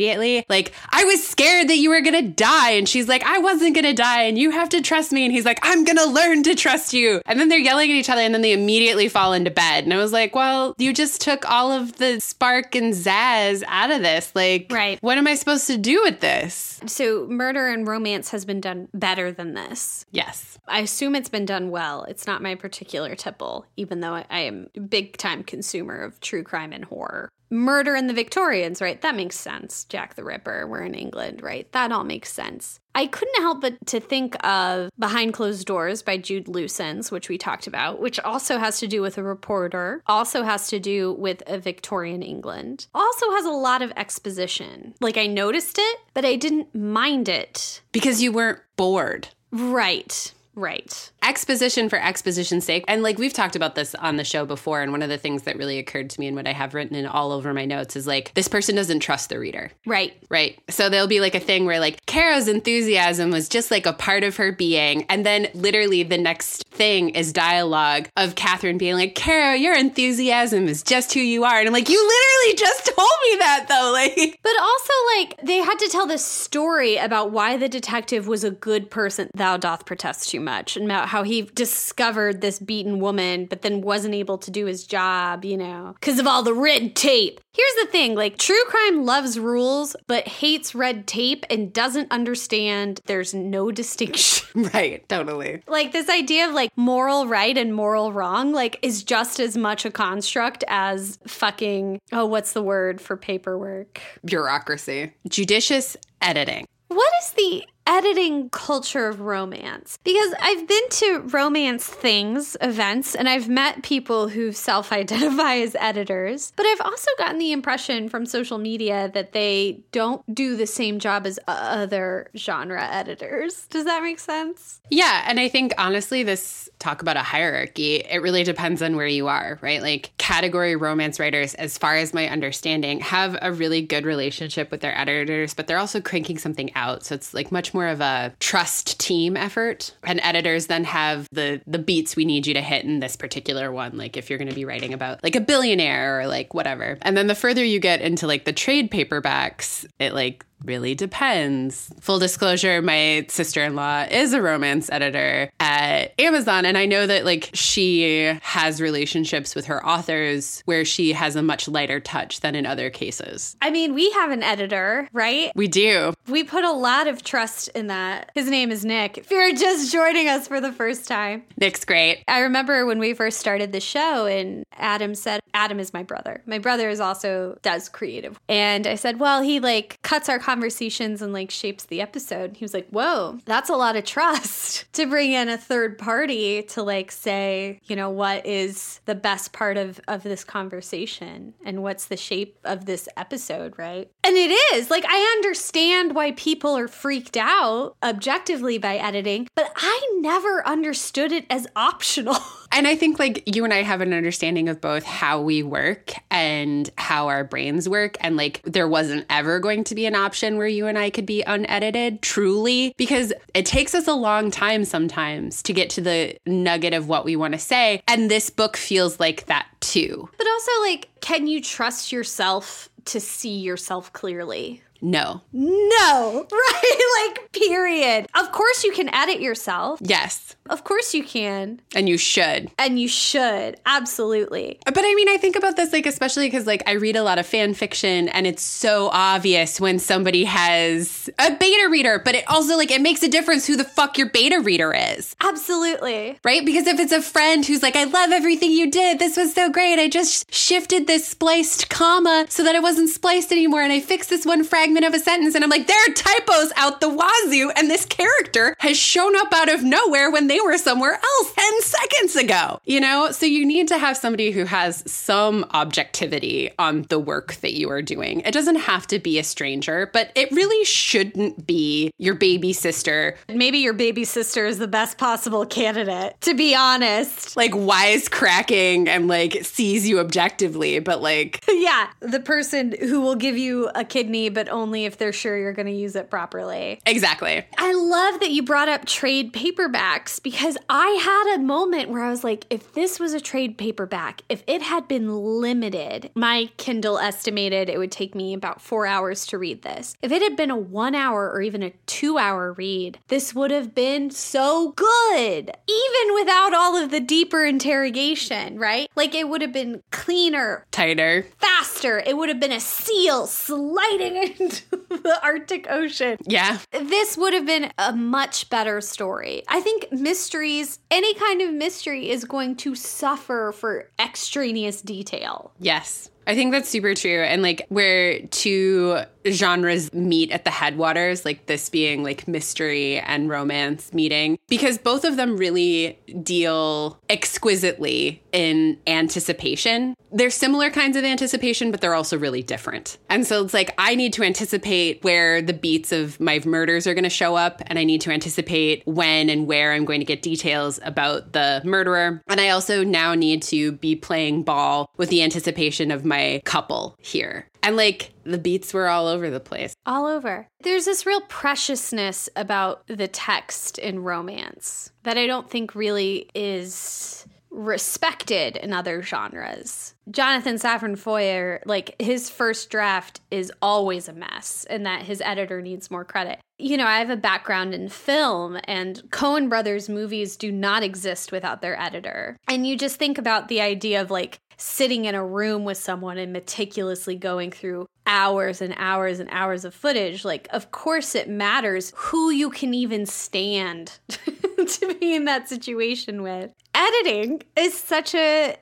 Like, 0.48 0.72
I 0.90 1.04
was 1.04 1.26
scared 1.26 1.68
that 1.68 1.76
you 1.78 1.90
were 1.90 2.00
going 2.00 2.14
to 2.24 2.30
die. 2.30 2.70
And 2.72 2.88
she's 2.88 3.08
like, 3.08 3.22
I 3.24 3.38
wasn't 3.38 3.74
going 3.74 3.84
to 3.84 3.92
die 3.92 4.22
and 4.22 4.38
you 4.38 4.50
have 4.50 4.68
to 4.70 4.80
trust 4.82 5.12
me. 5.12 5.24
And 5.24 5.32
he's 5.32 5.44
like, 5.44 5.58
I'm 5.62 5.84
going 5.84 5.96
to 5.98 6.06
learn 6.06 6.42
to 6.44 6.54
trust 6.54 6.92
you. 6.92 7.20
And 7.26 7.38
then 7.40 7.48
they're 7.48 7.58
yelling 7.58 7.90
at 7.90 7.96
each 7.96 8.10
other 8.10 8.20
and 8.20 8.34
then 8.34 8.42
they 8.42 8.52
immediately 8.52 9.08
fall 9.08 9.32
into 9.32 9.50
bed. 9.50 9.84
And 9.84 9.92
I 9.94 9.98
was 9.98 10.12
like, 10.12 10.34
well, 10.34 10.74
you 10.78 10.92
just 10.92 11.20
took 11.20 11.48
all 11.50 11.72
of 11.72 11.96
the 11.98 12.20
spark 12.20 12.74
and 12.74 12.92
zazz 12.92 13.62
out 13.66 13.90
of 13.90 14.02
this. 14.02 14.32
Like, 14.34 14.66
Right. 14.70 14.98
what 15.02 15.18
am 15.18 15.26
I 15.26 15.34
supposed 15.34 15.66
to 15.68 15.76
do 15.76 16.02
with 16.02 16.20
this? 16.20 16.80
So, 16.86 17.26
murder 17.28 17.68
and 17.68 17.86
romance 17.86 18.30
has 18.30 18.44
been 18.44 18.60
done 18.60 18.88
better 18.92 19.32
than 19.32 19.54
this. 19.54 20.04
Yes. 20.10 20.58
I 20.68 20.80
assume 20.80 21.14
it's 21.14 21.28
been 21.28 21.46
done 21.46 21.70
well. 21.70 22.04
It's 22.04 22.26
not 22.26 22.42
my 22.42 22.54
particular 22.54 23.14
tipple, 23.14 23.66
even 23.76 24.00
though 24.00 24.14
I 24.14 24.40
am 24.40 24.68
big 24.88 25.16
time 25.16 25.42
consumer 25.44 25.96
of 26.02 26.20
true 26.20 26.42
crime 26.42 26.72
and 26.72 26.84
horror. 26.84 27.30
Murder 27.50 27.94
in 27.94 28.06
the 28.06 28.14
Victorians, 28.14 28.80
right? 28.80 29.00
That 29.02 29.14
makes 29.14 29.38
sense. 29.38 29.84
Jack 29.84 30.14
the 30.14 30.24
Ripper, 30.24 30.66
we're 30.66 30.82
in 30.82 30.94
England, 30.94 31.42
right? 31.42 31.70
That 31.72 31.92
all 31.92 32.04
makes 32.04 32.32
sense. 32.32 32.80
I 32.94 33.06
couldn't 33.06 33.42
help 33.42 33.60
but 33.60 33.74
to 33.88 34.00
think 34.00 34.36
of 34.44 34.90
Behind 34.98 35.32
Closed 35.32 35.66
Doors 35.66 36.02
by 36.02 36.16
Jude 36.16 36.46
Lucens, 36.46 37.12
which 37.12 37.28
we 37.28 37.36
talked 37.36 37.66
about, 37.66 38.00
which 38.00 38.18
also 38.20 38.58
has 38.58 38.80
to 38.80 38.86
do 38.86 39.02
with 39.02 39.18
a 39.18 39.22
reporter, 39.22 40.02
also 40.06 40.42
has 40.42 40.68
to 40.68 40.80
do 40.80 41.12
with 41.12 41.42
a 41.46 41.58
Victorian 41.58 42.22
England, 42.22 42.86
also 42.94 43.30
has 43.32 43.44
a 43.44 43.50
lot 43.50 43.82
of 43.82 43.92
exposition. 43.96 44.94
Like 45.00 45.18
I 45.18 45.26
noticed 45.26 45.76
it, 45.78 46.00
but 46.14 46.24
I 46.24 46.36
didn't 46.36 46.74
mind 46.74 47.28
it. 47.28 47.82
Because 47.92 48.22
you 48.22 48.32
weren't 48.32 48.60
bored. 48.76 49.28
Right, 49.52 50.32
right. 50.56 51.10
exposition 51.22 51.88
for 51.88 51.98
exposition's 51.98 52.64
sake. 52.64 52.84
And 52.88 53.02
like 53.02 53.18
we've 53.18 53.32
talked 53.32 53.54
about 53.54 53.74
this 53.74 53.94
on 53.94 54.16
the 54.16 54.24
show 54.24 54.44
before. 54.44 54.82
And 54.82 54.90
one 54.90 55.02
of 55.02 55.08
the 55.08 55.18
things 55.18 55.42
that 55.44 55.56
really 55.56 55.78
occurred 55.78 56.10
to 56.10 56.20
me 56.20 56.26
and 56.26 56.36
what 56.36 56.46
I 56.46 56.52
have 56.52 56.74
written 56.74 56.96
in 56.96 57.06
all 57.06 57.30
over 57.32 57.54
my 57.54 57.64
notes 57.64 57.94
is 57.96 58.06
like, 58.06 58.32
this 58.34 58.48
person 58.48 58.74
doesn't 58.74 59.00
trust 59.00 59.28
the 59.28 59.38
reader. 59.38 59.70
Right. 59.86 60.14
Right. 60.28 60.58
So 60.68 60.88
there'll 60.88 61.06
be 61.06 61.20
like 61.20 61.34
a 61.34 61.40
thing 61.40 61.64
where 61.66 61.78
like 61.80 62.04
Kara's 62.06 62.48
enthusiasm 62.48 63.30
was 63.30 63.48
just 63.48 63.70
like 63.70 63.86
a 63.86 63.92
part 63.92 64.24
of 64.24 64.36
her 64.36 64.50
being. 64.52 65.04
And 65.04 65.24
then 65.24 65.48
literally 65.54 66.02
the 66.02 66.18
next 66.18 66.66
thing 66.68 67.10
is 67.10 67.32
dialogue 67.32 68.08
of 68.16 68.34
Catherine 68.34 68.78
being 68.78 68.94
like, 68.94 69.14
Kara, 69.14 69.56
your 69.56 69.74
enthusiasm 69.74 70.68
is 70.68 70.82
just 70.82 71.12
who 71.14 71.20
you 71.20 71.44
are. 71.44 71.58
And 71.58 71.66
I'm 71.66 71.72
like, 71.72 71.88
you 71.88 71.98
literally 71.98 72.58
just 72.58 72.86
told 72.86 73.08
me 73.30 73.38
that 73.38 73.66
though. 73.68 73.76
Like, 73.96 74.38
But 74.42 74.52
also, 74.60 74.92
like, 75.16 75.40
they 75.42 75.58
had 75.58 75.78
to 75.78 75.88
tell 75.88 76.06
this 76.06 76.24
story 76.24 76.96
about 76.96 77.30
why 77.30 77.56
the 77.56 77.68
detective 77.68 78.26
was 78.26 78.44
a 78.44 78.50
good 78.50 78.90
person. 78.90 79.30
Thou 79.34 79.56
doth 79.56 79.86
protest 79.86 80.28
too 80.28 80.40
much, 80.46 80.76
and 80.76 80.86
about 80.86 81.08
how 81.08 81.22
he 81.22 81.42
discovered 81.42 82.40
this 82.40 82.58
beaten 82.58 83.00
woman, 83.00 83.44
but 83.44 83.60
then 83.60 83.82
wasn't 83.82 84.14
able 84.14 84.38
to 84.38 84.50
do 84.50 84.64
his 84.64 84.86
job, 84.86 85.44
you 85.44 85.58
know, 85.58 85.94
because 86.00 86.18
of 86.18 86.26
all 86.26 86.42
the 86.42 86.54
red 86.54 86.96
tape. 86.96 87.40
Here's 87.52 87.74
the 87.84 87.90
thing 87.90 88.14
like, 88.14 88.38
true 88.38 88.62
crime 88.68 89.04
loves 89.04 89.38
rules, 89.38 89.94
but 90.06 90.26
hates 90.28 90.74
red 90.74 91.06
tape 91.06 91.44
and 91.50 91.72
doesn't 91.72 92.10
understand 92.10 93.00
there's 93.06 93.34
no 93.34 93.70
distinction. 93.82 94.64
right. 94.72 95.06
Totally. 95.08 95.62
like, 95.66 95.92
this 95.92 96.08
idea 96.08 96.48
of 96.48 96.54
like 96.54 96.70
moral 96.76 97.26
right 97.26 97.56
and 97.58 97.74
moral 97.74 98.12
wrong, 98.12 98.52
like, 98.52 98.78
is 98.82 99.02
just 99.02 99.40
as 99.40 99.56
much 99.56 99.84
a 99.84 99.90
construct 99.90 100.64
as 100.68 101.18
fucking, 101.26 101.98
oh, 102.12 102.24
what's 102.26 102.52
the 102.52 102.62
word 102.62 103.00
for 103.00 103.16
paperwork? 103.16 104.00
Bureaucracy. 104.24 105.12
Judicious 105.28 105.96
editing. 106.22 106.66
What 106.88 107.12
is 107.22 107.30
the 107.32 107.64
editing 107.86 108.50
culture 108.50 109.08
of 109.08 109.20
romance? 109.20 109.98
Because 110.04 110.34
I've 110.40 110.66
been 110.66 110.88
to 110.90 111.20
romance 111.32 111.86
things, 111.86 112.56
events, 112.60 113.14
and 113.14 113.28
I've 113.28 113.48
met 113.48 113.82
people 113.82 114.28
who 114.28 114.52
self 114.52 114.92
identify 114.92 115.54
as 115.56 115.76
editors, 115.78 116.52
but 116.56 116.66
I've 116.66 116.80
also 116.80 117.10
gotten 117.18 117.38
the 117.38 117.52
impression 117.52 118.08
from 118.08 118.26
social 118.26 118.58
media 118.58 119.10
that 119.14 119.32
they 119.32 119.80
don't 119.92 120.22
do 120.34 120.56
the 120.56 120.66
same 120.66 120.98
job 120.98 121.26
as 121.26 121.38
other 121.46 122.30
genre 122.36 122.82
editors. 122.82 123.66
Does 123.66 123.84
that 123.84 124.02
make 124.02 124.18
sense? 124.18 124.80
Yeah, 124.90 125.24
and 125.26 125.40
I 125.40 125.48
think 125.48 125.72
honestly, 125.78 126.22
this 126.22 126.68
talk 126.78 127.02
about 127.02 127.16
a 127.16 127.22
hierarchy, 127.22 127.96
it 127.96 128.22
really 128.22 128.44
depends 128.44 128.82
on 128.82 128.96
where 128.96 129.06
you 129.06 129.28
are, 129.28 129.58
right? 129.62 129.80
Like 129.82 130.12
category 130.18 130.76
romance 130.76 131.18
writers, 131.18 131.54
as 131.54 131.78
far 131.78 131.96
as 131.96 132.12
my 132.12 132.28
understanding, 132.28 133.00
have 133.00 133.36
a 133.40 133.52
really 133.52 133.82
good 133.82 134.04
relationship 134.04 134.70
with 134.70 134.80
their 134.80 134.96
editors, 134.96 135.54
but 135.54 135.66
they're 135.66 135.78
also 135.78 136.00
cranking 136.00 136.38
something 136.38 136.74
out. 136.74 137.04
So 137.04 137.14
it's 137.14 137.32
like 137.32 137.50
much 137.50 137.72
more 137.76 137.86
of 137.86 138.00
a 138.00 138.34
trust 138.40 138.98
team 138.98 139.36
effort. 139.36 139.94
And 140.02 140.18
editors 140.22 140.66
then 140.66 140.82
have 140.84 141.28
the 141.30 141.60
the 141.66 141.78
beats 141.78 142.16
we 142.16 142.24
need 142.24 142.46
you 142.46 142.54
to 142.54 142.60
hit 142.60 142.84
in 142.84 142.98
this 142.98 143.14
particular 143.14 143.70
one. 143.70 143.96
Like 143.96 144.16
if 144.16 144.28
you're 144.28 144.38
gonna 144.38 144.52
be 144.52 144.64
writing 144.64 144.92
about 144.92 145.22
like 145.22 145.36
a 145.36 145.40
billionaire 145.40 146.20
or 146.20 146.26
like 146.26 146.54
whatever. 146.54 146.98
And 147.02 147.16
then 147.16 147.28
the 147.28 147.34
further 147.36 147.64
you 147.64 147.78
get 147.78 148.00
into 148.00 148.26
like 148.26 148.44
the 148.44 148.52
trade 148.52 148.90
paperbacks, 148.90 149.86
it 150.00 150.12
like 150.14 150.44
really 150.64 150.94
depends. 150.94 151.90
Full 152.00 152.18
disclosure, 152.18 152.82
my 152.82 153.26
sister-in-law 153.28 154.06
is 154.10 154.32
a 154.32 154.42
romance 154.42 154.90
editor 154.90 155.50
at 155.60 156.18
Amazon 156.18 156.64
and 156.64 156.76
I 156.76 156.86
know 156.86 157.06
that 157.06 157.24
like 157.24 157.50
she 157.52 158.24
has 158.42 158.80
relationships 158.80 159.54
with 159.54 159.66
her 159.66 159.84
authors 159.86 160.62
where 160.64 160.84
she 160.84 161.12
has 161.12 161.36
a 161.36 161.42
much 161.42 161.68
lighter 161.68 162.00
touch 162.00 162.40
than 162.40 162.54
in 162.54 162.66
other 162.66 162.90
cases. 162.90 163.56
I 163.62 163.70
mean, 163.70 163.94
we 163.94 164.10
have 164.12 164.30
an 164.30 164.42
editor, 164.42 165.08
right? 165.12 165.52
We 165.54 165.68
do. 165.68 166.14
We 166.28 166.44
put 166.44 166.64
a 166.64 166.72
lot 166.72 167.06
of 167.06 167.22
trust 167.22 167.68
in 167.68 167.88
that. 167.88 168.30
His 168.34 168.48
name 168.48 168.70
is 168.70 168.84
Nick. 168.84 169.18
If 169.18 169.30
you're 169.30 169.54
just 169.54 169.92
joining 169.92 170.28
us 170.28 170.48
for 170.48 170.60
the 170.60 170.72
first 170.72 171.06
time, 171.06 171.44
Nick's 171.58 171.84
great. 171.84 172.24
I 172.28 172.40
remember 172.40 172.86
when 172.86 172.98
we 172.98 173.14
first 173.14 173.38
started 173.38 173.72
the 173.72 173.80
show 173.80 174.26
and 174.26 174.64
Adam 174.72 175.14
said, 175.14 175.40
Adam 175.54 175.78
is 175.80 175.92
my 175.92 176.02
brother. 176.02 176.42
My 176.46 176.58
brother 176.58 176.88
is 176.88 177.00
also 177.00 177.58
does 177.62 177.88
creative. 177.88 178.38
And 178.48 178.86
I 178.86 178.94
said, 178.94 179.20
well, 179.20 179.42
he 179.42 179.60
like 179.60 179.98
cuts 180.02 180.28
our 180.28 180.38
conversations 180.46 181.22
and 181.22 181.32
like 181.32 181.50
shapes 181.50 181.86
the 181.86 182.00
episode. 182.00 182.56
He 182.56 182.64
was 182.64 182.72
like, 182.72 182.88
whoa, 182.90 183.40
that's 183.46 183.68
a 183.68 183.74
lot 183.74 183.96
of 183.96 184.04
trust 184.04 184.86
to 184.92 185.04
bring 185.04 185.32
in 185.32 185.48
a 185.48 185.58
third 185.58 185.98
party 185.98 186.62
to 186.62 186.84
like 186.84 187.10
say, 187.10 187.80
you 187.86 187.96
know, 187.96 188.10
what 188.10 188.46
is 188.46 189.00
the 189.06 189.16
best 189.16 189.52
part 189.52 189.76
of, 189.76 190.00
of 190.06 190.22
this 190.22 190.44
conversation 190.44 191.52
and 191.64 191.82
what's 191.82 192.04
the 192.04 192.16
shape 192.16 192.58
of 192.62 192.84
this 192.86 193.08
episode, 193.16 193.76
right? 193.76 194.08
And 194.22 194.36
it 194.36 194.52
is 194.74 194.88
like, 194.88 195.04
I 195.08 195.34
understand 195.36 196.14
why 196.14 196.30
people 196.30 196.78
are 196.78 196.86
freaked 196.86 197.36
out 197.36 197.96
objectively 198.00 198.78
by 198.78 198.98
editing, 198.98 199.48
but 199.56 199.72
I 199.74 200.18
never 200.20 200.64
understood 200.64 201.32
it 201.32 201.46
as 201.50 201.66
optional. 201.74 202.38
And 202.76 202.86
I 202.86 202.94
think 202.94 203.18
like 203.18 203.42
you 203.46 203.64
and 203.64 203.72
I 203.72 203.82
have 203.82 204.02
an 204.02 204.12
understanding 204.12 204.68
of 204.68 204.82
both 204.82 205.02
how 205.02 205.40
we 205.40 205.62
work 205.62 206.12
and 206.30 206.90
how 206.98 207.28
our 207.28 207.42
brains 207.42 207.88
work. 207.88 208.18
And 208.20 208.36
like 208.36 208.60
there 208.64 208.86
wasn't 208.86 209.24
ever 209.30 209.60
going 209.60 209.82
to 209.84 209.94
be 209.94 210.04
an 210.04 210.14
option 210.14 210.58
where 210.58 210.66
you 210.66 210.86
and 210.86 210.98
I 210.98 211.08
could 211.08 211.24
be 211.24 211.42
unedited, 211.42 212.20
truly, 212.20 212.92
because 212.98 213.32
it 213.54 213.64
takes 213.64 213.94
us 213.94 214.06
a 214.06 214.12
long 214.12 214.50
time 214.50 214.84
sometimes 214.84 215.62
to 215.62 215.72
get 215.72 215.88
to 215.90 216.02
the 216.02 216.36
nugget 216.44 216.92
of 216.92 217.08
what 217.08 217.24
we 217.24 217.34
want 217.34 217.54
to 217.54 217.58
say. 217.58 218.02
And 218.06 218.30
this 218.30 218.50
book 218.50 218.76
feels 218.76 219.18
like 219.18 219.46
that 219.46 219.68
too. 219.80 220.28
But 220.36 220.46
also, 220.46 220.72
like, 220.82 221.08
can 221.22 221.46
you 221.46 221.62
trust 221.62 222.12
yourself 222.12 222.90
to 223.06 223.20
see 223.20 223.56
yourself 223.56 224.12
clearly? 224.12 224.82
No. 225.00 225.42
No, 225.52 226.46
right? 226.52 227.26
like, 227.28 227.52
period. 227.52 228.26
Of 228.34 228.52
course, 228.52 228.84
you 228.84 228.92
can 228.92 229.12
edit 229.14 229.40
yourself. 229.40 230.00
Yes. 230.02 230.56
Of 230.68 230.82
course, 230.82 231.14
you 231.14 231.22
can. 231.22 231.80
And 231.94 232.08
you 232.08 232.18
should. 232.18 232.70
And 232.78 232.98
you 232.98 233.06
should. 233.06 233.76
Absolutely. 233.86 234.80
But 234.84 234.98
I 234.98 235.14
mean, 235.14 235.28
I 235.28 235.36
think 235.36 235.54
about 235.54 235.76
this, 235.76 235.92
like, 235.92 236.06
especially 236.06 236.48
because, 236.48 236.66
like, 236.66 236.82
I 236.88 236.92
read 236.92 237.14
a 237.14 237.22
lot 237.22 237.38
of 237.38 237.46
fan 237.46 237.74
fiction 237.74 238.28
and 238.30 238.46
it's 238.46 238.62
so 238.62 239.08
obvious 239.12 239.80
when 239.80 239.98
somebody 240.00 240.44
has 240.44 241.30
a 241.38 241.54
beta 241.54 241.88
reader, 241.88 242.20
but 242.24 242.34
it 242.34 242.44
also, 242.48 242.76
like, 242.76 242.90
it 242.90 243.00
makes 243.00 243.22
a 243.22 243.28
difference 243.28 243.66
who 243.66 243.76
the 243.76 243.84
fuck 243.84 244.18
your 244.18 244.28
beta 244.28 244.60
reader 244.60 244.92
is. 244.92 245.36
Absolutely. 245.40 246.38
Right? 246.42 246.66
Because 246.66 246.86
if 246.88 246.98
it's 246.98 247.12
a 247.12 247.22
friend 247.22 247.64
who's 247.64 247.82
like, 247.82 247.94
I 247.94 248.04
love 248.04 248.32
everything 248.32 248.72
you 248.72 248.90
did, 248.90 249.18
this 249.20 249.36
was 249.36 249.54
so 249.54 249.70
great. 249.70 250.00
I 250.00 250.08
just 250.08 250.52
shifted 250.52 251.06
this 251.06 251.28
spliced 251.28 251.88
comma 251.90 252.46
so 252.48 252.64
that 252.64 252.74
it 252.74 252.82
wasn't 252.82 253.10
spliced 253.10 253.52
anymore 253.52 253.82
and 253.82 253.92
I 253.92 254.00
fixed 254.00 254.30
this 254.30 254.44
one 254.44 254.64
fragment 254.64 254.85
of 254.94 255.14
a 255.14 255.18
sentence. 255.18 255.54
And 255.54 255.64
I'm 255.64 255.70
like, 255.70 255.86
there 255.86 255.98
are 256.08 256.14
typos 256.14 256.72
out 256.76 257.00
the 257.00 257.08
wazoo, 257.08 257.70
and 257.76 257.90
this 257.90 258.04
character 258.04 258.76
has 258.78 258.96
shown 258.96 259.36
up 259.36 259.52
out 259.52 259.72
of 259.72 259.82
nowhere 259.82 260.30
when 260.30 260.46
they 260.46 260.60
were 260.60 260.78
somewhere 260.78 261.14
else 261.14 261.52
10 261.54 261.82
seconds 261.82 262.36
ago. 262.36 262.80
You 262.84 263.00
know? 263.00 263.30
So 263.32 263.46
you 263.46 263.66
need 263.66 263.88
to 263.88 263.98
have 263.98 264.16
somebody 264.16 264.50
who 264.50 264.64
has 264.64 265.02
some 265.10 265.64
objectivity 265.72 266.70
on 266.78 267.02
the 267.08 267.18
work 267.18 267.54
that 267.56 267.74
you 267.74 267.90
are 267.90 268.02
doing. 268.02 268.40
It 268.40 268.52
doesn't 268.52 268.76
have 268.76 269.06
to 269.08 269.18
be 269.18 269.38
a 269.38 269.44
stranger, 269.44 270.10
but 270.12 270.30
it 270.34 270.50
really 270.52 270.84
shouldn't 270.84 271.66
be 271.66 272.12
your 272.18 272.34
baby 272.34 272.72
sister. 272.72 273.36
Maybe 273.48 273.78
your 273.78 273.92
baby 273.92 274.24
sister 274.24 274.66
is 274.66 274.78
the 274.78 274.88
best 274.88 275.18
possible 275.18 275.66
candidate, 275.66 276.40
to 276.42 276.54
be 276.54 276.74
honest. 276.74 277.56
Like 277.56 277.72
wisecracking 277.72 279.08
and 279.08 279.28
like 279.28 279.64
sees 279.64 280.08
you 280.08 280.20
objectively, 280.20 280.98
but 280.98 281.22
like. 281.22 281.64
yeah, 281.68 282.08
the 282.20 282.40
person 282.40 282.94
who 283.00 283.20
will 283.20 283.36
give 283.36 283.56
you 283.56 283.90
a 283.94 284.04
kidney, 284.04 284.48
but 284.48 284.68
only 284.76 285.04
if 285.04 285.18
they're 285.18 285.32
sure 285.32 285.58
you're 285.58 285.72
going 285.72 285.86
to 285.86 285.92
use 285.92 286.14
it 286.14 286.30
properly. 286.30 287.00
Exactly. 287.06 287.64
I 287.78 287.92
love 287.92 288.40
that 288.40 288.50
you 288.50 288.62
brought 288.62 288.88
up 288.88 289.04
trade 289.06 289.52
paperbacks 289.52 290.42
because 290.42 290.76
I 290.88 291.08
had 291.08 291.56
a 291.56 291.62
moment 291.62 292.10
where 292.10 292.22
I 292.22 292.30
was 292.30 292.44
like, 292.44 292.66
if 292.70 292.92
this 292.92 293.18
was 293.18 293.32
a 293.32 293.40
trade 293.40 293.78
paperback, 293.78 294.42
if 294.48 294.62
it 294.66 294.82
had 294.82 295.08
been 295.08 295.34
limited, 295.36 296.30
my 296.34 296.70
Kindle 296.76 297.18
estimated 297.18 297.88
it 297.88 297.98
would 297.98 298.12
take 298.12 298.34
me 298.34 298.54
about 298.54 298.80
four 298.80 299.06
hours 299.06 299.46
to 299.46 299.58
read 299.58 299.82
this. 299.82 300.16
If 300.22 300.32
it 300.32 300.42
had 300.42 300.56
been 300.56 300.70
a 300.70 300.76
one 300.76 301.14
hour 301.14 301.50
or 301.50 301.62
even 301.62 301.82
a 301.82 301.92
two 302.06 302.38
hour 302.38 302.72
read, 302.72 303.18
this 303.28 303.54
would 303.54 303.70
have 303.70 303.94
been 303.94 304.30
so 304.30 304.92
good, 304.92 305.70
even 305.88 306.34
without 306.34 306.74
all 306.74 306.96
of 306.96 307.10
the 307.10 307.20
deeper 307.20 307.64
interrogation, 307.64 308.78
right? 308.78 309.08
Like 309.16 309.34
it 309.34 309.48
would 309.48 309.62
have 309.62 309.72
been 309.72 310.02
cleaner, 310.10 310.86
tighter, 310.90 311.46
faster. 311.58 312.18
It 312.18 312.36
would 312.36 312.48
have 312.48 312.60
been 312.60 312.72
a 312.72 312.80
seal 312.80 313.46
sliding 313.46 314.54
the 314.90 315.38
Arctic 315.42 315.86
Ocean. 315.88 316.38
Yeah. 316.46 316.78
This 316.92 317.36
would 317.36 317.54
have 317.54 317.66
been 317.66 317.92
a 317.98 318.12
much 318.12 318.68
better 318.70 319.00
story. 319.00 319.62
I 319.68 319.80
think 319.80 320.10
mysteries, 320.12 320.98
any 321.10 321.34
kind 321.34 321.62
of 321.62 321.72
mystery, 321.72 322.30
is 322.30 322.44
going 322.44 322.76
to 322.76 322.94
suffer 322.94 323.72
for 323.72 324.10
extraneous 324.18 325.02
detail. 325.02 325.72
Yes. 325.78 326.30
I 326.46 326.54
think 326.54 326.72
that's 326.72 326.88
super 326.88 327.14
true. 327.14 327.42
And 327.42 327.62
like 327.62 327.86
where 327.88 328.40
two 328.46 329.18
genres 329.48 330.12
meet 330.12 330.50
at 330.50 330.64
the 330.64 330.70
headwaters, 330.70 331.44
like 331.44 331.66
this 331.66 331.88
being 331.88 332.24
like 332.24 332.48
mystery 332.48 333.18
and 333.18 333.48
romance 333.48 334.12
meeting, 334.12 334.58
because 334.68 334.98
both 334.98 335.24
of 335.24 335.36
them 335.36 335.56
really 335.56 336.18
deal 336.42 337.18
exquisitely 337.28 338.42
in 338.52 338.98
anticipation. 339.06 340.14
They're 340.32 340.50
similar 340.50 340.90
kinds 340.90 341.16
of 341.16 341.24
anticipation, 341.24 341.90
but 341.90 342.00
they're 342.00 342.14
also 342.14 342.36
really 342.36 342.62
different. 342.62 343.18
And 343.30 343.46
so 343.46 343.64
it's 343.64 343.74
like 343.74 343.94
I 343.98 344.14
need 344.14 344.32
to 344.34 344.42
anticipate 344.42 345.22
where 345.22 345.62
the 345.62 345.72
beats 345.72 346.12
of 346.12 346.40
my 346.40 346.60
murders 346.64 347.06
are 347.06 347.14
going 347.14 347.24
to 347.24 347.30
show 347.30 347.54
up, 347.54 347.82
and 347.86 347.98
I 347.98 348.04
need 348.04 348.20
to 348.22 348.32
anticipate 348.32 349.02
when 349.06 349.48
and 349.48 349.66
where 349.66 349.92
I'm 349.92 350.04
going 350.04 350.20
to 350.20 350.26
get 350.26 350.42
details 350.42 350.98
about 351.04 351.52
the 351.52 351.80
murderer. 351.84 352.42
And 352.48 352.60
I 352.60 352.70
also 352.70 353.04
now 353.04 353.34
need 353.34 353.62
to 353.64 353.92
be 353.92 354.16
playing 354.16 354.64
ball 354.64 355.10
with 355.16 355.28
the 355.28 355.42
anticipation 355.42 356.10
of 356.10 356.24
my 356.24 356.35
couple 356.64 357.16
here. 357.18 357.68
And 357.82 357.96
like 357.96 358.32
the 358.44 358.58
beats 358.58 358.92
were 358.92 359.08
all 359.08 359.26
over 359.26 359.50
the 359.50 359.60
place. 359.60 359.94
All 360.06 360.26
over. 360.26 360.66
There's 360.82 361.04
this 361.04 361.26
real 361.26 361.40
preciousness 361.42 362.48
about 362.56 363.06
the 363.06 363.28
text 363.28 363.98
in 363.98 364.22
romance 364.22 365.10
that 365.22 365.38
I 365.38 365.46
don't 365.46 365.70
think 365.70 365.94
really 365.94 366.48
is 366.54 367.46
respected 367.76 368.76
in 368.76 368.92
other 368.92 369.22
genres. 369.22 370.14
Jonathan 370.30 370.76
Safran 370.76 371.18
Foer, 371.18 371.82
like 371.84 372.16
his 372.20 372.48
first 372.48 372.90
draft 372.90 373.40
is 373.50 373.70
always 373.82 374.28
a 374.28 374.32
mess, 374.32 374.86
and 374.88 375.04
that 375.04 375.22
his 375.22 375.40
editor 375.42 375.82
needs 375.82 376.10
more 376.10 376.24
credit. 376.24 376.58
You 376.78 376.96
know, 376.96 377.06
I 377.06 377.18
have 377.18 377.30
a 377.30 377.36
background 377.36 377.94
in 377.94 378.08
film, 378.08 378.78
and 378.84 379.22
Coen 379.30 379.68
Brothers 379.68 380.08
movies 380.08 380.56
do 380.56 380.72
not 380.72 381.02
exist 381.02 381.52
without 381.52 381.82
their 381.82 382.00
editor. 382.00 382.56
And 382.66 382.86
you 382.86 382.96
just 382.96 383.16
think 383.16 383.38
about 383.38 383.68
the 383.68 383.80
idea 383.80 384.20
of 384.20 384.30
like 384.30 384.58
sitting 384.76 385.24
in 385.24 385.34
a 385.34 385.44
room 385.44 385.84
with 385.84 385.96
someone 385.96 386.38
and 386.38 386.52
meticulously 386.52 387.36
going 387.36 387.70
through 387.70 388.06
hours 388.26 388.82
and 388.82 388.94
hours 388.98 389.40
and 389.40 389.48
hours 389.52 389.84
of 389.84 389.94
footage. 389.94 390.44
Like, 390.44 390.68
of 390.70 390.90
course, 390.90 391.34
it 391.34 391.48
matters 391.48 392.12
who 392.16 392.50
you 392.50 392.70
can 392.70 392.92
even 392.92 393.26
stand 393.26 394.18
to 394.28 395.16
be 395.20 395.34
in 395.34 395.44
that 395.44 395.68
situation 395.68 396.42
with. 396.42 396.70
Editing 396.94 397.62
is 397.76 397.94
such 397.94 398.34
a 398.34 398.76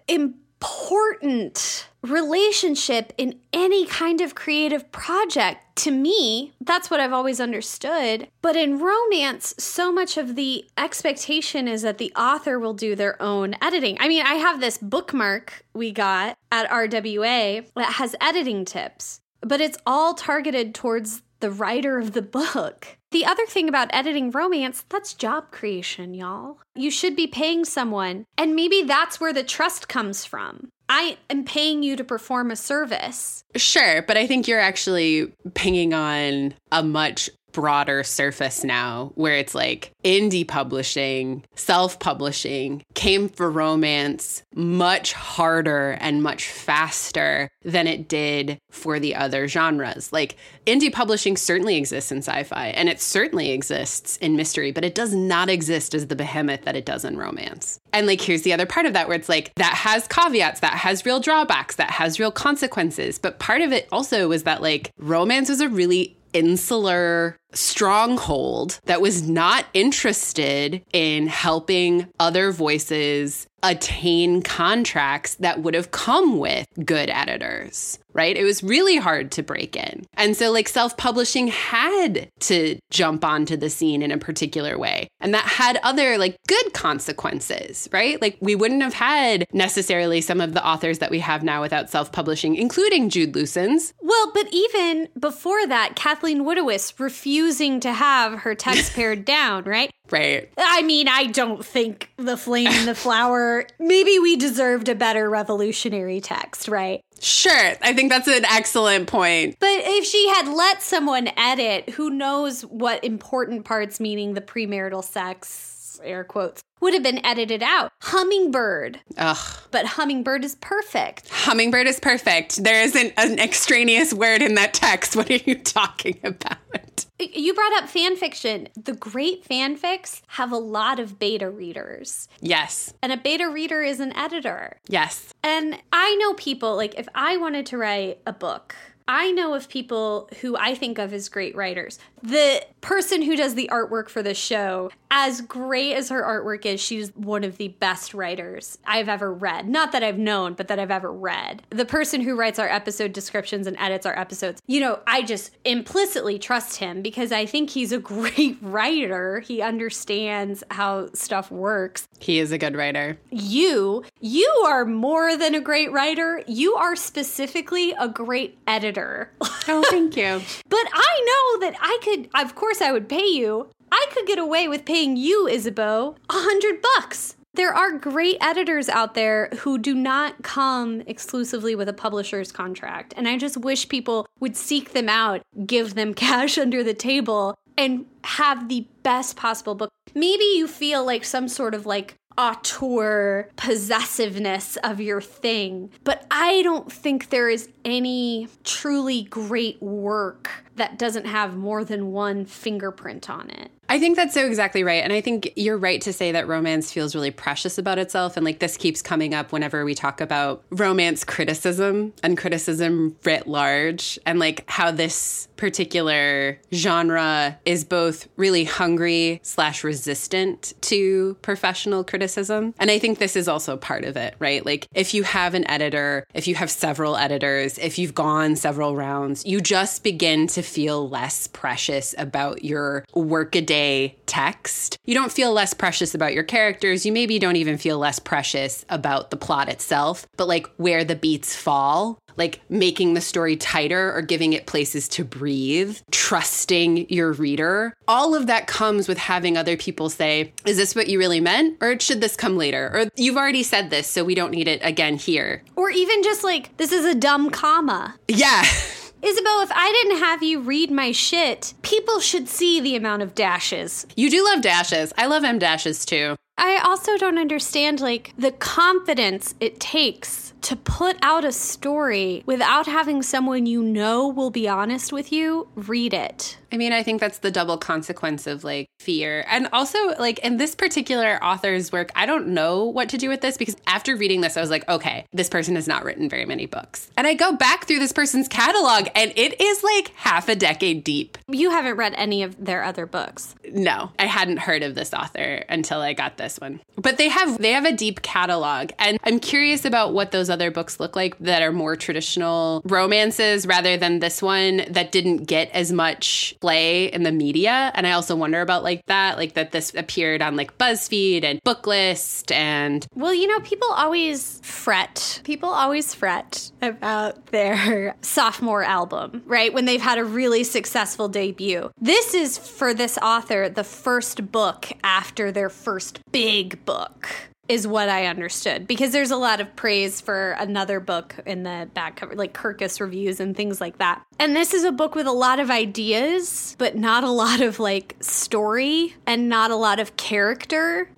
important 0.65 1.87
relationship 2.03 3.13
in 3.19 3.39
any 3.53 3.87
kind 3.87 4.21
of 4.21 4.35
creative 4.35 4.91
project. 4.93 5.61
To 5.77 5.91
me, 5.91 6.53
that's 6.61 6.91
what 6.91 7.01
I've 7.01 7.13
always 7.13 7.41
understood. 7.41 8.29
But 8.43 8.57
in 8.57 8.79
romance, 8.79 9.55
so 9.59 9.93
much 9.93 10.17
of 10.17 10.37
the 10.37 10.65
expectation 10.79 11.69
is 11.69 11.83
that 11.83 11.99
the 11.99 12.13
author 12.15 12.59
will 12.59 12.75
do 12.75 12.95
their 12.95 13.21
own 13.23 13.55
editing. 13.63 13.97
I 14.01 14.09
mean, 14.09 14.25
I 14.25 14.35
have 14.35 14.61
this 14.61 14.79
bookmark 14.79 15.65
we 15.75 15.93
got 15.93 16.37
at 16.51 16.71
RWA 16.71 17.67
that 17.77 17.93
has 17.95 18.17
editing 18.21 18.65
tips, 18.65 19.21
but 19.41 19.61
it's 19.61 19.79
all 19.87 20.15
targeted 20.15 20.75
towards 20.75 21.23
the 21.41 21.51
writer 21.51 21.99
of 21.99 22.13
the 22.13 22.23
book. 22.23 22.99
The 23.15 23.25
other 23.25 23.47
thing 23.47 23.69
about 23.69 23.91
editing 23.93 24.33
romance, 24.33 24.85
that's 24.89 25.15
job 25.15 25.53
creation, 25.53 26.15
y'all. 26.15 26.59
You 26.75 26.91
should 26.91 27.15
be 27.15 27.29
paying 27.29 27.65
someone, 27.65 28.27
and 28.37 28.57
maybe 28.57 28.83
that's 28.83 29.21
where 29.21 29.33
the 29.33 29.45
trust 29.45 29.89
comes 29.89 30.25
from. 30.25 30.73
I 30.89 31.19
am 31.31 31.45
paying 31.45 31.85
you 31.85 31.95
to 31.95 32.03
perform 32.03 32.51
a 32.51 32.57
service. 32.57 33.45
Sure, 33.55 34.03
but 34.03 34.17
I 34.17 34.27
think 34.27 34.49
you're 34.49 34.59
actually 34.59 35.33
pinging 35.55 35.95
on 35.95 36.55
a 36.73 36.83
much 36.83 37.31
broader 37.55 38.03
surface 38.03 38.65
now 38.65 39.13
where 39.15 39.37
it's 39.37 39.55
like 39.55 39.93
indie 40.05 40.47
publishing, 40.47 41.43
self 41.55 41.99
publishing 41.99 42.83
came 42.95 43.29
for 43.29 43.51
romance 43.51 44.43
much 44.55 45.15
harder 45.15 45.93
and 46.01 46.23
much 46.23 46.49
faster 46.49 47.49
than 47.63 47.87
it 47.87 48.09
did 48.09 48.59
for 48.71 49.01
the 49.01 49.15
other 49.15 49.49
genres. 49.49 50.13
Like 50.13 50.37
indie 50.67 50.93
publishing 50.93 51.37
certainly 51.37 51.77
exists 51.77 52.13
in 52.13 52.19
sci 52.19 52.43
fi 52.43 52.67
and 52.69 52.89
it 52.89 53.01
certainly 53.01 53.53
exists 53.53 54.19
in 54.19 54.37
mystery, 54.37 54.73
but 54.73 54.85
it 54.85 54.95
does 54.95 55.15
not 55.15 55.49
exist 55.49 55.95
as 55.95 56.09
the 56.09 56.17
behemoth 56.17 56.63
that 56.63 56.77
it 56.77 56.85
does 56.85 57.05
in 57.05 57.17
romance. 57.17 57.79
And 57.93 58.07
like, 58.07 58.21
here's 58.21 58.43
the 58.43 58.53
other 58.53 58.67
part 58.67 58.87
of 58.87 58.93
that 58.93 59.07
where 59.07 59.17
it's 59.17 59.29
like 59.29 59.55
that 59.55 59.75
has 59.75 60.09
caveats, 60.09 60.61
that 60.61 60.75
has 60.75 61.07
real 61.07 61.21
drawbacks, 61.21 61.77
that 61.77 61.91
has 61.91 62.19
real 62.19 62.33
consequences. 62.33 63.19
But 63.19 63.39
part 63.39 63.61
of 63.61 63.73
it 63.73 63.89
also 63.93 64.29
was 64.29 64.43
that 64.43 64.61
like 64.61 64.91
romance 64.99 65.49
was 65.49 65.61
a 65.61 65.69
really 65.69 66.17
insular 66.35 67.37
stronghold 67.55 68.81
that 68.85 69.01
was 69.01 69.29
not 69.29 69.67
interested 69.75 70.85
in 70.93 71.27
helping 71.27 72.07
other 72.19 72.53
voices 72.53 73.47
attain 73.65 74.43
contracts 74.43 75.35
that 75.37 75.63
would 75.63 75.75
have 75.75 75.91
come 75.91 76.39
with 76.39 76.67
good 76.85 77.11
editors 77.11 77.99
right? 78.15 78.37
It 78.37 78.45
was 78.45 78.63
really 78.63 78.97
hard 78.97 79.33
to 79.33 79.43
break 79.43 79.77
in. 79.77 80.07
And 80.15 80.37
so, 80.37 80.51
like, 80.51 80.69
self 80.69 80.97
publishing 80.97 81.49
had 81.49 82.31
to 82.41 82.79
jump 82.91 83.25
onto 83.25 83.57
the 83.57 83.69
scene 83.69 84.03
in 84.03 84.13
a 84.13 84.19
particular 84.19 84.79
way. 84.79 85.09
And 85.21 85.35
that 85.35 85.45
had 85.45 85.79
other, 85.83 86.17
like, 86.17 86.37
good 86.47 86.73
consequences, 86.73 87.89
right? 87.93 88.21
Like, 88.23 88.39
we 88.41 88.55
wouldn't 88.55 88.83
have 88.83 88.95
had 88.95 89.45
necessarily 89.53 90.21
some 90.21 90.41
of 90.41 90.55
the 90.55 90.67
authors 90.67 91.01
that 91.01 91.11
we 91.11 91.19
have 91.19 91.43
now 91.43 91.61
without 91.61 91.91
self 91.91 92.13
publishing, 92.13 92.55
including 92.55 93.11
Jude 93.11 93.35
Lucens. 93.35 93.93
Well, 94.01 94.31
but 94.33 94.47
even 94.53 95.09
before 95.19 95.67
that, 95.67 95.97
Kathleen 95.97 96.45
Woodiwiss 96.45 96.99
refusing 96.99 97.81
to 97.81 97.93
have 97.93 98.41
her 98.41 98.55
text 98.55 98.93
pared 98.95 99.25
down, 99.25 99.65
right? 99.65 99.91
Right. 100.11 100.51
I 100.59 100.83
mean, 100.83 101.09
I 101.09 101.27
don't 101.27 101.65
think 101.65 102.11
The 102.19 102.37
Flame 102.37 102.69
and 102.69 102.87
the 102.87 102.95
Flower, 102.95 103.67
maybe 103.79 104.19
we 104.19 104.37
deserved 104.37 104.89
a 104.89 104.95
better 104.95 105.31
revolutionary 105.31 106.21
text, 106.21 106.69
right? 106.69 107.01
Sure. 107.21 107.73
I 107.81 107.95
think 107.95 108.11
that's 108.11 108.29
an 108.29 108.45
excellent 108.45 109.09
point. 109.09 109.57
But 109.59 109.69
if 109.71 110.05
she 110.05 110.29
had 110.29 110.49
let 110.49 110.83
someone 110.83 111.31
edit, 111.37 111.91
who 111.91 112.11
knows 112.11 112.63
what 112.63 113.03
important 113.03 113.65
parts, 113.65 113.99
meaning 113.99 114.35
the 114.35 114.43
premarital 114.43 115.03
sex, 115.03 115.99
air 116.05 116.23
quotes, 116.23 116.63
would 116.85 116.95
have 116.95 117.03
been 117.03 117.25
edited 117.25 117.63
out. 117.63 117.93
Hummingbird. 118.03 119.01
Ugh. 119.17 119.59
But 119.71 119.87
hummingbird 119.87 120.45
is 120.45 120.55
perfect. 120.57 121.31
Hummingbird 121.31 121.87
is 121.87 121.99
perfect. 121.99 122.63
There 122.63 122.83
isn't 122.83 123.15
an 123.17 123.39
extraneous 123.41 124.13
word 124.13 124.43
in 124.43 124.55
that 124.55 124.75
text. 124.75 125.17
What 125.17 125.31
are 125.31 125.37
you 125.37 125.57
talking 125.57 126.21
about? 126.23 127.07
You 127.19 127.55
brought 127.55 127.83
up 127.83 127.89
fan 127.89 128.17
fiction. 128.17 128.69
The 128.77 128.93
great 128.93 129.49
fanfics 129.49 130.21
have 130.27 130.53
a 130.53 130.59
lot 130.59 131.01
of 131.01 131.19
beta 131.19 131.51
readers. 131.51 132.29
Yes. 132.41 132.93
And 133.03 133.13
a 133.13 133.17
beta 133.17 133.49
reader 133.49 133.83
is 133.83 133.99
an 133.99 134.15
editor. 134.15 134.79
Yes. 134.87 135.33
And 135.43 135.79
I 135.91 136.15
know 136.17 136.35
people, 136.35 136.77
like, 136.77 136.97
if 136.99 137.09
I 137.15 137.39
wanted 137.39 137.65
to 137.67 137.79
write 137.79 138.19
a 138.27 138.33
book, 138.33 138.77
I 139.07 139.33
know 139.33 139.53
of 139.53 139.69
people 139.69 140.31
who 140.41 140.57
I 140.57 140.75
think 140.75 140.99
of 140.99 141.13
as 141.13 141.29
great 141.29 141.55
writers. 141.55 141.99
The 142.23 142.65
person 142.81 143.21
who 143.21 143.37
does 143.37 143.55
the 143.55 143.69
artwork 143.71 144.09
for 144.09 144.23
the 144.23 144.33
show, 144.33 144.91
as 145.11 145.43
great 145.43 145.95
as 145.95 146.09
her 146.09 146.23
artwork 146.23 146.65
is, 146.65 146.81
she's 146.81 147.15
one 147.15 147.45
of 147.45 147.59
the 147.59 147.69
best 147.69 148.15
writers 148.15 148.79
I've 148.87 149.11
ever 149.11 149.33
read. 149.33 149.69
Not 149.69 149.93
that 149.93 150.03
I've 150.03 150.19
known, 150.19 150.55
but 150.55 150.69
that 150.69 150.79
I've 150.79 150.91
ever 150.91 151.13
read. 151.13 151.63
The 151.69 151.85
person 151.85 152.23
who 152.23 152.35
writes 152.35 152.59
our 152.59 152.69
episode 152.69 153.13
descriptions 153.13 153.67
and 153.67 153.77
edits 153.79 154.07
our 154.07 154.19
episodes, 154.19 154.63
you 154.67 154.81
know, 154.81 155.01
I 155.07 155.23
just 155.23 155.55
implicitly 155.67 156.39
trust 156.39 156.79
him 156.79 157.03
because 157.03 157.31
I 157.31 157.45
think 157.45 157.71
he's 157.71 157.93
a 157.93 157.99
great 158.15 158.57
writer. 158.63 159.41
He 159.41 159.61
understands 159.61 160.65
how 160.71 161.09
stuff 161.13 161.51
works. 161.51 162.09
He 162.21 162.39
is 162.39 162.53
a 162.53 162.59
good 162.59 162.75
writer. 162.75 163.19
You, 163.31 164.03
you 164.21 164.49
are 164.67 164.87
more 164.87 165.37
than 165.37 165.55
a 165.55 165.61
great 165.61 165.93
writer. 165.93 166.43
You 166.47 166.75
are 166.77 166.97
specifically 166.97 167.93
a 167.99 168.09
great 168.09 168.57
editor 168.67 168.94
editor. 168.95 169.31
Oh, 169.67 169.83
thank 169.89 170.15
you. 170.15 170.43
but 170.69 170.87
I 170.93 171.57
know 171.57 171.67
that 171.67 171.75
I 171.81 171.99
could, 172.03 172.29
of 172.35 172.55
course, 172.55 172.83
I 172.83 172.93
would 172.93 173.09
pay 173.09 173.27
you. 173.27 173.71
I 173.91 174.07
could 174.13 174.27
get 174.27 174.39
away 174.39 174.69
with 174.69 174.85
paying 174.85 175.17
you, 175.17 175.49
Isabeau, 175.49 176.17
a 176.29 176.33
hundred 176.35 176.83
bucks. 176.83 177.37
There 177.55 177.73
are 177.73 177.93
great 177.99 178.37
editors 178.43 178.91
out 178.91 179.15
there 179.15 179.49
who 179.61 179.79
do 179.79 179.95
not 179.95 180.43
come 180.43 181.01
exclusively 181.07 181.75
with 181.75 181.89
a 181.89 181.95
publisher's 181.95 182.53
contract. 182.53 183.15
And 183.17 183.27
I 183.27 183.39
just 183.39 183.57
wish 183.57 183.89
people 183.89 184.27
would 184.41 184.55
seek 184.55 184.93
them 184.93 185.09
out, 185.09 185.41
give 185.65 185.95
them 185.95 186.13
cash 186.27 186.59
under 186.59 186.83
the 186.85 186.95
table, 186.95 187.55
and 187.79 188.05
have 188.25 188.69
the 188.69 188.87
best 189.03 189.35
possible 189.37 189.75
book. 189.75 189.91
Maybe 190.15 190.45
you 190.45 190.69
feel 190.69 191.07
like 191.07 191.25
some 191.25 191.49
sort 191.49 191.75
of 191.75 191.87
like 191.87 192.17
auteur 192.37 193.49
possessiveness 193.57 194.77
of 194.83 195.01
your 195.01 195.21
thing. 195.21 195.91
But 196.05 196.27
I 196.31 196.63
don't 196.63 196.91
think 196.91 197.31
there 197.31 197.49
is 197.49 197.69
any 197.85 198.49
truly 198.65 199.23
great 199.23 199.83
work 199.83 200.51
that 200.77 200.99
doesn't 200.99 201.27
have 201.27 201.57
more 201.57 201.85
than 201.85 202.13
one 202.13 202.45
fingerprint 202.45 203.31
on 203.31 203.51
it. 203.51 203.71
I 203.87 203.99
think 203.99 204.17
that's 204.17 204.33
so 204.33 204.47
exactly 204.47 204.83
right. 204.83 205.05
And 205.05 205.13
I 205.13 205.21
think 205.21 205.53
you're 205.57 205.77
right 205.77 206.01
to 206.01 206.13
say 206.13 206.33
that 206.33 206.49
romance 206.49 206.91
feels 206.91 207.15
really 207.15 207.31
precious 207.31 207.77
about 207.77 207.99
itself. 207.99 208.37
And 208.37 208.45
like 208.45 208.59
this 208.59 208.79
keeps 208.79 209.03
coming 209.03 209.35
up 209.35 209.53
whenever 209.53 209.85
we 209.85 209.95
talk 209.95 210.23
about 210.23 210.65
romance 210.71 211.23
criticism 211.23 212.15
and 212.23 212.39
criticism 212.39 213.15
writ 213.25 213.47
large, 213.47 214.19
and 214.25 214.39
like 214.39 214.65
how 214.71 214.91
this 214.91 215.49
particular 215.57 216.59
genre 216.73 217.59
is 217.67 217.85
both 217.85 218.27
really 218.37 218.65
hungry 218.65 219.39
slash 219.43 219.85
resistant 219.85 220.73
to 220.81 221.37
professional 221.43 222.05
criticism. 222.05 222.75
And 222.79 222.91
I 222.91 222.99
think 222.99 223.19
this 223.19 223.37
is 223.37 223.49
also 223.49 223.77
part 223.77 224.05
of 224.05 224.17
it, 224.17 224.35
right? 224.39 224.65
Like 224.65 224.89
if 224.95 225.13
you 225.13 225.25
have 225.25 225.53
an 225.53 225.71
editor, 225.71 226.27
if 226.33 226.49
you 226.49 226.55
have 226.55 226.71
several 226.71 227.17
editors, 227.17 227.79
if 227.79 227.99
you've 227.99 228.15
gone 228.15 228.57
several 228.57 228.97
rounds, 228.97 229.45
you 229.45 229.61
just 229.61 230.03
begin 230.03 230.47
to 230.49 230.63
feel 230.65 231.09
less 231.09 231.47
precious 231.47 232.15
about 232.19 232.65
your 232.65 233.05
workaday 233.15 234.17
text. 234.27 234.99
You 235.05 235.15
don't 235.15 235.33
feel 235.33 235.53
less 235.53 235.75
precious 235.75 236.15
about 236.15 236.35
your 236.35 236.45
characters. 236.45 237.07
You 237.07 237.13
maybe 237.13 237.39
don't 237.39 237.57
even 237.57 237.79
feel 237.79 237.99
less 237.99 238.19
precious 238.19 238.85
about 238.89 239.31
the 239.31 239.37
plot 239.37 239.69
itself, 239.69 240.27
but 240.37 240.49
like 240.49 240.67
where 240.77 241.05
the 241.05 241.17
beats 241.17 241.55
fall 241.55 242.19
like 242.37 242.61
making 242.69 243.15
the 243.15 243.21
story 243.21 243.57
tighter 243.57 244.15
or 244.15 244.23
giving 244.23 244.53
it 244.53 244.67
places 244.67 245.09
to 245.09 245.25
breathe, 245.25 245.99
trusting 246.11 247.09
your 247.09 247.33
reader. 247.33 247.95
All 248.09 248.35
of 248.35 248.47
that 248.47 248.67
comes 248.67 249.09
with 249.09 249.19
having 249.19 249.57
other 249.57 249.77
people 249.77 250.11
say, 250.11 250.53
Is 250.67 250.77
this 250.77 250.95
what 250.95 251.09
you 251.09 251.19
really 251.19 251.41
meant? 251.41 251.79
Or 251.81 251.99
should 252.01 252.21
this 252.21 252.37
come 252.37 252.57
later? 252.57 252.91
Or 252.93 253.07
you've 253.17 253.37
already 253.37 253.63
said 253.63 253.91
this, 253.91 254.07
so 254.07 254.25
we 254.25 254.35
don't 254.35 254.51
need 254.51 254.69
it 254.69 254.81
again 254.83 255.17
here. 255.17 255.63
Or 255.77 255.91
even 255.91 256.23
just 256.23 256.45
like, 256.45 256.77
This 256.77 256.93
is 256.93 257.05
a 257.05 257.15
dumb 257.15 257.51
comma. 257.51 258.15
Yeah. 258.29 258.65
Isabeau, 259.25 259.63
if 259.63 259.73
I 259.73 259.91
didn't 259.91 260.19
have 260.19 260.43
you 260.43 260.61
read 260.61 260.91
my 260.91 261.11
shit, 261.11 261.73
people 261.81 262.21
should 262.21 262.47
see 262.47 262.79
the 262.79 262.95
amount 262.95 263.23
of 263.23 263.35
dashes. 263.35 264.07
You 264.17 264.29
do 264.29 264.45
love 264.45 264.61
dashes. 264.61 265.15
I 265.17 265.27
love 265.27 265.45
em 265.45 265.59
dashes 265.59 266.05
too. 266.05 266.37
I 266.59 266.77
also 266.85 267.17
don't 267.17 267.39
understand 267.39 268.01
like 268.01 268.35
the 268.37 268.53
confidence 268.53 269.55
it 269.61 269.81
takes 269.81 270.53
to 270.65 270.77
put 270.77 271.19
out 271.21 271.45
a 271.45 271.53
story 271.53 272.43
without 272.47 272.87
having 272.87 273.23
someone 273.23 273.67
you 273.67 273.83
know 273.83 274.27
will 274.27 274.51
be 274.51 274.67
honest 274.67 275.13
with 275.13 275.31
you 275.31 275.69
read 275.75 276.15
it. 276.15 276.57
I 276.75 276.77
mean, 276.77 276.93
I 276.93 277.05
think 277.05 277.21
that's 277.21 277.39
the 277.39 277.53
double 277.53 277.79
consequence 277.79 278.49
of 278.49 278.65
like 278.65 278.89
fear. 278.99 279.45
And 279.49 279.69
also, 279.73 279.99
like 280.19 280.41
in 280.41 280.57
this 280.57 280.75
particular 280.75 281.39
author's 281.41 281.93
work, 281.93 282.11
I 282.17 282.27
don't 282.27 282.49
know 282.49 282.85
what 282.85 283.11
to 283.11 283.17
do 283.17 283.29
with 283.29 283.43
this 283.43 283.57
because 283.57 283.77
after 283.87 284.17
reading 284.17 284.41
this, 284.41 284.57
I 284.57 284.61
was 284.61 284.71
like, 284.71 284.89
okay, 284.89 285.25
this 285.33 285.49
person 285.49 285.77
has 285.77 285.87
not 285.87 286.03
written 286.03 286.29
very 286.29 286.45
many 286.45 286.67
books. 286.67 287.13
And 287.17 287.29
I 287.29 287.35
go 287.35 287.53
back 287.53 287.85
through 287.85 288.01
this 288.01 288.13
person's 288.13 288.49
catalog 288.49 289.07
and 289.15 289.33
it 289.37 289.61
is 289.61 289.85
like 289.85 290.09
half 290.17 290.49
a 290.49 290.57
decade 290.57 291.05
deep. 291.05 291.39
You 291.47 291.71
haven't 291.71 291.97
read 291.97 292.15
any 292.17 292.43
of 292.43 292.65
their 292.65 292.83
other 292.83 293.07
books. 293.07 293.55
No, 293.71 294.11
I 294.19 294.27
hadn't 294.27 294.57
heard 294.57 294.83
of 294.83 294.97
this 294.97 295.15
author 295.15 295.65
until 295.69 296.01
I 296.01 296.13
got 296.13 296.39
this 296.39 296.59
one. 296.59 296.81
But 296.97 297.19
they 297.19 297.29
have 297.29 297.59
they 297.59 297.71
have 297.71 297.85
a 297.85 297.93
deep 297.93 298.23
catalog 298.23 298.91
and 298.99 299.21
I'm 299.23 299.39
curious 299.39 299.85
about 299.85 300.13
what 300.13 300.33
those 300.33 300.51
other 300.55 300.71
books 300.71 301.01
look 301.01 301.17
like 301.17 301.37
that 301.41 301.61
are 301.63 301.73
more 301.73 301.97
traditional 301.97 302.81
romances 302.85 303.67
rather 303.67 303.97
than 303.97 304.21
this 304.21 304.41
one 304.41 304.83
that 304.89 305.13
didn't 305.13 305.45
get 305.45 305.69
as 305.73 305.93
much 305.93 306.55
play 306.61 307.07
in 307.13 307.25
the 307.25 307.33
media. 307.33 307.91
And 307.95 308.07
I 308.07 308.13
also 308.13 308.37
wonder 308.37 308.61
about 308.61 308.85
like 308.85 309.05
that, 309.07 309.37
like 309.37 309.55
that 309.55 309.73
this 309.73 309.93
appeared 309.95 310.41
on 310.41 310.57
like 310.57 310.79
BuzzFeed 310.79 311.43
and 311.43 311.61
Booklist 311.65 312.55
and 312.55 313.05
Well, 313.15 313.35
you 313.35 313.49
know, 313.49 313.59
people 313.61 313.89
always 313.91 314.61
fret. 314.63 315.41
People 315.45 315.69
always 315.69 316.15
fret 316.15 316.71
about 316.81 317.47
their 317.55 318.15
sophomore 318.23 318.85
album, 318.85 319.43
right? 319.47 319.75
When 319.75 319.85
they've 319.85 320.01
had 320.01 320.19
a 320.19 320.25
really 320.25 320.63
successful 320.63 321.29
debut. 321.29 321.91
This 322.01 322.33
is 322.33 322.57
for 322.57 322.95
this 322.95 323.19
author 323.19 323.69
the 323.69 323.85
first 323.85 324.53
book 324.53 324.87
after 325.03 325.51
their 325.51 325.69
first 325.69 326.21
big 326.31 326.85
book 326.85 327.29
is 327.69 327.87
what 327.87 328.09
I 328.09 328.27
understood 328.27 328.87
because 328.87 329.13
there's 329.13 329.31
a 329.31 329.37
lot 329.37 329.61
of 329.61 329.75
praise 329.75 330.21
for 330.21 330.53
another 330.53 331.01
book 331.01 331.35
in 331.47 331.63
the 331.63 331.89
back 331.95 332.17
cover, 332.17 332.35
like 332.35 332.53
Kirkus 332.53 333.01
reviews 333.01 333.41
and 333.41 333.57
things 333.57 333.81
like 333.81 333.99
that. 333.99 334.23
And 334.39 334.55
this 334.55 334.75
is 334.75 334.85
a 334.85 334.93
book 334.93 335.15
with 335.15 335.27
a 335.27 335.33
lot 335.33 335.61
of 335.61 335.71
ideas, 335.71 336.77
but 336.79 336.97
not 336.97 337.25
a 337.25 337.31
lot 337.31 337.61
of 337.61 337.79
like 337.79 338.17
story 338.21 339.15
and 339.27 339.49
not 339.49 339.71
a 339.71 339.77
lot 339.77 339.99
of 339.99 340.17
character. 340.17 341.09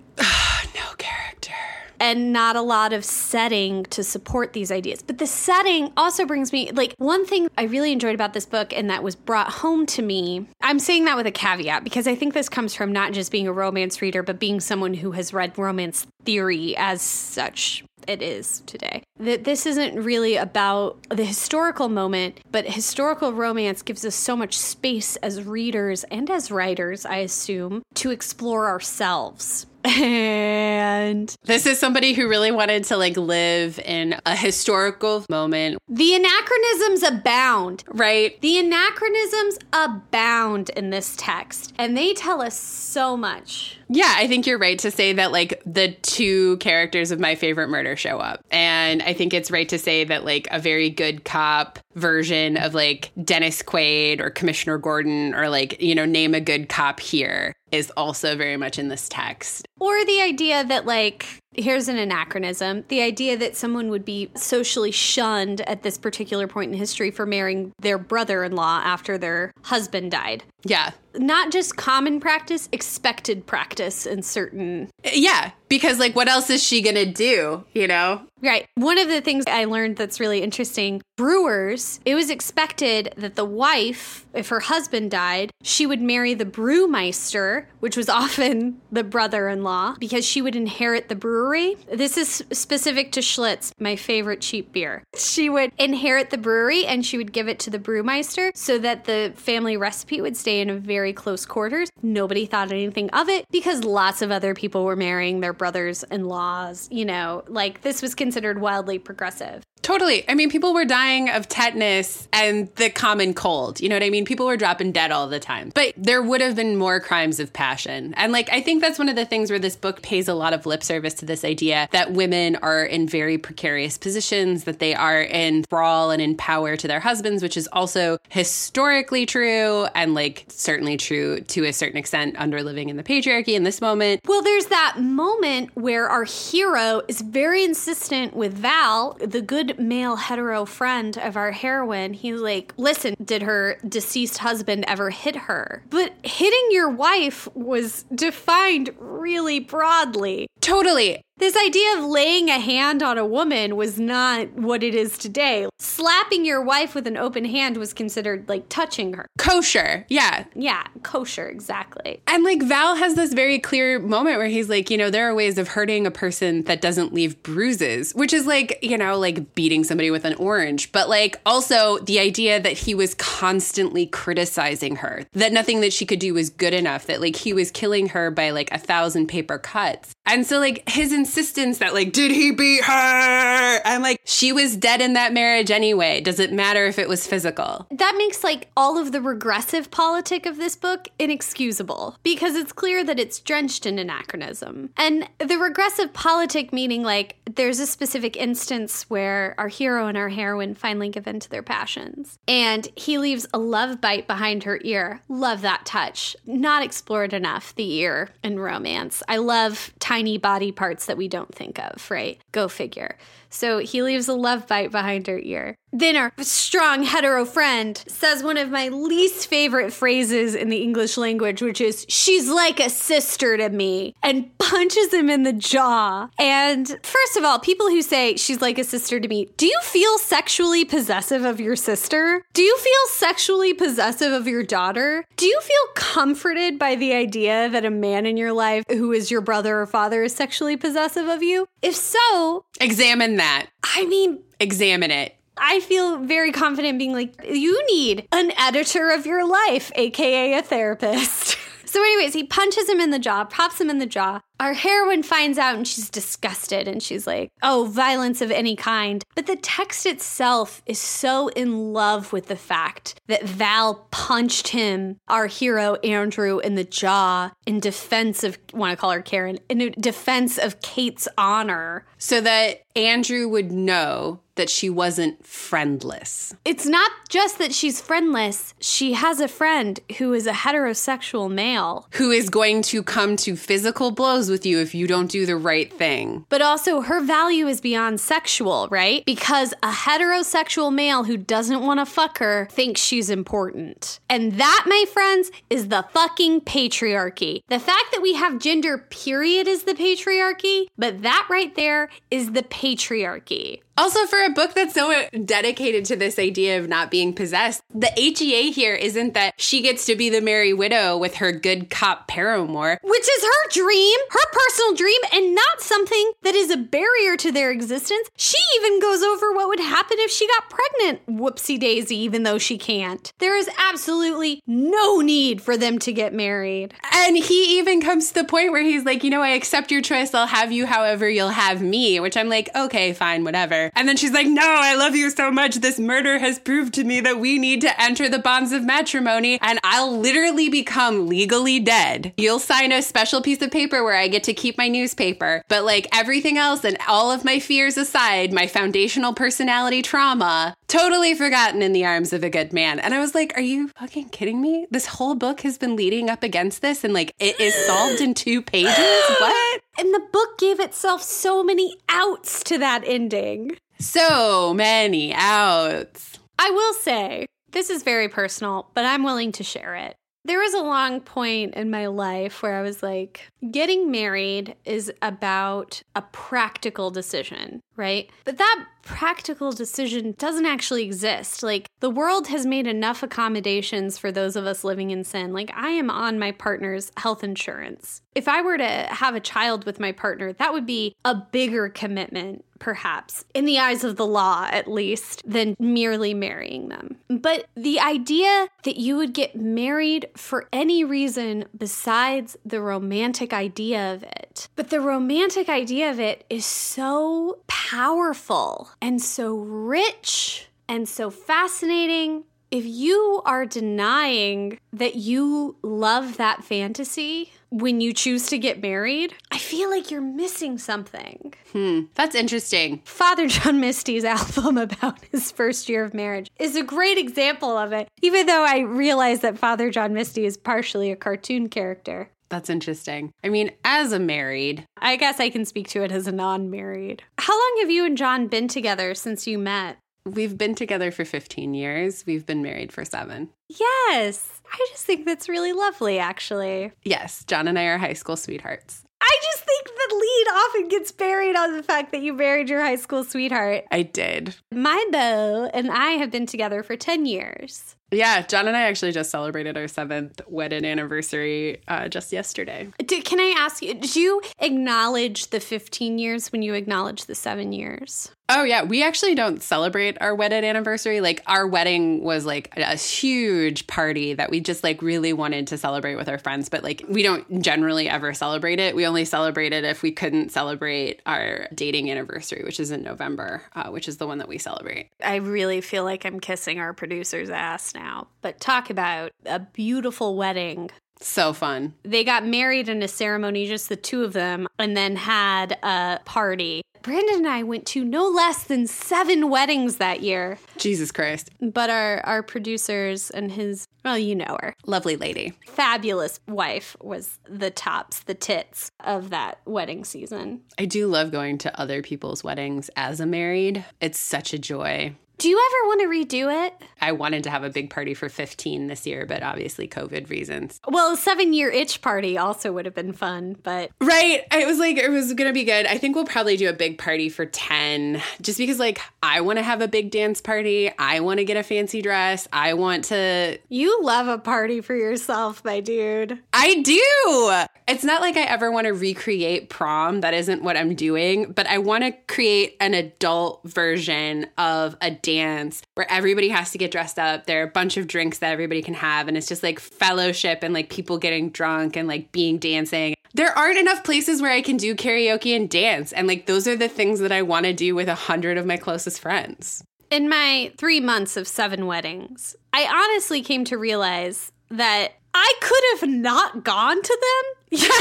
And 1.99 2.31
not 2.33 2.55
a 2.55 2.61
lot 2.61 2.93
of 2.93 3.03
setting 3.05 3.83
to 3.85 4.03
support 4.03 4.53
these 4.53 4.71
ideas. 4.71 5.01
But 5.01 5.17
the 5.17 5.27
setting 5.27 5.91
also 5.97 6.25
brings 6.25 6.51
me 6.51 6.71
like 6.71 6.93
one 6.97 7.25
thing 7.25 7.49
I 7.57 7.63
really 7.63 7.91
enjoyed 7.91 8.15
about 8.15 8.33
this 8.33 8.45
book 8.45 8.73
and 8.73 8.89
that 8.89 9.03
was 9.03 9.15
brought 9.15 9.51
home 9.51 9.85
to 9.87 10.01
me. 10.01 10.47
I'm 10.61 10.79
saying 10.79 11.05
that 11.05 11.17
with 11.17 11.27
a 11.27 11.31
caveat 11.31 11.83
because 11.83 12.07
I 12.07 12.15
think 12.15 12.33
this 12.33 12.49
comes 12.49 12.73
from 12.73 12.91
not 12.91 13.13
just 13.13 13.31
being 13.31 13.47
a 13.47 13.53
romance 13.53 14.01
reader, 14.01 14.23
but 14.23 14.39
being 14.39 14.59
someone 14.59 14.93
who 14.95 15.11
has 15.11 15.33
read 15.33 15.57
romance 15.57 16.05
theory 16.23 16.75
as 16.77 17.01
such 17.01 17.83
it 18.07 18.21
is 18.21 18.61
today. 18.65 19.03
That 19.19 19.43
this 19.43 19.65
isn't 19.65 20.01
really 20.01 20.37
about 20.37 20.97
the 21.09 21.25
historical 21.25 21.89
moment, 21.89 22.39
but 22.51 22.65
historical 22.65 23.33
romance 23.33 23.81
gives 23.81 24.05
us 24.05 24.15
so 24.15 24.35
much 24.35 24.57
space 24.57 25.15
as 25.17 25.43
readers 25.43 26.03
and 26.05 26.29
as 26.29 26.51
writers, 26.51 27.05
I 27.05 27.17
assume, 27.17 27.83
to 27.95 28.11
explore 28.11 28.67
ourselves. 28.67 29.65
And 31.07 31.35
this 31.43 31.65
is 31.65 31.79
somebody 31.79 32.13
who 32.13 32.27
really 32.27 32.51
wanted 32.51 32.83
to 32.85 32.97
like 32.97 33.15
live 33.15 33.79
in 33.79 34.19
a 34.25 34.35
historical 34.35 35.25
moment. 35.29 35.79
The 35.87 36.15
anachronisms 36.15 37.03
abound. 37.03 37.83
Right. 37.87 38.39
The 38.41 38.57
anachronisms 38.57 39.59
abound 39.71 40.69
in 40.71 40.89
this 40.89 41.15
text, 41.17 41.73
and 41.77 41.95
they 41.95 42.13
tell 42.13 42.41
us 42.41 42.57
so 42.59 43.15
much. 43.15 43.79
Yeah, 43.89 44.13
I 44.17 44.27
think 44.27 44.45
you're 44.45 44.57
right 44.57 44.77
to 44.79 44.91
say 44.91 45.13
that 45.13 45.31
like 45.31 45.61
the 45.65 45.93
two 46.01 46.57
characters 46.57 47.11
of 47.11 47.19
my 47.19 47.35
favorite 47.35 47.69
murder 47.69 47.95
show 47.95 48.19
up. 48.19 48.43
And 48.51 49.01
I 49.01 49.13
think 49.13 49.33
it's 49.33 49.51
right 49.51 49.69
to 49.69 49.79
say 49.79 50.03
that 50.03 50.25
like 50.25 50.47
a 50.51 50.59
very 50.59 50.89
good 50.89 51.23
cop 51.23 51.79
version 51.95 52.57
of 52.57 52.73
like 52.73 53.11
Dennis 53.23 53.61
Quaid 53.61 54.19
or 54.19 54.29
Commissioner 54.29 54.77
Gordon 54.77 55.33
or 55.33 55.49
like, 55.49 55.81
you 55.81 55.95
know, 55.95 56.05
name 56.05 56.33
a 56.33 56.41
good 56.41 56.67
cop 56.69 56.99
here 56.99 57.55
is 57.71 57.91
also 57.97 58.35
very 58.35 58.57
much 58.57 58.79
in 58.79 58.87
this 58.87 59.09
text. 59.09 59.67
Or 59.79 60.03
the 60.05 60.21
idea 60.21 60.63
that, 60.63 60.85
like, 60.85 61.39
here's 61.53 61.87
an 61.87 61.97
anachronism 61.97 62.83
the 62.87 63.01
idea 63.01 63.37
that 63.37 63.55
someone 63.55 63.89
would 63.89 64.05
be 64.05 64.29
socially 64.35 64.91
shunned 64.91 65.61
at 65.61 65.83
this 65.83 65.97
particular 65.97 66.47
point 66.47 66.71
in 66.71 66.77
history 66.77 67.11
for 67.11 67.25
marrying 67.25 67.71
their 67.79 67.97
brother 67.97 68.43
in 68.43 68.53
law 68.53 68.81
after 68.83 69.17
their 69.17 69.51
husband 69.63 70.11
died. 70.11 70.43
Yeah. 70.63 70.91
Not 71.15 71.51
just 71.51 71.77
common 71.77 72.19
practice, 72.19 72.69
expected 72.71 73.45
practice 73.47 74.05
in 74.05 74.21
certain. 74.21 74.89
Yeah, 75.03 75.51
because, 75.67 75.97
like, 75.97 76.15
what 76.15 76.27
else 76.27 76.49
is 76.49 76.63
she 76.63 76.81
going 76.81 76.95
to 76.95 77.11
do, 77.11 77.65
you 77.73 77.87
know? 77.87 78.21
Right. 78.41 78.67
One 78.75 78.99
of 78.99 79.07
the 79.07 79.21
things 79.21 79.45
I 79.47 79.65
learned 79.65 79.97
that's 79.97 80.19
really 80.19 80.43
interesting 80.43 81.01
brewers, 81.15 81.99
it 82.05 82.13
was 82.13 82.29
expected 82.29 83.13
that 83.17 83.35
the 83.35 83.45
wife, 83.45 84.27
if 84.33 84.49
her 84.49 84.59
husband 84.59 85.09
died, 85.09 85.49
she 85.63 85.87
would 85.87 86.01
marry 86.01 86.35
the 86.35 86.45
brewmeister, 86.45 87.65
which 87.79 87.97
was 87.97 88.09
often 88.17 88.79
the 88.91 89.03
brother 89.03 89.49
in 89.49 89.63
law, 89.63 89.95
because 89.99 90.25
she 90.25 90.41
would 90.41 90.55
inherit 90.55 91.09
the 91.09 91.15
brewery. 91.47 91.77
This 91.89 92.17
is 92.17 92.43
specific 92.51 93.13
to 93.13 93.21
Schlitz, 93.21 93.71
my 93.79 93.95
favorite 93.95 94.41
cheap 94.41 94.73
beer. 94.73 95.03
She 95.15 95.49
would 95.49 95.71
inherit 95.79 96.29
the 96.29 96.37
brewery 96.37 96.85
and 96.85 97.05
she 97.05 97.17
would 97.17 97.31
give 97.31 97.47
it 97.47 97.57
to 97.59 97.69
the 97.69 97.79
brewmeister 97.79 98.51
so 98.53 98.77
that 98.79 99.05
the 99.05 99.31
family 99.35 99.77
recipe 99.77 100.19
would 100.19 100.35
stay 100.35 100.59
in 100.59 100.69
a 100.69 100.75
very 100.75 101.13
close 101.13 101.45
quarters. 101.45 101.89
Nobody 102.01 102.45
thought 102.45 102.71
anything 102.71 103.09
of 103.11 103.29
it 103.29 103.45
because 103.49 103.85
lots 103.85 104.21
of 104.21 104.29
other 104.29 104.53
people 104.53 104.83
were 104.83 104.97
marrying 104.97 105.39
their 105.39 105.53
brothers 105.53 106.03
in 106.11 106.25
laws. 106.25 106.89
You 106.91 107.05
know, 107.05 107.43
like 107.47 107.81
this 107.81 108.01
was 108.01 108.13
considered 108.13 108.59
wildly 108.59 108.99
progressive. 108.99 109.63
Totally. 109.87 110.25
I 110.27 110.33
mean, 110.33 110.49
people 110.49 110.73
were 110.73 110.83
dying 110.83 111.29
of 111.29 111.47
tetanus 111.47 112.27
and 112.33 112.67
the 112.75 112.89
common 112.89 113.33
cold. 113.33 113.79
You 113.79 113.87
know 113.87 113.95
what 113.95 114.03
I 114.03 114.09
mean? 114.09 114.25
People 114.25 114.45
were 114.45 114.57
dropping 114.57 114.91
dead 114.91 115.13
all 115.13 115.29
the 115.29 115.39
time. 115.39 115.71
But 115.73 115.93
there 115.95 116.21
would 116.21 116.41
have 116.41 116.57
been 116.57 116.75
more 116.75 116.99
crimes 116.99 117.39
of 117.39 117.53
passion. 117.53 118.13
And 118.17 118.33
like, 118.33 118.49
I 118.49 118.59
think 118.59 118.81
that's 118.81 118.99
one 118.99 119.07
of 119.07 119.15
the 119.15 119.23
things 119.23 119.49
where 119.49 119.59
this 119.59 119.77
book 119.77 120.01
pays 120.01 120.27
a 120.27 120.33
lot 120.33 120.51
of 120.51 120.65
lip 120.65 120.83
service 120.83 121.13
to 121.13 121.25
this 121.25 121.45
idea 121.45 121.87
that 121.93 122.11
women 122.11 122.57
are 122.57 122.83
in 122.83 123.07
very 123.07 123.37
precarious 123.37 123.97
positions, 123.97 124.65
that 124.65 124.79
they 124.79 124.93
are 124.93 125.21
in 125.21 125.63
thrall 125.63 126.11
and 126.11 126.21
in 126.21 126.35
power 126.35 126.75
to 126.75 126.85
their 126.85 126.99
husbands, 126.99 127.41
which 127.41 127.55
is 127.55 127.69
also 127.71 128.17
historically 128.27 129.25
true 129.25 129.85
and 129.95 130.13
like 130.13 130.47
certainly 130.49 130.97
true 130.97 131.39
to 131.39 131.63
a 131.63 131.71
certain 131.71 131.97
extent 131.97 132.35
under 132.37 132.61
living 132.61 132.89
in 132.89 132.97
the 132.97 133.03
patriarchy 133.03 133.55
in 133.55 133.63
this 133.63 133.79
moment. 133.79 134.19
Well, 134.25 134.41
there's 134.41 134.65
that 134.65 134.97
moment 134.99 135.69
where 135.75 136.09
our 136.09 136.25
hero 136.25 137.03
is 137.07 137.21
very 137.21 137.63
insistent 137.63 138.35
with 138.35 138.53
Val, 138.53 139.13
the 139.21 139.41
good 139.41 139.76
male 139.77 140.15
hetero 140.15 140.65
friend 140.65 141.17
of 141.17 141.35
our 141.37 141.51
heroine, 141.51 142.13
he's 142.13 142.39
like, 142.39 142.73
listen, 142.77 143.15
did 143.23 143.41
her 143.43 143.77
deceased 143.87 144.39
husband 144.39 144.85
ever 144.87 145.09
hit 145.09 145.35
her? 145.35 145.83
But 145.89 146.13
hitting 146.23 146.67
your 146.71 146.89
wife 146.89 147.47
was 147.53 148.03
defined 148.13 148.91
really 148.99 149.59
broadly. 149.59 150.47
Totally. 150.61 151.21
This 151.39 151.55
idea 151.55 151.99
of 151.99 152.03
laying 152.03 152.49
a 152.49 152.59
hand 152.59 153.03
on 153.03 153.19
a 153.19 153.25
woman 153.25 153.75
was 153.75 153.99
not 153.99 154.53
what 154.53 154.81
it 154.81 154.95
is 154.95 155.19
today. 155.19 155.67
Slapping 155.77 156.45
your 156.45 156.63
wife 156.63 156.95
with 156.95 157.05
an 157.05 157.15
open 157.15 157.45
hand 157.45 157.77
was 157.77 157.93
considered 157.93 158.49
like 158.49 158.69
touching 158.69 159.13
her. 159.13 159.27
Kosher. 159.37 160.07
Yeah. 160.09 160.45
Yeah, 160.55 160.87
kosher, 161.03 161.47
exactly. 161.47 162.23
And 162.25 162.43
like 162.43 162.63
Val 162.63 162.95
has 162.95 163.13
this 163.13 163.33
very 163.33 163.59
clear 163.59 163.99
moment 163.99 164.39
where 164.39 164.47
he's 164.47 164.67
like, 164.67 164.89
you 164.89 164.97
know, 164.97 165.11
there 165.11 165.29
are 165.29 165.35
ways 165.35 165.59
of 165.59 165.67
hurting 165.67 166.07
a 166.07 166.11
person 166.11 166.63
that 166.63 166.81
doesn't 166.81 167.13
leave 167.13 167.43
bruises, 167.43 168.13
which 168.15 168.33
is 168.33 168.47
like, 168.47 168.79
you 168.81 168.97
know, 168.97 169.19
like 169.19 169.53
beating 169.53 169.83
somebody 169.83 170.09
with 170.09 170.25
an 170.25 170.33
orange. 170.35 170.91
But 170.91 171.07
like 171.07 171.39
also 171.45 171.99
the 171.99 172.19
idea 172.19 172.59
that 172.59 172.73
he 172.73 172.95
was 172.95 173.13
constantly 173.13 174.07
criticizing 174.07 174.95
her, 174.97 175.23
that 175.33 175.53
nothing 175.53 175.81
that 175.81 175.93
she 175.93 176.07
could 176.07 176.19
do 176.19 176.33
was 176.33 176.49
good 176.49 176.73
enough, 176.73 177.05
that 177.05 177.21
like 177.21 177.35
he 177.35 177.53
was 177.53 177.69
killing 177.69 178.09
her 178.09 178.31
by 178.31 178.49
like 178.49 178.71
a 178.71 178.79
thousand 178.79 179.27
paper 179.27 179.59
cuts. 179.59 180.15
And 180.25 180.45
so 180.45 180.57
like 180.59 180.89
his 180.89 181.13
insistence 181.27 181.79
that 181.79 181.93
like, 181.93 182.13
did 182.13 182.31
he 182.31 182.51
beat 182.51 182.85
her? 182.85 183.81
I'm 183.83 184.01
like, 184.01 184.21
she 184.23 184.53
was 184.53 184.77
dead 184.77 185.01
in 185.01 185.13
that 185.13 185.33
marriage 185.33 185.69
anyway. 185.69 186.21
Does 186.21 186.39
it 186.39 186.53
matter 186.53 186.85
if 186.85 186.97
it 186.97 187.09
was 187.09 187.27
physical? 187.27 187.85
That 187.91 188.15
makes 188.17 188.45
like 188.45 188.69
all 188.77 188.97
of 188.97 189.11
the 189.11 189.21
regressive 189.21 189.91
politic 189.91 190.45
of 190.45 190.55
this 190.55 190.77
book 190.77 191.09
inexcusable 191.19 192.17
because 192.23 192.55
it's 192.55 192.71
clear 192.71 193.03
that 193.03 193.19
it's 193.19 193.39
drenched 193.39 193.85
in 193.85 193.99
anachronism. 193.99 194.91
And 194.95 195.27
the 195.39 195.57
regressive 195.57 196.13
politic 196.13 196.71
meaning 196.71 197.03
like 197.03 197.35
there's 197.55 197.79
a 197.79 197.87
specific 197.87 198.37
instance 198.37 199.09
where 199.09 199.53
our 199.57 199.67
hero 199.67 200.07
and 200.07 200.17
our 200.17 200.29
heroine 200.29 200.75
finally 200.75 201.09
give 201.09 201.27
in 201.27 201.41
to 201.41 201.49
their 201.49 201.63
passions. 201.63 202.39
And 202.47 202.87
he 202.95 203.17
leaves 203.17 203.45
a 203.53 203.57
love 203.57 203.99
bite 203.99 204.27
behind 204.27 204.63
her 204.63 204.79
ear. 204.83 205.21
Love 205.27 205.61
that 205.61 205.85
touch. 205.85 206.37
Not 206.45 206.83
explored 206.83 207.33
enough, 207.33 207.75
the 207.75 207.91
ear 207.95 208.29
in 208.43 208.59
romance. 208.59 209.21
I 209.27 209.37
love 209.37 209.91
tiny 209.99 210.37
body 210.37 210.71
parts 210.71 211.05
that 211.07 211.16
we 211.17 211.27
don't 211.27 211.53
think 211.53 211.79
of, 211.79 212.09
right? 212.09 212.39
Go 212.53 212.67
figure. 212.67 213.17
So 213.49 213.79
he 213.79 214.01
leaves 214.03 214.27
a 214.27 214.33
love 214.33 214.67
bite 214.67 214.91
behind 214.91 215.27
her 215.27 215.39
ear. 215.39 215.75
Then 215.93 216.15
our 216.15 216.33
strong 216.41 217.03
hetero 217.03 217.45
friend 217.45 218.03
says 218.07 218.43
one 218.43 218.57
of 218.57 218.69
my 218.69 218.89
least 218.89 219.47
favorite 219.47 219.93
phrases 219.93 220.53
in 220.53 220.69
the 220.69 220.83
English 220.83 221.17
language, 221.17 221.61
which 221.61 221.79
is, 221.79 222.05
she's 222.09 222.49
like 222.49 222.79
a 222.79 222.89
sister 222.89 223.57
to 223.57 223.69
me, 223.69 224.13
and 224.21 224.55
punches 224.57 225.13
him 225.13 225.29
in 225.29 225.43
the 225.43 225.53
jaw. 225.53 226.27
And 226.37 226.87
first 227.03 227.37
of 227.37 227.43
all, 227.45 227.59
people 227.59 227.87
who 227.87 228.01
say 228.01 228.35
she's 228.35 228.61
like 228.61 228.77
a 228.77 228.83
sister 228.83 229.19
to 229.19 229.27
me, 229.27 229.47
do 229.57 229.65
you 229.65 229.79
feel 229.81 230.17
sexually 230.17 230.83
possessive 230.83 231.45
of 231.45 231.59
your 231.59 231.75
sister? 231.75 232.43
Do 232.53 232.61
you 232.61 232.77
feel 232.77 233.07
sexually 233.11 233.73
possessive 233.73 234.33
of 234.33 234.47
your 234.47 234.63
daughter? 234.63 235.25
Do 235.37 235.45
you 235.45 235.59
feel 235.61 235.93
comforted 235.95 236.77
by 236.77 236.95
the 236.95 237.13
idea 237.13 237.69
that 237.69 237.85
a 237.85 237.89
man 237.89 238.25
in 238.25 238.35
your 238.35 238.51
life 238.51 238.83
who 238.89 239.13
is 239.13 239.31
your 239.31 239.41
brother 239.41 239.79
or 239.79 239.85
father 239.85 240.23
is 240.23 240.35
sexually 240.35 240.75
possessive 240.75 241.27
of 241.27 241.41
you? 241.41 241.67
If 241.81 241.95
so, 241.95 242.65
examine 242.81 243.37
that. 243.37 243.67
I 243.83 244.05
mean, 244.05 244.43
examine 244.59 245.11
it. 245.11 245.36
I 245.59 245.79
feel 245.81 246.19
very 246.19 246.51
confident 246.51 246.97
being 246.97 247.13
like, 247.13 247.33
you 247.47 247.83
need 247.87 248.27
an 248.31 248.51
editor 248.57 249.09
of 249.09 249.25
your 249.25 249.47
life, 249.47 249.91
aka 249.95 250.53
a 250.53 250.61
therapist. 250.61 251.57
so, 251.85 252.01
anyways, 252.01 252.33
he 252.33 252.45
punches 252.45 252.89
him 252.89 252.99
in 252.99 253.11
the 253.11 253.19
jaw, 253.19 253.45
pops 253.45 253.79
him 253.79 253.89
in 253.89 253.99
the 253.99 254.05
jaw. 254.05 254.41
Our 254.59 254.73
heroine 254.73 255.23
finds 255.23 255.57
out 255.57 255.75
and 255.75 255.87
she's 255.87 256.09
disgusted 256.09 256.87
and 256.87 257.01
she's 257.01 257.27
like, 257.27 257.51
oh, 257.61 257.89
violence 257.91 258.41
of 258.41 258.51
any 258.51 258.75
kind. 258.75 259.23
But 259.35 259.45
the 259.45 259.55
text 259.55 260.05
itself 260.05 260.81
is 260.85 260.99
so 260.99 261.49
in 261.49 261.93
love 261.93 262.33
with 262.33 262.47
the 262.47 262.55
fact 262.55 263.21
that 263.27 263.43
Val 263.43 264.07
punched 264.11 264.69
him, 264.69 265.17
our 265.27 265.47
hero 265.47 265.95
Andrew, 265.95 266.59
in 266.59 266.75
the 266.75 266.83
jaw 266.83 267.51
in 267.65 267.79
defense 267.79 268.43
of, 268.43 268.57
want 268.73 268.91
to 268.91 268.97
call 268.97 269.11
her 269.11 269.21
Karen, 269.21 269.59
in 269.69 269.93
defense 269.99 270.57
of 270.57 270.81
Kate's 270.81 271.27
honor. 271.37 272.05
So 272.17 272.41
that 272.41 272.83
Andrew 272.95 273.47
would 273.47 273.71
know 273.71 274.39
that 274.55 274.69
she 274.69 274.89
wasn't 274.89 275.45
friendless. 275.45 276.55
It's 276.65 276.87
not 276.87 277.11
just 277.29 277.59
that 277.59 277.73
she's 277.73 278.01
friendless, 278.01 278.73
she 278.79 279.13
has 279.13 279.39
a 279.39 279.47
friend 279.47 279.99
who 280.17 280.33
is 280.33 280.47
a 280.47 280.51
heterosexual 280.51 281.49
male 281.49 282.07
who 282.13 282.31
is 282.31 282.49
going 282.49 282.81
to 282.83 283.03
come 283.03 283.35
to 283.37 283.55
physical 283.55 284.09
blows 284.11 284.46
with 284.49 284.65
you 284.65 284.79
if 284.79 284.93
you 284.93 285.07
don't 285.07 285.31
do 285.31 285.45
the 285.45 285.55
right 285.55 285.91
thing. 285.91 286.45
But 286.49 286.61
also, 286.61 287.01
her 287.01 287.21
value 287.21 287.67
is 287.67 287.81
beyond 287.81 288.19
sexual, 288.19 288.87
right? 288.89 289.25
Because 289.25 289.73
a 289.83 289.91
heterosexual 289.91 290.93
male 290.93 291.23
who 291.23 291.37
doesn't 291.37 291.81
want 291.81 291.99
to 291.99 292.05
fuck 292.05 292.39
her 292.39 292.67
thinks 292.71 293.01
she's 293.01 293.29
important. 293.29 294.19
And 294.29 294.53
that, 294.53 294.85
my 294.87 295.05
friends, 295.11 295.51
is 295.69 295.89
the 295.89 296.05
fucking 296.11 296.61
patriarchy. 296.61 297.61
The 297.67 297.79
fact 297.79 298.11
that 298.11 298.21
we 298.21 298.33
have 298.33 298.59
gender, 298.59 298.97
period, 298.97 299.67
is 299.67 299.83
the 299.83 299.93
patriarchy, 299.93 300.87
but 300.97 301.21
that 301.21 301.47
right 301.49 301.75
there 301.75 302.09
is 302.31 302.51
the 302.51 302.63
patriarchy. 302.63 303.81
Also, 303.97 304.25
for 304.27 304.43
a 304.43 304.49
book 304.49 304.75
that's 304.75 304.93
so 304.93 305.27
dedicated 305.43 306.05
to 306.05 306.15
this 306.15 306.37
idea 306.37 306.77
of 306.77 306.87
not 306.87 307.09
being 307.09 307.33
possessed, 307.33 307.81
the 307.93 308.11
HEA 308.15 308.71
here 308.71 308.93
isn't 308.93 309.33
that 309.33 309.55
she 309.57 309.81
gets 309.81 310.05
to 310.05 310.15
be 310.15 310.29
the 310.29 310.39
merry 310.39 310.71
widow 310.71 311.17
with 311.17 311.35
her 311.35 311.51
good 311.51 311.89
cop 311.89 312.27
paramour, 312.27 312.99
which 313.03 313.27
is 313.37 313.43
her 313.43 313.69
dream, 313.71 314.19
her 314.29 314.51
personal 314.51 314.93
dream, 314.93 315.19
and 315.33 315.55
not 315.55 315.81
something 315.81 316.31
that 316.43 316.53
is 316.53 316.69
a 316.69 316.77
barrier 316.77 317.35
to 317.37 317.51
their 317.51 317.71
existence. 317.71 318.29
She 318.37 318.57
even 318.75 318.99
goes 318.99 319.23
over 319.23 319.51
what 319.51 319.67
would 319.67 319.79
happen 319.79 320.17
if 320.19 320.29
she 320.29 320.47
got 320.47 320.69
pregnant. 320.69 321.25
Whoopsie 321.25 321.79
daisy, 321.79 322.17
even 322.17 322.43
though 322.43 322.59
she 322.59 322.77
can't. 322.77 323.33
There 323.39 323.57
is 323.57 323.69
absolutely 323.79 324.61
no 324.67 325.21
need 325.21 325.59
for 325.61 325.75
them 325.75 325.97
to 325.99 326.13
get 326.13 326.33
married. 326.33 326.93
And 327.13 327.35
he 327.35 327.79
even 327.79 328.01
comes 328.01 328.27
to 328.27 328.35
the 328.35 328.43
point 328.43 328.71
where 328.71 328.83
he's 328.83 329.05
like, 329.05 329.23
you 329.23 329.31
know, 329.31 329.41
I 329.41 329.49
accept 329.49 329.91
your 329.91 330.01
choice. 330.01 330.35
I'll 330.35 330.45
have 330.45 330.71
you 330.71 330.85
however 330.85 331.27
you'll 331.27 331.49
have 331.49 331.81
me, 331.81 332.19
which 332.19 332.37
I'm 332.37 332.49
like, 332.49 332.69
okay, 332.75 333.13
fine, 333.13 333.43
whatever. 333.43 333.86
And 333.95 334.07
then 334.07 334.17
she's 334.17 334.31
like, 334.31 334.47
No, 334.47 334.61
I 334.65 334.95
love 334.95 335.15
you 335.15 335.29
so 335.29 335.51
much. 335.51 335.75
This 335.75 335.99
murder 335.99 336.39
has 336.39 336.59
proved 336.59 336.93
to 336.95 337.03
me 337.03 337.21
that 337.21 337.39
we 337.39 337.57
need 337.57 337.81
to 337.81 338.01
enter 338.01 338.29
the 338.29 338.39
bonds 338.39 338.71
of 338.71 338.83
matrimony, 338.83 339.59
and 339.61 339.79
I'll 339.83 340.17
literally 340.17 340.69
become 340.69 341.27
legally 341.27 341.79
dead. 341.79 342.33
You'll 342.37 342.59
sign 342.59 342.91
a 342.91 343.01
special 343.01 343.41
piece 343.41 343.61
of 343.61 343.71
paper 343.71 344.03
where 344.03 344.17
I 344.17 344.27
get 344.27 344.43
to 344.45 344.53
keep 344.53 344.77
my 344.77 344.87
newspaper. 344.87 345.63
But 345.67 345.83
like 345.83 346.07
everything 346.13 346.57
else 346.57 346.83
and 346.83 346.97
all 347.07 347.31
of 347.31 347.45
my 347.45 347.59
fears 347.59 347.97
aside, 347.97 348.53
my 348.53 348.67
foundational 348.67 349.33
personality 349.33 350.01
trauma, 350.01 350.75
totally 350.87 351.35
forgotten 351.35 351.81
in 351.81 351.93
the 351.93 352.05
arms 352.05 352.33
of 352.33 352.43
a 352.43 352.49
good 352.49 352.73
man. 352.73 352.99
And 352.99 353.13
I 353.13 353.19
was 353.19 353.35
like, 353.35 353.53
Are 353.55 353.61
you 353.61 353.89
fucking 353.89 354.29
kidding 354.29 354.61
me? 354.61 354.87
This 354.89 355.05
whole 355.05 355.35
book 355.35 355.61
has 355.61 355.77
been 355.77 355.95
leading 355.95 356.29
up 356.29 356.43
against 356.43 356.81
this, 356.81 357.03
and 357.03 357.13
like 357.13 357.33
it 357.39 357.59
is 357.59 357.75
solved 357.85 358.21
in 358.21 358.33
two 358.33 358.61
pages? 358.61 358.97
What? 359.39 359.81
And 359.99 360.13
the 360.13 360.25
book 360.31 360.57
gave 360.57 360.79
itself 360.79 361.21
so 361.21 361.63
many 361.63 361.97
outs 362.09 362.63
to 362.63 362.77
that 362.77 363.03
ending. 363.05 363.77
So 363.99 364.73
many 364.73 365.33
outs. 365.33 366.39
I 366.59 366.69
will 366.71 366.93
say, 366.93 367.47
this 367.71 367.89
is 367.89 368.03
very 368.03 368.29
personal, 368.29 368.89
but 368.93 369.05
I'm 369.05 369.23
willing 369.23 369.51
to 369.53 369.63
share 369.63 369.95
it. 369.95 370.15
There 370.45 370.59
was 370.59 370.73
a 370.73 370.81
long 370.81 371.19
point 371.19 371.75
in 371.75 371.91
my 371.91 372.07
life 372.07 372.63
where 372.63 372.75
I 372.75 372.81
was 372.81 373.03
like, 373.03 373.49
getting 373.69 374.09
married 374.09 374.75
is 374.85 375.11
about 375.21 376.01
a 376.15 376.21
practical 376.21 377.11
decision, 377.11 377.81
right? 377.97 378.29
But 378.45 378.57
that 378.57 378.85
practical 379.07 379.71
decision 379.71 380.35
doesn't 380.37 380.65
actually 380.65 381.03
exist. 381.03 381.63
Like, 381.63 381.87
the 382.01 382.09
world 382.09 382.47
has 382.47 382.65
made 382.65 382.87
enough 382.87 383.23
accommodations 383.23 384.17
for 384.17 384.31
those 384.31 384.55
of 384.55 384.65
us 384.65 384.83
living 384.83 385.11
in 385.11 385.23
sin. 385.23 385.53
Like, 385.53 385.71
I 385.73 385.89
am 385.91 386.09
on 386.09 386.37
my 386.37 386.51
partner's 386.51 387.11
health 387.15 387.43
insurance. 387.43 388.21
If 388.37 388.47
I 388.47 388.61
were 388.61 388.77
to 388.77 388.83
have 388.83 389.33
a 389.33 389.39
child 389.39 389.87
with 389.87 389.99
my 389.99 390.11
partner, 390.11 390.53
that 390.53 390.71
would 390.71 390.85
be 390.85 391.15
a 391.25 391.33
bigger 391.33 391.89
commitment 391.89 392.63
perhaps, 392.77 393.43
in 393.55 393.65
the 393.65 393.79
eyes 393.79 394.03
of 394.03 394.15
the 394.15 394.27
law 394.27 394.67
at 394.71 394.87
least, 394.87 395.41
than 395.43 395.75
merely 395.79 396.35
marrying 396.35 396.89
them. 396.89 397.17
But 397.27 397.65
the 397.73 397.99
idea 397.99 398.67
that 398.83 398.97
you 398.97 399.15
would 399.15 399.33
get 399.33 399.55
married 399.55 400.27
for 400.37 400.69
any 400.71 401.03
reason 401.03 401.65
besides 401.75 402.55
the 402.63 402.79
romantic 402.79 403.53
idea 403.53 404.13
of 404.13 404.21
it, 404.21 404.67
but 404.75 404.91
the 404.91 405.01
romantic 405.01 405.67
idea 405.67 406.11
of 406.11 406.19
it 406.19 406.45
is 406.47 406.63
so 406.63 407.57
powerful 407.65 408.91
and 409.01 409.19
so 409.19 409.55
rich 409.55 410.67
and 410.87 411.09
so 411.09 411.31
fascinating 411.31 412.43
if 412.69 412.85
you 412.85 413.41
are 413.45 413.65
denying 413.65 414.77
that 414.93 415.15
you 415.15 415.77
love 415.81 416.37
that 416.37 416.63
fantasy 416.63 417.53
when 417.69 418.01
you 418.01 418.13
choose 418.13 418.47
to 418.47 418.57
get 418.57 418.81
married, 418.81 419.33
I 419.51 419.57
feel 419.57 419.89
like 419.89 420.09
you're 420.09 420.21
missing 420.21 420.77
something. 420.77 421.53
Hmm, 421.73 422.01
that's 422.15 422.35
interesting. 422.35 423.01
Father 423.05 423.47
John 423.47 423.79
Misty's 423.79 424.23
album 424.25 424.77
about 424.77 425.19
his 425.31 425.51
first 425.51 425.89
year 425.89 426.03
of 426.03 426.13
marriage 426.13 426.49
is 426.59 426.75
a 426.75 426.83
great 426.83 427.17
example 427.17 427.77
of 427.77 427.91
it, 427.93 428.07
even 428.21 428.45
though 428.45 428.65
I 428.65 428.79
realize 428.79 429.41
that 429.41 429.57
Father 429.57 429.89
John 429.89 430.13
Misty 430.13 430.45
is 430.45 430.57
partially 430.57 431.11
a 431.11 431.15
cartoon 431.15 431.69
character. 431.69 432.29
That's 432.49 432.69
interesting. 432.69 433.31
I 433.43 433.49
mean, 433.49 433.71
as 433.83 434.13
a 434.13 434.19
married, 434.19 434.85
I 434.97 435.17
guess 435.17 435.39
I 435.39 435.49
can 435.49 435.65
speak 435.65 435.89
to 435.89 436.03
it 436.03 436.11
as 436.11 436.27
a 436.27 436.31
non 436.31 436.69
married. 436.69 437.23
How 437.37 437.53
long 437.53 437.77
have 437.81 437.91
you 437.91 438.05
and 438.05 438.17
John 438.17 438.47
been 438.47 438.67
together 438.67 439.13
since 439.13 439.47
you 439.47 439.57
met? 439.57 439.97
We've 440.27 440.57
been 440.57 440.75
together 440.75 441.11
for 441.11 441.25
15 441.25 441.73
years. 441.73 442.25
We've 442.27 442.45
been 442.45 442.61
married 442.61 442.91
for 442.91 443.05
seven. 443.05 443.49
Yes. 443.69 444.61
I 444.71 444.87
just 444.91 445.05
think 445.05 445.25
that's 445.25 445.47
really 445.47 445.73
lovely, 445.73 446.19
actually. 446.19 446.91
Yes. 447.03 447.45
John 447.45 447.67
and 447.67 447.79
I 447.79 447.85
are 447.85 447.97
high 447.97 448.13
school 448.13 448.35
sweethearts. 448.35 449.03
I 449.19 449.37
just 449.41 449.63
think 449.63 449.87
the 449.87 450.15
lead 450.15 450.47
often 450.53 450.87
gets 450.89 451.11
buried 451.11 451.55
on 451.55 451.75
the 451.75 451.83
fact 451.83 452.11
that 452.11 452.21
you 452.21 452.33
married 452.33 452.69
your 452.69 452.81
high 452.81 452.97
school 452.97 453.23
sweetheart. 453.23 453.85
I 453.91 454.03
did. 454.03 454.55
My 454.71 455.03
beau 455.11 455.69
and 455.73 455.89
I 455.89 456.11
have 456.11 456.29
been 456.29 456.45
together 456.45 456.83
for 456.83 456.95
10 456.95 457.25
years. 457.25 457.95
Yeah, 458.11 458.41
John 458.43 458.67
and 458.67 458.77
I 458.77 458.83
actually 458.83 459.11
just 459.11 459.31
celebrated 459.31 459.75
our 459.75 459.87
seventh 459.87 460.39
wedding 460.47 460.85
anniversary 460.85 461.81
uh, 461.87 462.07
just 462.07 462.31
yesterday. 462.31 462.89
Did, 462.99 463.25
can 463.25 463.39
I 463.39 463.53
ask 463.57 463.81
you, 463.81 463.95
did 463.95 464.15
you 464.15 464.41
acknowledge 464.59 465.49
the 465.49 465.59
15 465.59 466.19
years 466.19 466.51
when 466.51 466.61
you 466.61 466.73
acknowledged 466.73 467.27
the 467.27 467.35
seven 467.35 467.73
years? 467.73 468.31
Oh, 468.49 468.63
yeah. 468.63 468.83
We 468.83 469.03
actually 469.03 469.35
don't 469.35 469.61
celebrate 469.61 470.17
our 470.21 470.33
wedded 470.33 470.63
anniversary. 470.63 471.19
Like, 471.19 471.43
our 471.47 471.67
wedding 471.67 472.23
was 472.23 472.45
like 472.45 472.73
a 472.77 472.95
huge 472.95 473.87
party 473.87 474.33
that 474.35 474.49
we 474.49 474.61
just 474.61 474.83
like 474.83 475.01
really 475.01 475.33
wanted 475.33 475.67
to 475.67 475.77
celebrate 475.77 476.15
with 476.15 476.29
our 476.29 476.37
friends, 476.37 476.69
but 476.69 476.81
like 476.83 477.03
we 477.09 477.23
don't 477.23 477.61
generally 477.61 478.07
ever 478.07 478.33
celebrate 478.33 478.79
it. 478.79 478.95
We 478.95 479.05
only 479.05 479.25
celebrate 479.25 479.73
it 479.73 479.83
if 479.83 480.01
we 480.01 480.11
couldn't 480.11 480.51
celebrate 480.51 481.21
our 481.25 481.67
dating 481.73 482.09
anniversary, 482.09 482.63
which 482.63 482.79
is 482.79 482.91
in 482.91 483.03
November, 483.03 483.63
uh, 483.75 483.89
which 483.89 484.07
is 484.07 484.17
the 484.17 484.27
one 484.27 484.37
that 484.37 484.47
we 484.47 484.57
celebrate. 484.57 485.09
I 485.23 485.35
really 485.37 485.81
feel 485.81 486.05
like 486.05 486.25
I'm 486.25 486.39
kissing 486.39 486.79
our 486.79 486.93
producer's 486.93 487.49
ass 487.49 487.93
now. 487.93 488.27
But 488.41 488.61
talk 488.61 488.89
about 488.89 489.31
a 489.45 489.59
beautiful 489.59 490.37
wedding. 490.37 490.89
So 491.19 491.51
fun. 491.51 491.95
They 492.03 492.23
got 492.23 492.45
married 492.45 492.89
in 492.89 493.01
a 493.01 493.07
ceremony, 493.07 493.65
just 493.65 493.89
the 493.89 493.95
two 493.95 494.23
of 494.23 494.33
them, 494.33 494.67
and 494.77 494.95
then 494.95 495.15
had 495.15 495.77
a 495.83 496.19
party. 496.25 496.81
Brandon 497.07 497.35
and 497.35 497.47
I 497.47 497.63
went 497.63 497.85
to 497.85 498.03
no 498.03 498.27
less 498.27 498.65
than 498.65 498.85
seven 498.85 499.49
weddings 499.49 499.95
that 499.95 500.21
year. 500.23 500.59
Jesus 500.75 501.09
Christ. 501.09 501.49
But 501.61 501.89
our, 501.89 502.19
our 502.25 502.43
producers 502.43 503.29
and 503.29 503.49
his, 503.49 503.87
well, 504.03 504.17
you 504.17 504.35
know 504.35 504.57
her. 504.61 504.75
Lovely 504.85 505.15
lady. 505.15 505.53
Fabulous 505.67 506.41
wife 506.49 506.97
was 506.99 507.39
the 507.49 507.71
tops, 507.71 508.19
the 508.19 508.33
tits 508.33 508.91
of 508.99 509.29
that 509.29 509.61
wedding 509.63 510.03
season. 510.03 510.63
I 510.77 510.83
do 510.83 511.07
love 511.07 511.31
going 511.31 511.57
to 511.59 511.79
other 511.79 512.01
people's 512.01 512.43
weddings 512.43 512.89
as 512.97 513.21
a 513.21 513.25
married. 513.25 513.85
It's 514.01 514.19
such 514.19 514.53
a 514.53 514.59
joy. 514.59 515.15
Do 515.39 515.49
you 515.49 515.57
ever 515.57 515.87
want 515.87 516.01
to 516.01 516.07
redo 516.07 516.65
it? 516.65 516.73
I 516.99 517.11
wanted 517.11 517.43
to 517.43 517.51
have 517.51 517.63
a 517.63 517.69
big 517.69 517.91
party 517.91 518.15
for 518.15 518.27
15 518.27 518.87
this 518.87 519.05
year, 519.05 519.27
but 519.27 519.43
obviously 519.43 519.87
COVID 519.87 520.31
reasons. 520.31 520.81
Well, 520.87 521.13
a 521.13 521.17
seven 521.17 521.53
year 521.53 521.69
itch 521.69 522.01
party 522.01 522.39
also 522.39 522.71
would 522.71 522.85
have 522.85 522.95
been 522.95 523.13
fun, 523.13 523.55
but. 523.61 523.91
Right. 524.01 524.41
It 524.51 524.65
was 524.65 524.79
like, 524.79 524.97
it 524.97 525.11
was 525.11 525.33
going 525.33 525.47
to 525.47 525.53
be 525.53 525.63
good. 525.63 525.85
I 525.85 525.99
think 525.99 526.15
we'll 526.15 526.25
probably 526.25 526.57
do 526.57 526.69
a 526.69 526.73
big 526.73 526.97
party 526.97 527.29
for 527.29 527.45
10, 527.45 528.19
just 528.41 528.57
because, 528.57 528.79
like, 528.79 528.99
I 529.21 529.41
want 529.41 529.59
to 529.59 529.63
have 529.63 529.81
a 529.81 529.87
big 529.87 530.09
dance 530.09 530.41
party. 530.41 530.91
I 530.97 531.19
want 531.19 531.37
to 531.37 531.45
get 531.45 531.55
a 531.55 531.63
fancy 531.63 532.01
dress. 532.01 532.47
I 532.51 532.73
want 532.73 533.05
to. 533.05 533.59
You 533.69 534.01
love 534.01 534.27
a 534.27 534.39
party 534.39 534.81
for 534.81 534.95
yourself, 534.95 535.63
my 535.63 535.81
dude. 535.81 536.39
I 536.51 536.81
do. 536.81 537.67
It's 537.87 538.03
not 538.03 538.21
like 538.21 538.37
I 538.37 538.41
ever 538.41 538.71
want 538.71 538.87
to 538.87 538.93
recreate 538.93 539.69
prom. 539.69 540.21
That 540.21 540.33
isn't 540.33 540.63
what 540.63 540.75
I'm 540.75 540.95
doing, 540.95 541.51
but 541.51 541.67
I 541.67 541.77
want 541.77 542.03
to 542.03 542.11
create 542.27 542.75
an 542.79 542.95
adult 542.95 543.61
version 543.65 544.47
of 544.57 544.97
a 544.99 545.11
dance 545.27 545.81
where 545.95 546.09
everybody 546.09 546.47
has 546.47 546.71
to 546.71 546.77
get 546.77 546.89
dressed 546.89 547.19
up. 547.19 547.45
There 547.45 547.59
are 547.59 547.67
a 547.67 547.71
bunch 547.71 547.97
of 547.97 548.07
drinks 548.07 548.37
that 548.39 548.53
everybody 548.53 548.81
can 548.81 548.93
have, 548.93 549.27
and 549.27 549.35
it's 549.35 549.47
just 549.47 549.61
like 549.61 549.77
fellowship 549.79 550.63
and 550.63 550.73
like 550.73 550.89
people 550.89 551.17
getting 551.17 551.49
drunk 551.49 551.97
and 551.97 552.07
like 552.07 552.31
being 552.31 552.57
dancing. 552.57 553.13
There 553.33 553.55
aren't 553.57 553.77
enough 553.77 554.05
places 554.05 554.41
where 554.41 554.51
I 554.51 554.61
can 554.61 554.77
do 554.77 554.95
karaoke 554.95 555.53
and 555.53 555.69
dance. 555.69 556.13
And 556.13 556.27
like 556.27 556.45
those 556.45 556.65
are 556.65 556.77
the 556.77 556.87
things 556.87 557.19
that 557.19 557.33
I 557.33 557.41
want 557.41 557.65
to 557.65 557.73
do 557.73 557.93
with 557.93 558.07
a 558.07 558.15
hundred 558.15 558.57
of 558.57 558.65
my 558.65 558.77
closest 558.77 559.19
friends. 559.19 559.83
In 560.09 560.29
my 560.29 560.71
three 560.77 561.01
months 561.01 561.35
of 561.35 561.45
seven 561.45 561.85
weddings, 561.85 562.55
I 562.71 562.87
honestly 562.87 563.41
came 563.41 563.65
to 563.65 563.77
realize 563.77 564.53
that 564.69 565.11
I 565.33 565.53
could 565.59 565.83
have 565.99 566.09
not 566.09 566.63
gone 566.63 567.01
to 567.01 567.17
them. 567.21 567.56
You 567.77 567.87
know 567.87 567.93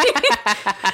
I 0.00 0.04
mean? 0.14 0.22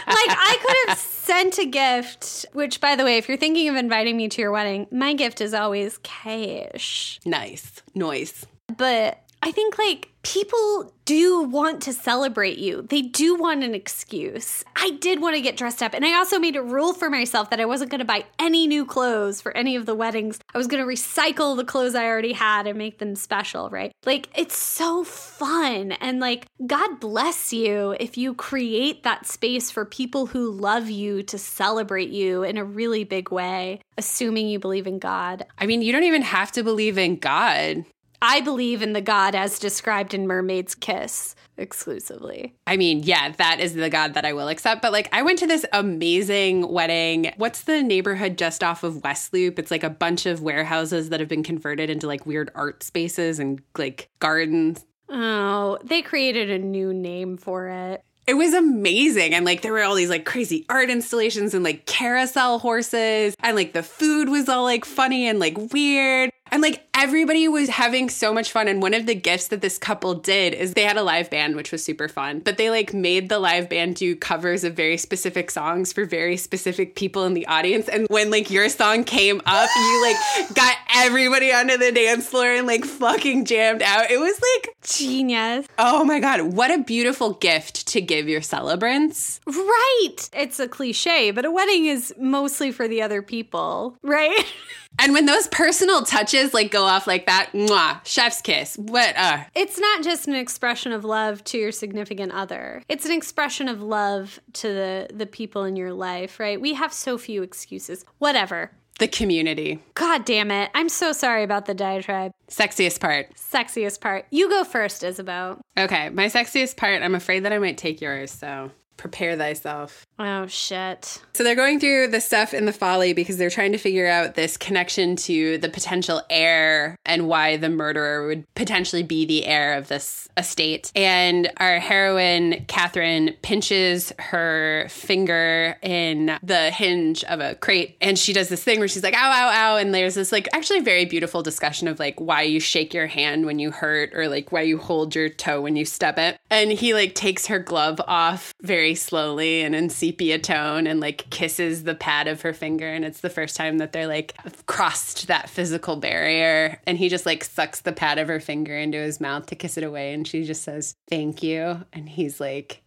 like 0.07 0.39
I 0.39 0.59
could 0.63 0.89
have 0.91 0.99
sent 0.99 1.59
a 1.59 1.67
gift, 1.67 2.47
which 2.53 2.81
by 2.81 2.97
the 2.97 3.05
way, 3.05 3.17
if 3.19 3.29
you're 3.29 3.37
thinking 3.39 3.69
of 3.69 3.77
inviting 3.77 4.17
me 4.17 4.29
to 4.29 4.41
your 4.41 4.51
wedding, 4.51 4.87
my 4.91 5.15
gift 5.15 5.41
is 5.41 5.55
always 5.55 5.99
cash. 5.99 7.21
Nice. 7.25 7.83
Noise. 7.95 8.47
But 8.77 9.23
I 9.43 9.51
think 9.53 9.79
like 9.79 10.11
people 10.25 10.93
do 11.05 11.43
want 11.43 11.83
to 11.83 11.93
celebrate 11.93 12.59
you. 12.59 12.83
They 12.83 13.03
do 13.03 13.35
want 13.37 13.63
an 13.63 13.75
excuse. 13.75 14.65
I 14.75 14.93
did 15.01 15.21
want 15.21 15.37
to 15.37 15.43
get 15.43 15.57
dressed 15.57 15.83
up. 15.83 15.93
And 15.93 16.05
I 16.05 16.15
also 16.15 16.39
made 16.39 16.57
a 16.57 16.63
rule 16.63 16.95
for 16.95 17.11
myself 17.11 17.51
that 17.51 17.61
I 17.61 17.67
wasn't 17.67 17.91
going 17.91 17.99
to 17.99 18.07
buy 18.07 18.25
any 18.39 18.67
new 18.67 18.87
clothes 18.87 19.43
for 19.43 19.55
any 19.55 19.77
of 19.77 19.85
the 19.85 19.95
weddings. 19.95 20.41
I 20.55 20.59
was 20.59 20.67
going 20.67 20.83
to 20.83 20.91
recycle 20.91 21.57
the 21.57 21.65
clothes 21.65 21.95
I 21.95 22.07
already 22.07 22.33
had 22.33 22.67
and 22.67 22.79
make 22.79 22.99
them 22.99 23.15
special, 23.17 23.69
right? 23.69 23.93
Like, 24.07 24.31
it's 24.35 24.57
so 24.57 25.05
fun. 25.05 25.93
And 25.93 26.21
like, 26.21 26.47
God 26.67 27.01
bless 27.01 27.53
you 27.53 27.95
if 28.01 28.17
you 28.17 28.35
create 28.35 29.03
that 29.03 29.27
space 29.27 29.71
for 29.71 29.85
people 29.85 30.27
who 30.27 30.51
love 30.51 30.89
you 30.89 31.23
to 31.25 31.37
celebrate 31.37 32.09
you 32.11 32.43
in 32.43 32.57
a 32.57 32.65
really 32.65 33.05
big 33.05 33.31
way, 33.31 33.81
assuming 33.99 34.49
you 34.49 34.59
believe 34.59 34.87
in 34.87 34.99
God. 34.99 35.45
I 35.59 35.67
mean, 35.67 35.83
you 35.83 35.93
don't 35.93 36.05
even 36.05 36.23
have 36.23 36.51
to 36.53 36.63
believe 36.63 36.97
in 36.97 37.17
God. 37.17 37.85
I 38.27 38.41
believe 38.41 38.81
in 38.81 38.95
the 38.95 39.03
God 39.03 39.35
as 39.35 39.59
described 39.59 40.15
in 40.15 40.27
Mermaid's 40.27 40.75
Kiss 40.75 41.37
exclusively. 41.59 42.55
I 42.67 42.79
mean, 42.79 43.03
yeah, 43.03 43.33
that 43.33 43.61
is 43.61 43.75
the 43.75 43.91
God 43.91 44.15
that 44.15 44.25
I 44.25 44.33
will 44.33 44.49
accept. 44.49 44.81
But 44.81 44.93
like, 44.93 45.11
I 45.13 45.21
went 45.21 45.41
to 45.41 45.47
this 45.47 45.67
amazing 45.75 46.67
wedding. 46.67 47.35
What's 47.37 47.65
the 47.65 47.83
neighborhood 47.83 48.39
just 48.39 48.65
off 48.65 48.83
of 48.83 49.05
West 49.05 49.35
Loop? 49.35 49.59
It's 49.59 49.71
like 49.71 49.85
a 49.85 49.91
bunch 49.91 50.25
of 50.25 50.41
warehouses 50.41 51.11
that 51.11 51.21
have 51.21 51.29
been 51.29 51.43
converted 51.43 51.91
into 51.91 52.07
like 52.07 52.25
weird 52.25 52.51
art 52.55 52.83
spaces 52.83 53.39
and 53.39 53.61
like 53.77 54.09
gardens. 54.21 54.87
Oh, 55.11 55.77
they 55.85 56.01
created 56.01 56.51
a 56.51 56.59
new 56.59 56.95
name 56.95 57.37
for 57.37 57.69
it. 57.69 58.03
It 58.27 58.35
was 58.35 58.55
amazing. 58.55 59.35
And 59.35 59.45
like 59.45 59.61
there 59.61 59.73
were 59.73 59.83
all 59.83 59.95
these 59.95 60.09
like 60.09 60.25
crazy 60.25 60.65
art 60.71 60.89
installations 60.89 61.53
and 61.53 61.63
like 61.63 61.85
carousel 61.85 62.59
horses. 62.59 63.37
And 63.41 63.55
like 63.55 63.75
the 63.75 63.83
food 63.83 64.31
was 64.31 64.49
all 64.49 64.65
like 64.65 64.87
funny 64.87 65.29
and 65.29 65.39
like 65.39 65.59
weird. 65.75 66.31
And 66.51 66.63
like 66.63 66.87
everybody 66.95 67.49
was 67.49 67.69
having 67.69 68.09
so 68.09 68.33
much 68.33 68.53
fun. 68.53 68.69
And 68.69 68.81
one 68.81 68.95
of 68.95 69.07
the 69.07 69.15
gifts 69.15 69.49
that 69.49 69.61
this 69.61 69.79
couple 69.79 70.15
did 70.15 70.55
is 70.55 70.75
they 70.75 70.85
had 70.85 70.97
a 70.97 71.03
live 71.03 71.31
band, 71.31 71.57
which 71.57 71.73
was 71.73 71.85
super 71.85 72.09
fun. 72.09 72.41
But 72.41 72.59
they 72.59 72.71
like 72.71 72.95
made 72.95 73.29
the 73.29 73.39
live 73.39 73.69
band 73.69 73.97
do 73.97 74.15
covers 74.15 74.63
of 74.63 74.75
very 74.75 74.97
specific 74.97 75.51
songs 75.51 75.93
for 75.93 76.05
very 76.05 76.37
specific 76.37 76.95
people 76.95 77.25
in 77.25 77.35
the 77.35 77.47
audience. 77.47 77.89
And 77.89 78.07
when 78.09 78.31
like 78.31 78.51
your 78.51 78.69
song 78.69 79.05
came 79.05 79.41
up, 79.45 79.69
you 79.75 80.03
like 80.03 80.55
got 80.55 80.77
everybody 80.95 81.53
onto 81.53 81.77
the 81.77 81.93
dance 81.93 82.29
floor 82.29 82.47
and 82.47 82.67
like 82.67 82.85
fucking 82.85 83.47
jammed 83.47 83.83
out. 83.83 84.11
It 84.11 84.19
was 84.19 84.41
like 84.55 84.77
genius. 84.83 85.67
Oh 85.79 86.05
my 86.05 86.21
God. 86.21 86.43
What 86.43 86.71
a 86.71 86.83
beautiful 86.83 87.33
gift 87.35 87.89
to 87.89 88.01
give 88.01 88.29
your 88.29 88.43
celebrants. 88.43 89.41
Right. 89.47 90.17
It's 90.33 90.61
a 90.61 90.69
cliche, 90.69 91.31
but 91.33 91.45
a 91.45 91.51
wedding 91.51 91.87
is 91.87 92.15
mostly 92.19 92.71
for 92.71 92.87
the 92.87 93.03
other 93.03 93.23
people, 93.23 93.97
right? 94.03 94.45
And 94.99 95.13
when 95.13 95.27
those 95.27 95.49
personal 95.49 96.03
touches 96.03 96.55
like 96.55 96.71
go 96.71 96.85
off 96.85 97.07
like 97.07 97.27
that, 97.27 97.51
mwah, 97.53 98.05
chef's 98.05 98.41
kiss. 98.41 98.77
What 98.77 99.17
uh 99.17 99.45
It's 99.55 99.79
not 99.79 100.03
just 100.03 100.29
an 100.29 100.35
expression 100.35 100.93
of 100.93 101.05
love 101.05 101.43
to 101.45 101.59
your 101.59 101.73
significant 101.73 102.33
other. 102.33 102.83
It's 102.89 103.05
an 103.05 103.13
expression 103.13 103.69
of 103.69 103.83
love 103.83 104.41
to 104.55 104.69
the 104.69 105.09
the 105.13 105.27
people 105.27 105.65
in 105.65 105.77
your 105.77 105.93
life, 105.93 106.39
right? 106.39 106.61
We 106.61 106.75
have 106.75 106.93
so 106.93 107.19
few 107.19 107.43
excuses. 107.43 108.05
Whatever. 108.19 108.71
The 109.01 109.09
community. 109.09 109.83
God 109.95 110.25
damn 110.25 110.53
it. 110.53 110.71
I'm 110.73 110.89
so 110.89 111.11
sorry 111.11 111.43
about 111.43 111.67
the 111.67 111.75
diatribe. 111.75 112.33
Sexiest 112.49 113.01
part. 113.01 113.35
Sexiest 113.35 114.01
part. 114.01 114.27
You 114.31 114.49
go 114.49 114.63
first, 114.63 115.03
Isabeau. 115.03 115.61
Okay, 115.77 116.11
my 116.11 116.27
sexiest 116.27 116.77
part, 116.77 117.03
I'm 117.03 117.17
afraid 117.17 117.45
that 117.45 117.53
I 117.53 117.59
might 117.59 117.77
take 117.77 118.01
yours, 118.01 118.31
so 118.31 118.71
prepare 118.97 119.37
thyself. 119.37 120.07
Oh, 120.19 120.47
shit. 120.47 121.23
So 121.35 121.43
they're 121.43 121.55
going 121.55 121.81
through 121.81 122.09
the 122.09 122.21
stuff 122.21 122.55
in 122.55 122.65
the 122.65 122.73
folly 122.73 123.13
because 123.13 123.37
they're 123.37 123.51
trying 123.51 123.73
to 123.73 123.79
figure 123.79 124.07
out 124.07 124.35
this 124.35 124.57
connection 124.57 125.17
to 125.17 125.59
the 125.59 125.69
potential 125.69 126.23
heir 126.31 126.97
and 127.05 127.27
why 127.29 127.57
the 127.57 127.69
murderer 127.69 128.27
would 128.27 128.45
potentially 128.55 129.03
be 129.03 129.25
the 129.25 129.47
heir 129.47 129.75
of 129.75 129.89
this 129.89 130.29
estate. 130.37 130.93
And 130.95 131.51
our 131.57 131.79
heroine, 131.79 132.65
Catherine, 132.67 133.35
pinches 133.43 134.13
her 134.19 134.87
finger 134.89 135.77
in 135.83 136.39
the 136.43 136.71
hinge 136.71 137.25
of 137.25 137.41
a 137.41 137.55
crate. 137.57 137.97
And 138.01 138.19
she 138.19 138.33
does 138.33 138.49
this 138.49 138.63
thing 138.63 138.79
where 138.79 138.89
she's 138.89 139.03
like, 139.03 139.15
ow, 139.15 139.31
ow, 139.33 139.51
ow. 139.53 139.77
And 139.77 139.95
there's 139.95 140.15
this, 140.15 140.33
like, 140.33 140.49
actually 140.53 140.81
very 140.81 141.05
beautiful 141.05 141.43
discussion 141.43 141.89
of, 141.89 141.99
like, 141.99 142.21
why 142.21 142.43
you 142.43 142.61
shake 142.61 142.95
your 142.95 143.07
hand 143.07 143.47
when 143.47 143.59
you 143.59 143.71
hurt 143.71 144.15
or, 144.15 144.29
like, 144.29 144.53
why 144.53 144.63
you 144.63 144.79
hold 144.79 145.15
your 145.15 145.29
toe 145.29 145.61
when 145.61 145.77
you 145.77 145.85
step 145.85 146.19
it. 146.19 146.39
And 146.51 146.71
he, 146.71 146.95
like, 146.95 147.15
takes 147.15 147.47
her 147.47 147.59
glove 147.59 148.01
off 148.07 148.53
very 148.63 148.84
slowly 148.93 149.63
and 149.63 149.75
in 149.75 149.89
sepia 149.89 150.39
tone 150.39 150.87
and 150.87 151.01
like 151.01 151.31
kisses 151.31 151.85
the 151.85 151.95
pad 151.95 152.29
of 152.29 152.43
her 152.43 152.53
finger 152.53 152.93
and 152.93 153.05
it's 153.05 153.21
the 153.21 153.31
first 153.31 153.57
time 153.57 153.79
that 153.79 153.93
they're 153.93 154.09
like 154.09 154.35
crossed 154.67 155.29
that 155.29 155.49
physical 155.49 155.97
barrier. 155.97 156.81
And 156.87 156.99
he 156.99 157.09
just 157.09 157.25
like 157.25 157.45
sucks 157.45 157.81
the 157.81 157.93
pad 157.93 158.19
of 158.19 158.29
her 158.29 158.41
finger 158.41 158.77
into 158.77 158.99
his 158.99 159.21
mouth 159.21 159.47
to 159.47 159.57
kiss 159.57 159.79
it 159.79 159.85
away 159.85 160.13
and 160.13 160.27
she 160.27 160.45
just 160.45 160.65
says 160.65 160.97
thank 161.09 161.43
you. 161.43 161.85
And 161.93 162.09
he's 162.09 162.41
like 162.41 162.83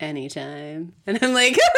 anytime. 0.00 0.92
And 1.06 1.18
i'm 1.22 1.32
like 1.32 1.56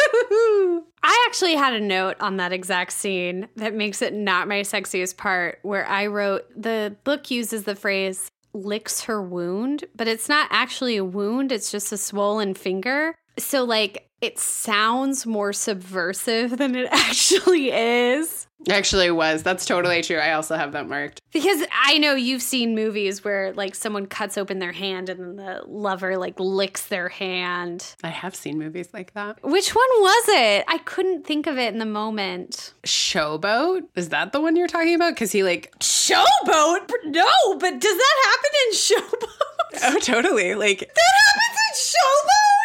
I 1.03 1.25
actually 1.27 1.55
had 1.55 1.73
a 1.73 1.79
note 1.79 2.17
on 2.19 2.37
that 2.37 2.53
exact 2.53 2.91
scene 2.91 3.47
that 3.55 3.73
makes 3.73 4.01
it 4.01 4.13
not 4.13 4.47
my 4.47 4.61
sexiest 4.61 5.17
part 5.17 5.59
where 5.63 5.87
I 5.87 6.07
wrote 6.07 6.45
the 6.55 6.95
book 7.03 7.31
uses 7.31 7.63
the 7.63 7.75
phrase 7.75 8.29
licks 8.53 9.01
her 9.01 9.21
wound, 9.21 9.85
but 9.95 10.07
it's 10.07 10.29
not 10.29 10.47
actually 10.51 10.97
a 10.97 11.05
wound, 11.05 11.51
it's 11.51 11.71
just 11.71 11.91
a 11.91 11.97
swollen 11.97 12.53
finger. 12.53 13.15
So, 13.37 13.63
like, 13.63 14.07
it 14.21 14.37
sounds 14.39 15.25
more 15.25 15.51
subversive 15.53 16.57
than 16.57 16.75
it 16.75 16.87
actually 16.91 17.71
is. 17.71 18.47
Actually, 18.69 19.09
was. 19.09 19.41
That's 19.41 19.65
totally 19.65 20.03
true. 20.03 20.17
I 20.17 20.33
also 20.33 20.55
have 20.55 20.73
that 20.73 20.87
marked. 20.87 21.19
Because 21.33 21.63
I 21.73 21.97
know 21.97 22.13
you've 22.13 22.43
seen 22.43 22.75
movies 22.75 23.23
where, 23.23 23.53
like, 23.53 23.73
someone 23.73 24.05
cuts 24.05 24.37
open 24.37 24.59
their 24.59 24.71
hand 24.71 25.09
and 25.09 25.19
then 25.19 25.35
the 25.35 25.63
lover, 25.65 26.15
like, 26.17 26.39
licks 26.39 26.85
their 26.85 27.09
hand. 27.09 27.95
I 28.03 28.09
have 28.09 28.35
seen 28.35 28.59
movies 28.59 28.89
like 28.93 29.15
that. 29.15 29.41
Which 29.41 29.73
one 29.73 29.89
was 29.97 30.25
it? 30.29 30.65
I 30.67 30.77
couldn't 30.79 31.25
think 31.25 31.47
of 31.47 31.57
it 31.57 31.73
in 31.73 31.79
the 31.79 31.87
moment. 31.87 32.73
Showboat? 32.83 33.87
Is 33.95 34.09
that 34.09 34.31
the 34.31 34.39
one 34.39 34.55
you're 34.55 34.67
talking 34.67 34.93
about? 34.93 35.15
Because 35.15 35.31
he, 35.31 35.41
like. 35.41 35.73
Showboat? 35.79 36.91
No, 37.05 37.57
but 37.57 37.79
does 37.79 37.97
that 37.97 38.15
happen 38.25 38.51
in 38.67 38.73
Showboat? 38.73 39.95
Oh, 39.95 39.99
totally. 40.01 40.53
Like. 40.53 40.79
That 40.81 41.13
happens 41.25 41.57
in 41.67 41.95
Showboat? 41.95 42.60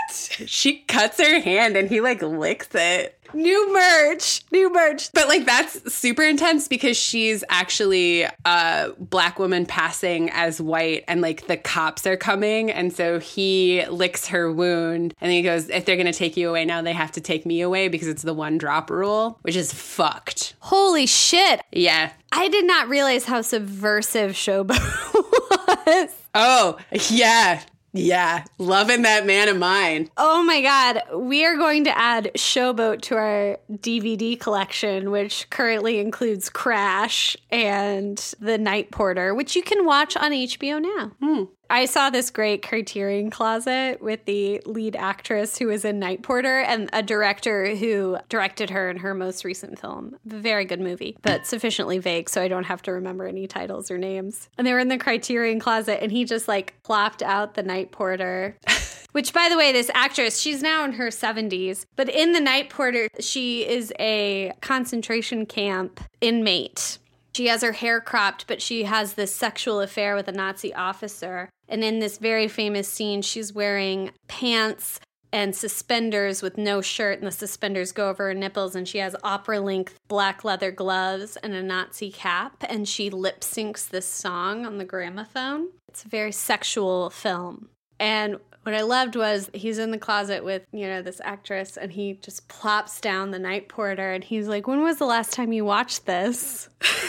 She 0.47 0.78
cuts 0.82 1.18
her 1.20 1.41
hand 1.41 1.76
and 1.76 1.89
he, 1.89 2.01
like, 2.01 2.22
licks 2.22 2.74
it. 2.74 3.16
New 3.34 3.72
merch, 3.72 4.43
new 4.53 4.72
merch. 4.72 5.12
But 5.12 5.28
like 5.28 5.45
that's 5.45 5.93
super 5.93 6.22
intense 6.22 6.68
because 6.68 6.97
she's 6.97 7.43
actually 7.49 8.26
a 8.45 8.93
black 8.99 9.39
woman 9.39 9.66
passing 9.66 10.30
as 10.30 10.61
white 10.61 11.05
and 11.09 11.20
like 11.20 11.47
the 11.47 11.57
cops 11.57 12.07
are 12.07 12.16
coming 12.16 12.70
and 12.70 12.93
so 12.93 13.18
he 13.18 13.84
licks 13.87 14.28
her 14.28 14.51
wound 14.53 15.14
and 15.20 15.32
he 15.32 15.43
goes 15.43 15.68
if 15.70 15.84
they're 15.84 15.97
going 15.97 16.07
to 16.07 16.12
take 16.12 16.37
you 16.37 16.49
away 16.49 16.64
now 16.64 16.80
they 16.82 16.93
have 16.93 17.12
to 17.12 17.20
take 17.20 17.45
me 17.45 17.61
away 17.61 17.89
because 17.89 18.09
it's 18.09 18.22
the 18.22 18.34
one 18.34 18.59
drop 18.59 18.91
rule, 18.91 19.39
which 19.43 19.57
is 19.57 19.72
fucked. 19.72 20.55
Holy 20.61 21.07
shit. 21.07 21.62
Yeah. 21.72 22.12
I 22.32 22.49
did 22.49 22.64
not 22.64 22.89
realize 22.89 23.24
how 23.24 23.43
subversive 23.43 24.32
Showboat 24.32 25.87
was. 25.87 26.11
Oh, 26.34 26.78
yeah. 27.11 27.62
Yeah, 27.97 28.44
loving 28.59 29.03
that 29.03 29.26
man 29.26 29.49
of 29.49 29.57
mine. 29.57 30.11
Oh 30.16 30.42
my 30.42 30.61
God. 30.61 31.03
We 31.14 31.44
are 31.44 31.57
going 31.57 31.84
to 31.84 31.97
add 31.97 32.30
Showboat 32.36 33.03
to 33.03 33.16
our 33.16 33.59
DVD 33.72 34.38
collection, 34.38 35.11
which 35.11 35.49
currently 35.51 35.99
includes 35.99 36.49
Crash 36.49 37.36
and 37.51 38.18
The 38.40 38.59
Night 38.59 38.90
Porter, 38.90 39.34
which 39.34 39.57
you 39.57 39.62
can 39.62 39.84
watch 39.84 40.16
on 40.16 40.32
HBO 40.32 40.80
now. 40.80 41.12
Hmm. 41.20 41.44
I 41.69 41.87
saw 41.87 42.11
this 42.11 42.31
great 42.31 42.62
Criterion 42.62 43.31
closet 43.31 44.01
with 44.01 44.25
the 44.25 44.61
lead 44.67 44.97
actress 44.97 45.59
who 45.59 45.67
was 45.67 45.85
in 45.85 45.99
Night 45.99 46.23
Porter 46.23 46.61
and 46.61 46.89
a 46.93 47.03
director 47.03 47.75
who 47.75 48.19
directed 48.29 48.71
her 48.71 48.89
in 48.89 48.99
her 48.99 49.14
most 49.14 49.45
recent 49.45 49.79
film. 49.79 50.17
Very 50.25 50.64
good 50.64 50.81
movie, 50.81 51.17
but 51.23 51.47
sufficiently 51.47 51.99
vague 51.99 52.29
so 52.29 52.43
I 52.43 52.49
don't 52.49 52.64
have 52.64 52.83
to 52.83 52.93
remember 52.93 53.27
any 53.27 53.47
titles 53.47 53.91
or 53.91 53.99
names. 53.99 54.49
And 54.59 54.67
they 54.67 54.73
were 54.73 54.79
in 54.79 54.89
the 54.89 54.99
Criterion 54.99 55.61
closet 55.61 56.03
and 56.03 56.12
he 56.12 56.25
just 56.25 56.49
like 56.49 56.75
plopped 56.83 57.23
out 57.23 57.55
the 57.55 57.62
Night 57.62 57.93
Porter. 57.93 58.57
Which, 59.12 59.33
by 59.33 59.49
the 59.49 59.57
way, 59.57 59.73
this 59.73 59.91
actress, 59.95 60.39
she's 60.39 60.62
now 60.62 60.85
in 60.85 60.93
her 60.93 61.09
70s, 61.09 61.87
but 61.97 62.11
in 62.11 62.33
The 62.33 62.41
Night 62.41 62.69
Porter, 62.69 63.09
she 63.19 63.67
is 63.67 63.91
a 63.99 64.53
concentration 64.61 65.47
camp 65.47 66.01
inmate. 66.21 66.99
She 67.37 67.49
has 67.49 67.61
her 67.61 67.72
hair 67.72 68.01
cropped, 68.01 68.47
but 68.47 68.62
she 68.62 68.84
has 68.84 69.12
this 69.12 69.34
sexual 69.34 69.82
affair 69.82 70.14
with 70.14 70.26
a 70.26 70.32
Nazi 70.32 70.74
officer. 70.74 71.51
And 71.68 71.84
in 71.84 71.99
this 71.99 72.16
very 72.16 72.49
famous 72.49 72.89
scene, 72.89 73.20
she's 73.20 73.53
wearing 73.53 74.12
pants 74.26 75.01
and 75.34 75.55
suspenders 75.55 76.41
with 76.41 76.57
no 76.57 76.80
shirt, 76.80 77.18
and 77.18 77.26
the 77.26 77.30
suspenders 77.30 77.93
go 77.93 78.09
over 78.09 78.28
her 78.28 78.32
nipples, 78.32 78.74
and 78.74 78.89
she 78.89 78.97
has 78.97 79.14
opera 79.22 79.61
length 79.61 79.99
black 80.09 80.45
leather 80.45 80.70
gloves 80.70 81.37
and 81.37 81.53
a 81.53 81.62
Nazi 81.62 82.11
cap, 82.11 82.64
and 82.70 82.89
she 82.89 83.11
lip 83.11 83.43
syncs 83.43 83.87
this 83.87 84.09
song 84.09 84.64
on 84.64 84.78
the 84.78 84.87
gramophone. 84.87 85.68
It's 85.91 86.07
a 86.07 86.09
very 86.09 86.32
sexual 86.32 87.11
film. 87.11 87.68
And 88.01 88.39
what 88.67 88.75
I 88.75 88.83
loved 88.83 89.14
was 89.14 89.49
he's 89.55 89.79
in 89.79 89.93
the 89.93 89.99
closet 89.99 90.45
with, 90.45 90.62
you 90.73 90.89
know, 90.89 91.01
this 91.01 91.21
actress 91.25 91.77
and 91.77 91.93
he 91.93 92.14
just 92.14 92.49
plops 92.49 93.01
down 93.01 93.31
the 93.31 93.39
night 93.39 93.69
porter 93.69 94.12
and 94.12 94.25
he's 94.25 94.49
like, 94.49 94.67
When 94.67 94.83
was 94.83 94.99
the 94.99 95.07
last 95.07 95.33
time 95.33 95.53
you 95.53 95.64
watched 95.64 96.05
this? 96.05 96.69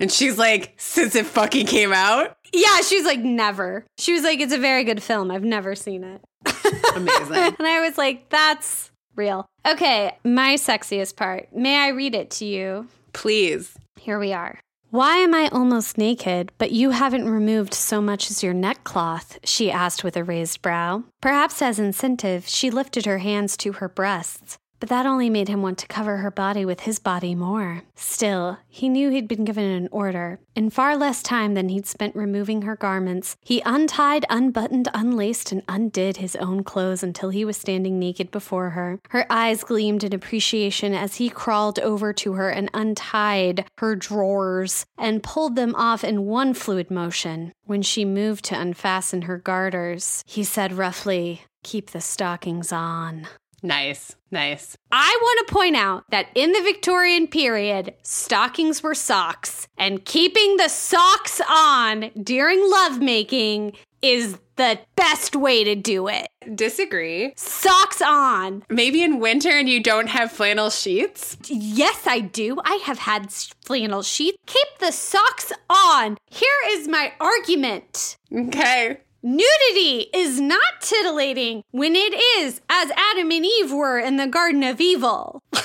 And 0.00 0.10
she's 0.10 0.38
like, 0.38 0.72
since 0.78 1.14
it 1.14 1.26
fucking 1.26 1.66
came 1.66 1.92
out? 1.92 2.34
Yeah, 2.54 2.80
she 2.80 2.96
was 2.96 3.04
like, 3.04 3.20
never. 3.20 3.84
She 3.98 4.14
was 4.14 4.22
like, 4.22 4.40
it's 4.40 4.52
a 4.54 4.58
very 4.58 4.82
good 4.82 5.02
film. 5.02 5.30
I've 5.30 5.44
never 5.44 5.74
seen 5.74 6.04
it. 6.04 6.22
Amazing. 6.96 7.36
and 7.58 7.66
I 7.66 7.82
was 7.86 7.98
like, 7.98 8.30
that's 8.30 8.90
real. 9.14 9.46
Okay, 9.68 10.16
my 10.24 10.54
sexiest 10.54 11.16
part. 11.16 11.54
May 11.54 11.76
I 11.76 11.88
read 11.88 12.14
it 12.14 12.30
to 12.32 12.46
you? 12.46 12.88
Please. 13.12 13.76
Here 13.96 14.18
we 14.18 14.32
are. 14.32 14.58
Why 14.92 15.18
am 15.18 15.34
I 15.36 15.48
almost 15.52 15.98
naked, 15.98 16.50
but 16.58 16.72
you 16.72 16.90
haven't 16.90 17.28
removed 17.28 17.74
so 17.74 18.00
much 18.00 18.28
as 18.28 18.42
your 18.42 18.52
neckcloth? 18.52 19.38
she 19.44 19.70
asked 19.70 20.02
with 20.02 20.16
a 20.16 20.24
raised 20.24 20.62
brow. 20.62 21.04
Perhaps 21.20 21.62
as 21.62 21.78
incentive, 21.78 22.48
she 22.48 22.72
lifted 22.72 23.06
her 23.06 23.18
hands 23.18 23.56
to 23.58 23.74
her 23.74 23.88
breasts 23.88 24.58
but 24.80 24.88
that 24.88 25.06
only 25.06 25.30
made 25.30 25.48
him 25.48 25.62
want 25.62 25.78
to 25.78 25.86
cover 25.86 26.16
her 26.16 26.30
body 26.30 26.64
with 26.64 26.80
his 26.80 26.98
body 26.98 27.34
more. 27.34 27.82
Still, 27.94 28.58
he 28.66 28.88
knew 28.88 29.10
he'd 29.10 29.28
been 29.28 29.44
given 29.44 29.64
an 29.64 29.88
order. 29.92 30.40
In 30.56 30.70
far 30.70 30.96
less 30.96 31.22
time 31.22 31.54
than 31.54 31.68
he'd 31.68 31.86
spent 31.86 32.16
removing 32.16 32.62
her 32.62 32.76
garments, 32.76 33.36
he 33.42 33.62
untied, 33.64 34.24
unbuttoned, 34.30 34.88
unlaced, 34.94 35.52
and 35.52 35.62
undid 35.68 36.16
his 36.16 36.34
own 36.36 36.64
clothes 36.64 37.02
until 37.02 37.30
he 37.30 37.44
was 37.44 37.56
standing 37.56 37.98
naked 37.98 38.30
before 38.30 38.70
her. 38.70 38.98
Her 39.10 39.26
eyes 39.30 39.62
gleamed 39.62 40.02
in 40.02 40.14
appreciation 40.14 40.94
as 40.94 41.16
he 41.16 41.28
crawled 41.28 41.78
over 41.78 42.12
to 42.14 42.32
her 42.32 42.48
and 42.48 42.70
untied 42.72 43.66
her 43.78 43.94
drawers 43.94 44.86
and 44.98 45.22
pulled 45.22 45.56
them 45.56 45.74
off 45.74 46.02
in 46.02 46.24
one 46.24 46.54
fluid 46.54 46.90
motion. 46.90 47.52
When 47.64 47.82
she 47.82 48.04
moved 48.04 48.46
to 48.46 48.60
unfasten 48.60 49.22
her 49.22 49.38
garters, 49.38 50.24
he 50.26 50.42
said 50.42 50.72
roughly, 50.72 51.42
Keep 51.62 51.90
the 51.90 52.00
stockings 52.00 52.72
on. 52.72 53.26
Nice, 53.62 54.16
nice. 54.30 54.76
I 54.90 55.18
want 55.20 55.46
to 55.46 55.54
point 55.54 55.76
out 55.76 56.04
that 56.10 56.28
in 56.34 56.52
the 56.52 56.62
Victorian 56.62 57.26
period, 57.26 57.94
stockings 58.02 58.82
were 58.82 58.94
socks, 58.94 59.68
and 59.76 60.04
keeping 60.04 60.56
the 60.56 60.68
socks 60.68 61.40
on 61.48 62.10
during 62.22 62.60
lovemaking 62.70 63.72
is 64.02 64.38
the 64.56 64.78
best 64.96 65.36
way 65.36 65.64
to 65.64 65.74
do 65.74 66.08
it. 66.08 66.28
Disagree. 66.54 67.32
Socks 67.36 68.00
on. 68.00 68.62
Maybe 68.68 69.02
in 69.02 69.20
winter 69.20 69.50
and 69.50 69.68
you 69.68 69.82
don't 69.82 70.08
have 70.08 70.32
flannel 70.32 70.70
sheets? 70.70 71.36
Yes, 71.48 72.06
I 72.06 72.20
do. 72.20 72.58
I 72.64 72.80
have 72.84 72.98
had 72.98 73.30
flannel 73.64 74.02
sheets. 74.02 74.38
Keep 74.46 74.68
the 74.78 74.90
socks 74.90 75.52
on. 75.68 76.16
Here 76.30 76.48
is 76.68 76.88
my 76.88 77.12
argument. 77.20 78.16
Okay. 78.34 79.00
Nudity 79.22 80.08
is 80.14 80.40
not 80.40 80.80
titillating 80.80 81.62
when 81.72 81.94
it 81.94 82.14
is 82.38 82.62
as 82.70 82.90
Adam 82.96 83.30
and 83.30 83.44
Eve 83.44 83.70
were 83.72 83.98
in 83.98 84.16
the 84.16 84.26
Garden 84.26 84.62
of 84.62 84.80
Evil. 84.80 85.42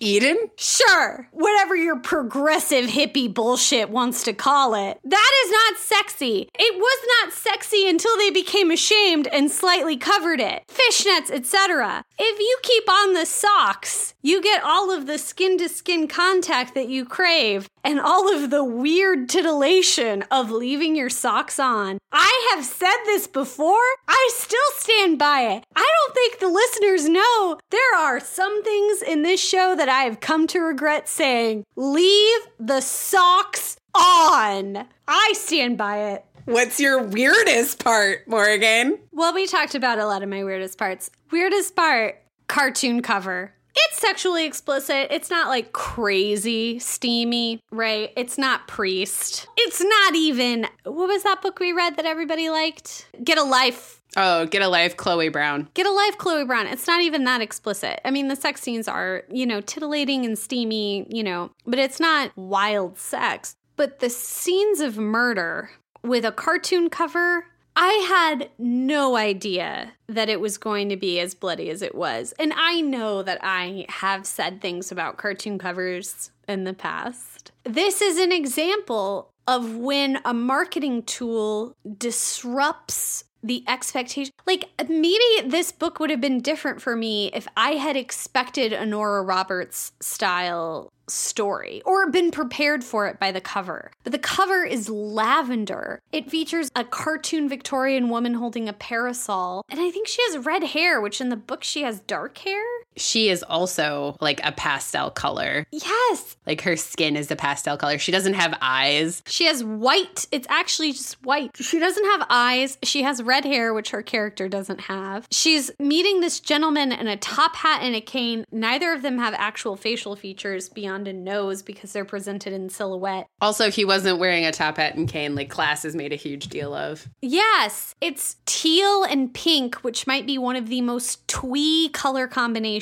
Eden? 0.00 0.36
Sure, 0.56 1.28
whatever 1.32 1.74
your 1.74 1.98
progressive 1.98 2.86
hippie 2.86 3.32
bullshit 3.32 3.90
wants 3.90 4.22
to 4.24 4.32
call 4.32 4.74
it. 4.74 4.98
That 5.04 5.32
is 5.44 5.50
not 5.50 5.78
sexy. 5.78 6.48
It 6.54 6.78
was 6.78 7.08
not 7.20 7.32
sexy 7.32 7.88
until 7.88 8.16
they 8.16 8.30
became 8.30 8.70
ashamed 8.70 9.26
and 9.28 9.50
slightly 9.50 9.96
covered 9.96 10.40
it. 10.40 10.64
Fishnets, 10.68 11.30
etc. 11.30 12.04
If 12.18 12.38
you 12.38 12.58
keep 12.62 12.90
on 12.90 13.14
the 13.14 13.26
socks, 13.26 14.14
you 14.22 14.42
get 14.42 14.62
all 14.62 14.90
of 14.90 15.06
the 15.06 15.18
skin 15.18 15.58
to 15.58 15.68
skin 15.68 16.08
contact 16.08 16.74
that 16.74 16.88
you 16.88 17.04
crave 17.04 17.68
and 17.86 18.00
all 18.00 18.34
of 18.34 18.50
the 18.50 18.64
weird 18.64 19.28
titillation 19.28 20.24
of 20.28 20.50
leaving 20.50 20.96
your 20.96 21.08
socks 21.08 21.60
on. 21.60 21.98
I 22.10 22.50
have 22.54 22.64
said 22.64 22.96
this 23.04 23.28
before. 23.28 23.78
I 24.08 24.30
still 24.34 24.58
stand 24.74 25.20
by 25.20 25.42
it. 25.42 25.64
I 25.76 25.88
don't 25.98 26.14
think 26.14 26.40
the 26.40 26.48
listeners 26.48 27.08
know 27.08 27.58
there 27.70 27.96
are 27.96 28.18
some 28.18 28.64
things 28.64 29.02
in 29.02 29.22
this 29.22 29.40
show 29.40 29.76
that 29.76 29.88
I 29.88 30.02
have 30.02 30.18
come 30.18 30.48
to 30.48 30.58
regret 30.58 31.08
saying. 31.08 31.62
Leave 31.76 32.40
the 32.58 32.80
socks 32.80 33.76
on. 33.94 34.84
I 35.06 35.32
stand 35.34 35.78
by 35.78 36.10
it. 36.10 36.24
What's 36.46 36.80
your 36.80 37.02
weirdest 37.02 37.84
part, 37.84 38.26
Morgan? 38.26 38.98
Well, 39.12 39.32
we 39.32 39.46
talked 39.46 39.76
about 39.76 40.00
a 40.00 40.06
lot 40.06 40.24
of 40.24 40.28
my 40.28 40.42
weirdest 40.42 40.76
parts. 40.76 41.10
Weirdest 41.30 41.76
part 41.76 42.20
cartoon 42.48 43.02
cover. 43.02 43.52
It's 43.76 43.98
sexually 44.00 44.46
explicit. 44.46 45.08
It's 45.10 45.30
not 45.30 45.48
like 45.48 45.72
crazy 45.72 46.78
steamy, 46.78 47.60
right? 47.70 48.12
It's 48.16 48.38
not 48.38 48.66
priest. 48.66 49.46
It's 49.56 49.80
not 49.80 50.14
even 50.14 50.66
what 50.84 51.08
was 51.08 51.22
that 51.24 51.42
book 51.42 51.60
we 51.60 51.72
read 51.72 51.96
that 51.96 52.06
everybody 52.06 52.48
liked? 52.48 53.08
Get 53.22 53.38
a 53.38 53.42
life. 53.42 54.00
Oh, 54.16 54.46
get 54.46 54.62
a 54.62 54.68
life, 54.68 54.96
Chloe 54.96 55.28
Brown. 55.28 55.68
Get 55.74 55.86
a 55.86 55.90
life, 55.90 56.16
Chloe 56.16 56.46
Brown. 56.46 56.66
It's 56.66 56.86
not 56.86 57.02
even 57.02 57.24
that 57.24 57.42
explicit. 57.42 58.00
I 58.02 58.10
mean, 58.10 58.28
the 58.28 58.36
sex 58.36 58.62
scenes 58.62 58.88
are, 58.88 59.24
you 59.30 59.44
know, 59.44 59.60
titillating 59.60 60.24
and 60.24 60.38
steamy, 60.38 61.06
you 61.10 61.22
know, 61.22 61.50
but 61.66 61.78
it's 61.78 62.00
not 62.00 62.32
wild 62.34 62.98
sex. 62.98 63.56
But 63.76 64.00
the 64.00 64.08
scenes 64.08 64.80
of 64.80 64.96
murder 64.96 65.70
with 66.02 66.24
a 66.24 66.32
cartoon 66.32 66.88
cover 66.88 67.44
I 67.76 67.92
had 68.08 68.48
no 68.58 69.16
idea 69.16 69.92
that 70.08 70.30
it 70.30 70.40
was 70.40 70.56
going 70.56 70.88
to 70.88 70.96
be 70.96 71.20
as 71.20 71.34
bloody 71.34 71.68
as 71.68 71.82
it 71.82 71.94
was. 71.94 72.32
And 72.38 72.54
I 72.56 72.80
know 72.80 73.22
that 73.22 73.38
I 73.42 73.84
have 73.90 74.26
said 74.26 74.60
things 74.62 74.90
about 74.90 75.18
cartoon 75.18 75.58
covers 75.58 76.30
in 76.48 76.64
the 76.64 76.72
past. 76.72 77.52
This 77.64 78.00
is 78.00 78.18
an 78.18 78.32
example 78.32 79.30
of 79.46 79.76
when 79.76 80.20
a 80.24 80.32
marketing 80.32 81.02
tool 81.02 81.76
disrupts 81.98 83.24
the 83.42 83.62
expectation. 83.68 84.32
Like 84.46 84.70
maybe 84.88 85.24
this 85.44 85.70
book 85.70 86.00
would 86.00 86.10
have 86.10 86.20
been 86.20 86.40
different 86.40 86.80
for 86.80 86.96
me 86.96 87.30
if 87.32 87.46
I 87.56 87.72
had 87.72 87.96
expected 87.96 88.72
a 88.72 88.86
Nora 88.86 89.22
Roberts 89.22 89.92
style 90.00 90.90
story 91.08 91.82
or 91.84 92.10
been 92.10 92.30
prepared 92.30 92.84
for 92.84 93.06
it 93.06 93.18
by 93.18 93.32
the 93.32 93.40
cover. 93.40 93.90
But 94.02 94.12
the 94.12 94.18
cover 94.18 94.64
is 94.64 94.88
lavender. 94.88 96.00
It 96.12 96.30
features 96.30 96.70
a 96.74 96.84
cartoon 96.84 97.48
Victorian 97.48 98.08
woman 98.08 98.34
holding 98.34 98.68
a 98.68 98.72
parasol, 98.72 99.64
and 99.68 99.80
I 99.80 99.90
think 99.90 100.08
she 100.08 100.22
has 100.22 100.44
red 100.44 100.64
hair, 100.64 101.00
which 101.00 101.20
in 101.20 101.28
the 101.28 101.36
book 101.36 101.62
she 101.64 101.82
has 101.82 102.00
dark 102.00 102.38
hair. 102.38 102.62
She 102.96 103.28
is 103.28 103.42
also 103.42 104.16
like 104.20 104.40
a 104.42 104.52
pastel 104.52 105.10
color. 105.10 105.66
Yes. 105.70 106.36
Like 106.46 106.62
her 106.62 106.76
skin 106.76 107.16
is 107.16 107.30
a 107.30 107.36
pastel 107.36 107.76
color. 107.76 107.98
She 107.98 108.12
doesn't 108.12 108.34
have 108.34 108.56
eyes. 108.60 109.22
She 109.26 109.44
has 109.44 109.62
white. 109.62 110.26
It's 110.32 110.46
actually 110.48 110.92
just 110.92 111.22
white. 111.22 111.50
She 111.56 111.78
doesn't 111.78 112.04
have 112.04 112.26
eyes. 112.30 112.78
She 112.82 113.02
has 113.02 113.22
red 113.22 113.44
hair, 113.44 113.74
which 113.74 113.90
her 113.90 114.02
character 114.02 114.48
doesn't 114.48 114.82
have. 114.82 115.26
She's 115.30 115.70
meeting 115.78 116.20
this 116.20 116.40
gentleman 116.40 116.92
in 116.92 117.06
a 117.06 117.16
top 117.16 117.56
hat 117.56 117.80
and 117.82 117.94
a 117.94 118.00
cane. 118.00 118.46
Neither 118.50 118.92
of 118.92 119.02
them 119.02 119.18
have 119.18 119.34
actual 119.34 119.76
facial 119.76 120.16
features 120.16 120.68
beyond 120.70 120.95
a 121.04 121.12
nose 121.12 121.62
because 121.62 121.92
they're 121.92 122.04
presented 122.04 122.52
in 122.52 122.68
silhouette. 122.68 123.28
Also, 123.40 123.70
he 123.70 123.84
wasn't 123.84 124.18
wearing 124.18 124.44
a 124.44 124.52
top 124.52 124.76
hat 124.76 124.94
and 124.94 125.08
cane 125.08 125.34
like 125.34 125.50
class 125.50 125.82
has 125.82 125.94
made 125.94 126.12
a 126.12 126.16
huge 126.16 126.48
deal 126.48 126.74
of. 126.74 127.08
Yes. 127.20 127.94
It's 128.00 128.36
teal 128.46 129.04
and 129.04 129.32
pink, 129.32 129.76
which 129.76 130.06
might 130.06 130.26
be 130.26 130.38
one 130.38 130.56
of 130.56 130.68
the 130.68 130.80
most 130.80 131.26
twee 131.28 131.90
color 131.92 132.26
combinations 132.26 132.76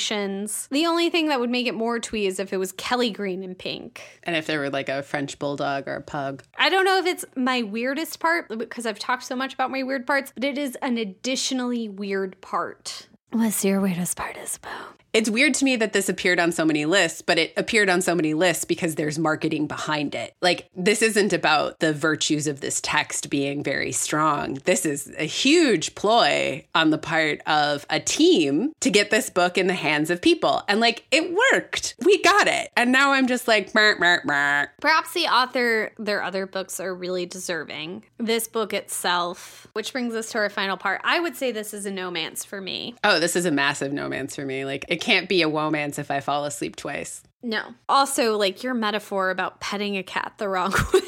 the 0.71 0.87
only 0.87 1.11
thing 1.11 1.29
that 1.29 1.41
would 1.41 1.51
make 1.51 1.67
it 1.67 1.75
more 1.75 1.99
twee 1.99 2.27
is 2.27 2.41
if 2.41 2.53
it 2.53 2.57
was 2.57 2.73
Kelly 2.73 3.11
green 3.11 3.43
and 3.43 3.57
pink. 3.57 4.03
And 4.25 4.37
if 4.37 4.47
there 4.47 4.61
were 4.61 4.71
like 4.71 4.89
a 4.89 5.03
French 5.03 5.39
bulldog 5.39 5.87
or 5.87 5.97
a 5.97 6.03
pug. 6.03 6.43
I 6.59 6.69
don't 6.69 6.85
know 6.85 6.99
if 6.99 7.07
it's 7.07 7.25
my 7.37 7.63
weirdest 7.63 8.21
part 8.21 8.49
because 8.59 8.87
I've 8.87 8.99
talked 8.99 9.25
so 9.25 9.37
much 9.37 9.55
about 9.55 9.71
my 9.71 9.83
weird 9.83 10.07
parts, 10.07 10.33
but 10.35 10.45
it 10.45 10.59
is 10.59 10.77
an 10.83 10.99
additionally 10.99 11.89
weird 11.89 12.41
part. 12.41 13.09
What's 13.31 13.65
your 13.65 13.81
weirdest 13.81 14.17
part, 14.17 14.37
Isabel? 14.37 14.71
It's 15.15 15.31
weird 15.31 15.55
to 15.55 15.65
me 15.65 15.77
that 15.77 15.93
this 15.93 16.09
appeared 16.09 16.41
on 16.41 16.51
so 16.51 16.65
many 16.65 16.87
lists, 16.87 17.23
but 17.23 17.39
it 17.39 17.53
appeared 17.57 17.89
on 17.89 18.03
so 18.03 18.17
many 18.17 18.35
lists 18.35 18.65
because 18.65 18.97
there's 18.97 19.17
marketing 19.17 19.69
behind 19.69 20.13
it. 20.17 20.35
Like, 20.43 20.69
this 20.75 21.03
isn't 21.03 21.33
about 21.33 21.79
the 21.79 21.93
virtues 21.93 22.49
of 22.49 22.61
this 22.61 22.81
text 22.81 23.31
being 23.31 23.63
very 23.63 23.93
strong. 23.93 24.55
This 24.65 24.85
is 24.85 25.15
a 25.17 25.25
huge 25.25 25.95
ploy 25.95 26.67
on 26.75 26.91
the 26.91 26.99
part 26.99 27.41
of 27.47 27.87
a 27.91 28.01
team 28.01 28.73
to 28.81 28.91
get 28.91 29.13
this 29.13 29.31
book 29.31 29.57
in 29.57 29.69
the 29.69 29.75
hands 29.75 30.11
of 30.11 30.21
people. 30.21 30.65
And 30.67 30.81
like, 30.81 31.05
it 31.13 31.33
worked. 31.53 31.95
We 32.05 32.21
got 32.21 32.49
it. 32.49 32.73
And 32.77 32.91
now 32.91 33.13
I'm 33.13 33.29
just 33.29 33.47
like, 33.47 33.73
burr, 33.73 33.97
burr, 33.97 34.21
burr. 34.25 34.69
perhaps 34.81 35.13
the 35.13 35.27
author, 35.27 35.93
their 35.97 36.25
other 36.25 36.45
books 36.45 36.81
are 36.81 36.93
really 36.93 37.25
deserving. 37.25 38.03
This 38.19 38.49
book 38.49 38.75
itself, 38.75 39.69
which 39.75 39.93
brings 39.93 40.13
us 40.17 40.31
to 40.33 40.39
our 40.39 40.51
final 40.51 40.77
part, 40.77 41.03
I 41.05 41.21
would 41.21 41.37
say 41.37 41.53
this 41.53 41.73
is 41.73 41.87
a 41.87 41.91
no-mance 41.93 42.45
for 42.45 42.61
me. 42.61 42.97
Oh, 43.05 43.21
this 43.21 43.37
is 43.37 43.47
a 43.47 43.53
massive 43.53 43.93
no-mance 43.93 44.35
for 44.35 44.45
me. 44.45 44.65
Like, 44.65 44.85
it 44.89 45.04
can't 45.05 45.29
be 45.29 45.43
a 45.43 45.49
womance 45.51 45.99
if 45.99 46.11
I 46.11 46.21
fall 46.21 46.47
asleep 46.47 46.77
twice. 46.77 47.23
No. 47.43 47.75
Also, 47.91 48.39
like 48.39 48.63
your 48.63 48.73
metaphor 48.73 49.29
about 49.29 49.61
petting 49.61 49.99
a 49.99 50.03
cat 50.03 50.33
the 50.39 50.49
wrong 50.49 50.73
way. 50.95 51.01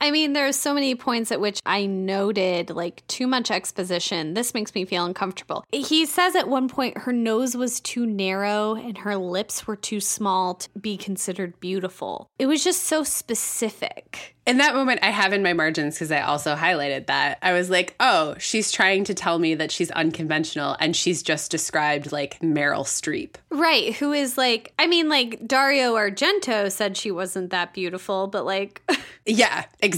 I 0.00 0.10
mean, 0.10 0.32
there 0.32 0.46
are 0.46 0.52
so 0.52 0.72
many 0.72 0.94
points 0.94 1.30
at 1.30 1.40
which 1.40 1.60
I 1.66 1.86
noted 1.86 2.70
like 2.70 3.06
too 3.06 3.26
much 3.26 3.50
exposition. 3.50 4.34
This 4.34 4.54
makes 4.54 4.74
me 4.74 4.84
feel 4.84 5.04
uncomfortable. 5.04 5.64
He 5.72 6.06
says 6.06 6.34
at 6.34 6.48
one 6.48 6.68
point 6.68 6.98
her 6.98 7.12
nose 7.12 7.56
was 7.56 7.80
too 7.80 8.06
narrow 8.06 8.74
and 8.74 8.98
her 8.98 9.16
lips 9.16 9.66
were 9.66 9.76
too 9.76 10.00
small 10.00 10.54
to 10.54 10.68
be 10.78 10.96
considered 10.96 11.60
beautiful. 11.60 12.28
It 12.38 12.46
was 12.46 12.64
just 12.64 12.84
so 12.84 13.04
specific 13.04 14.36
in 14.50 14.56
that 14.56 14.74
moment, 14.74 14.98
I 15.04 15.10
have 15.10 15.32
in 15.32 15.44
my 15.44 15.52
margins 15.52 15.94
because 15.94 16.10
I 16.10 16.22
also 16.22 16.56
highlighted 16.56 17.06
that. 17.06 17.38
I 17.40 17.52
was 17.52 17.70
like, 17.70 17.94
oh, 18.00 18.34
she's 18.38 18.72
trying 18.72 19.04
to 19.04 19.14
tell 19.14 19.38
me 19.38 19.54
that 19.54 19.70
she's 19.70 19.92
unconventional 19.92 20.76
and 20.80 20.96
she's 20.96 21.22
just 21.22 21.52
described 21.52 22.10
like 22.10 22.40
Meryl 22.40 22.84
Streep. 22.84 23.34
Right. 23.50 23.94
Who 23.94 24.12
is 24.12 24.36
like, 24.36 24.72
I 24.76 24.88
mean, 24.88 25.08
like 25.08 25.46
Dario 25.46 25.94
Argento 25.94 26.72
said 26.72 26.96
she 26.96 27.12
wasn't 27.12 27.50
that 27.50 27.72
beautiful, 27.74 28.26
but 28.26 28.44
like. 28.44 28.82
yeah, 29.26 29.66
exactly. 29.80 29.89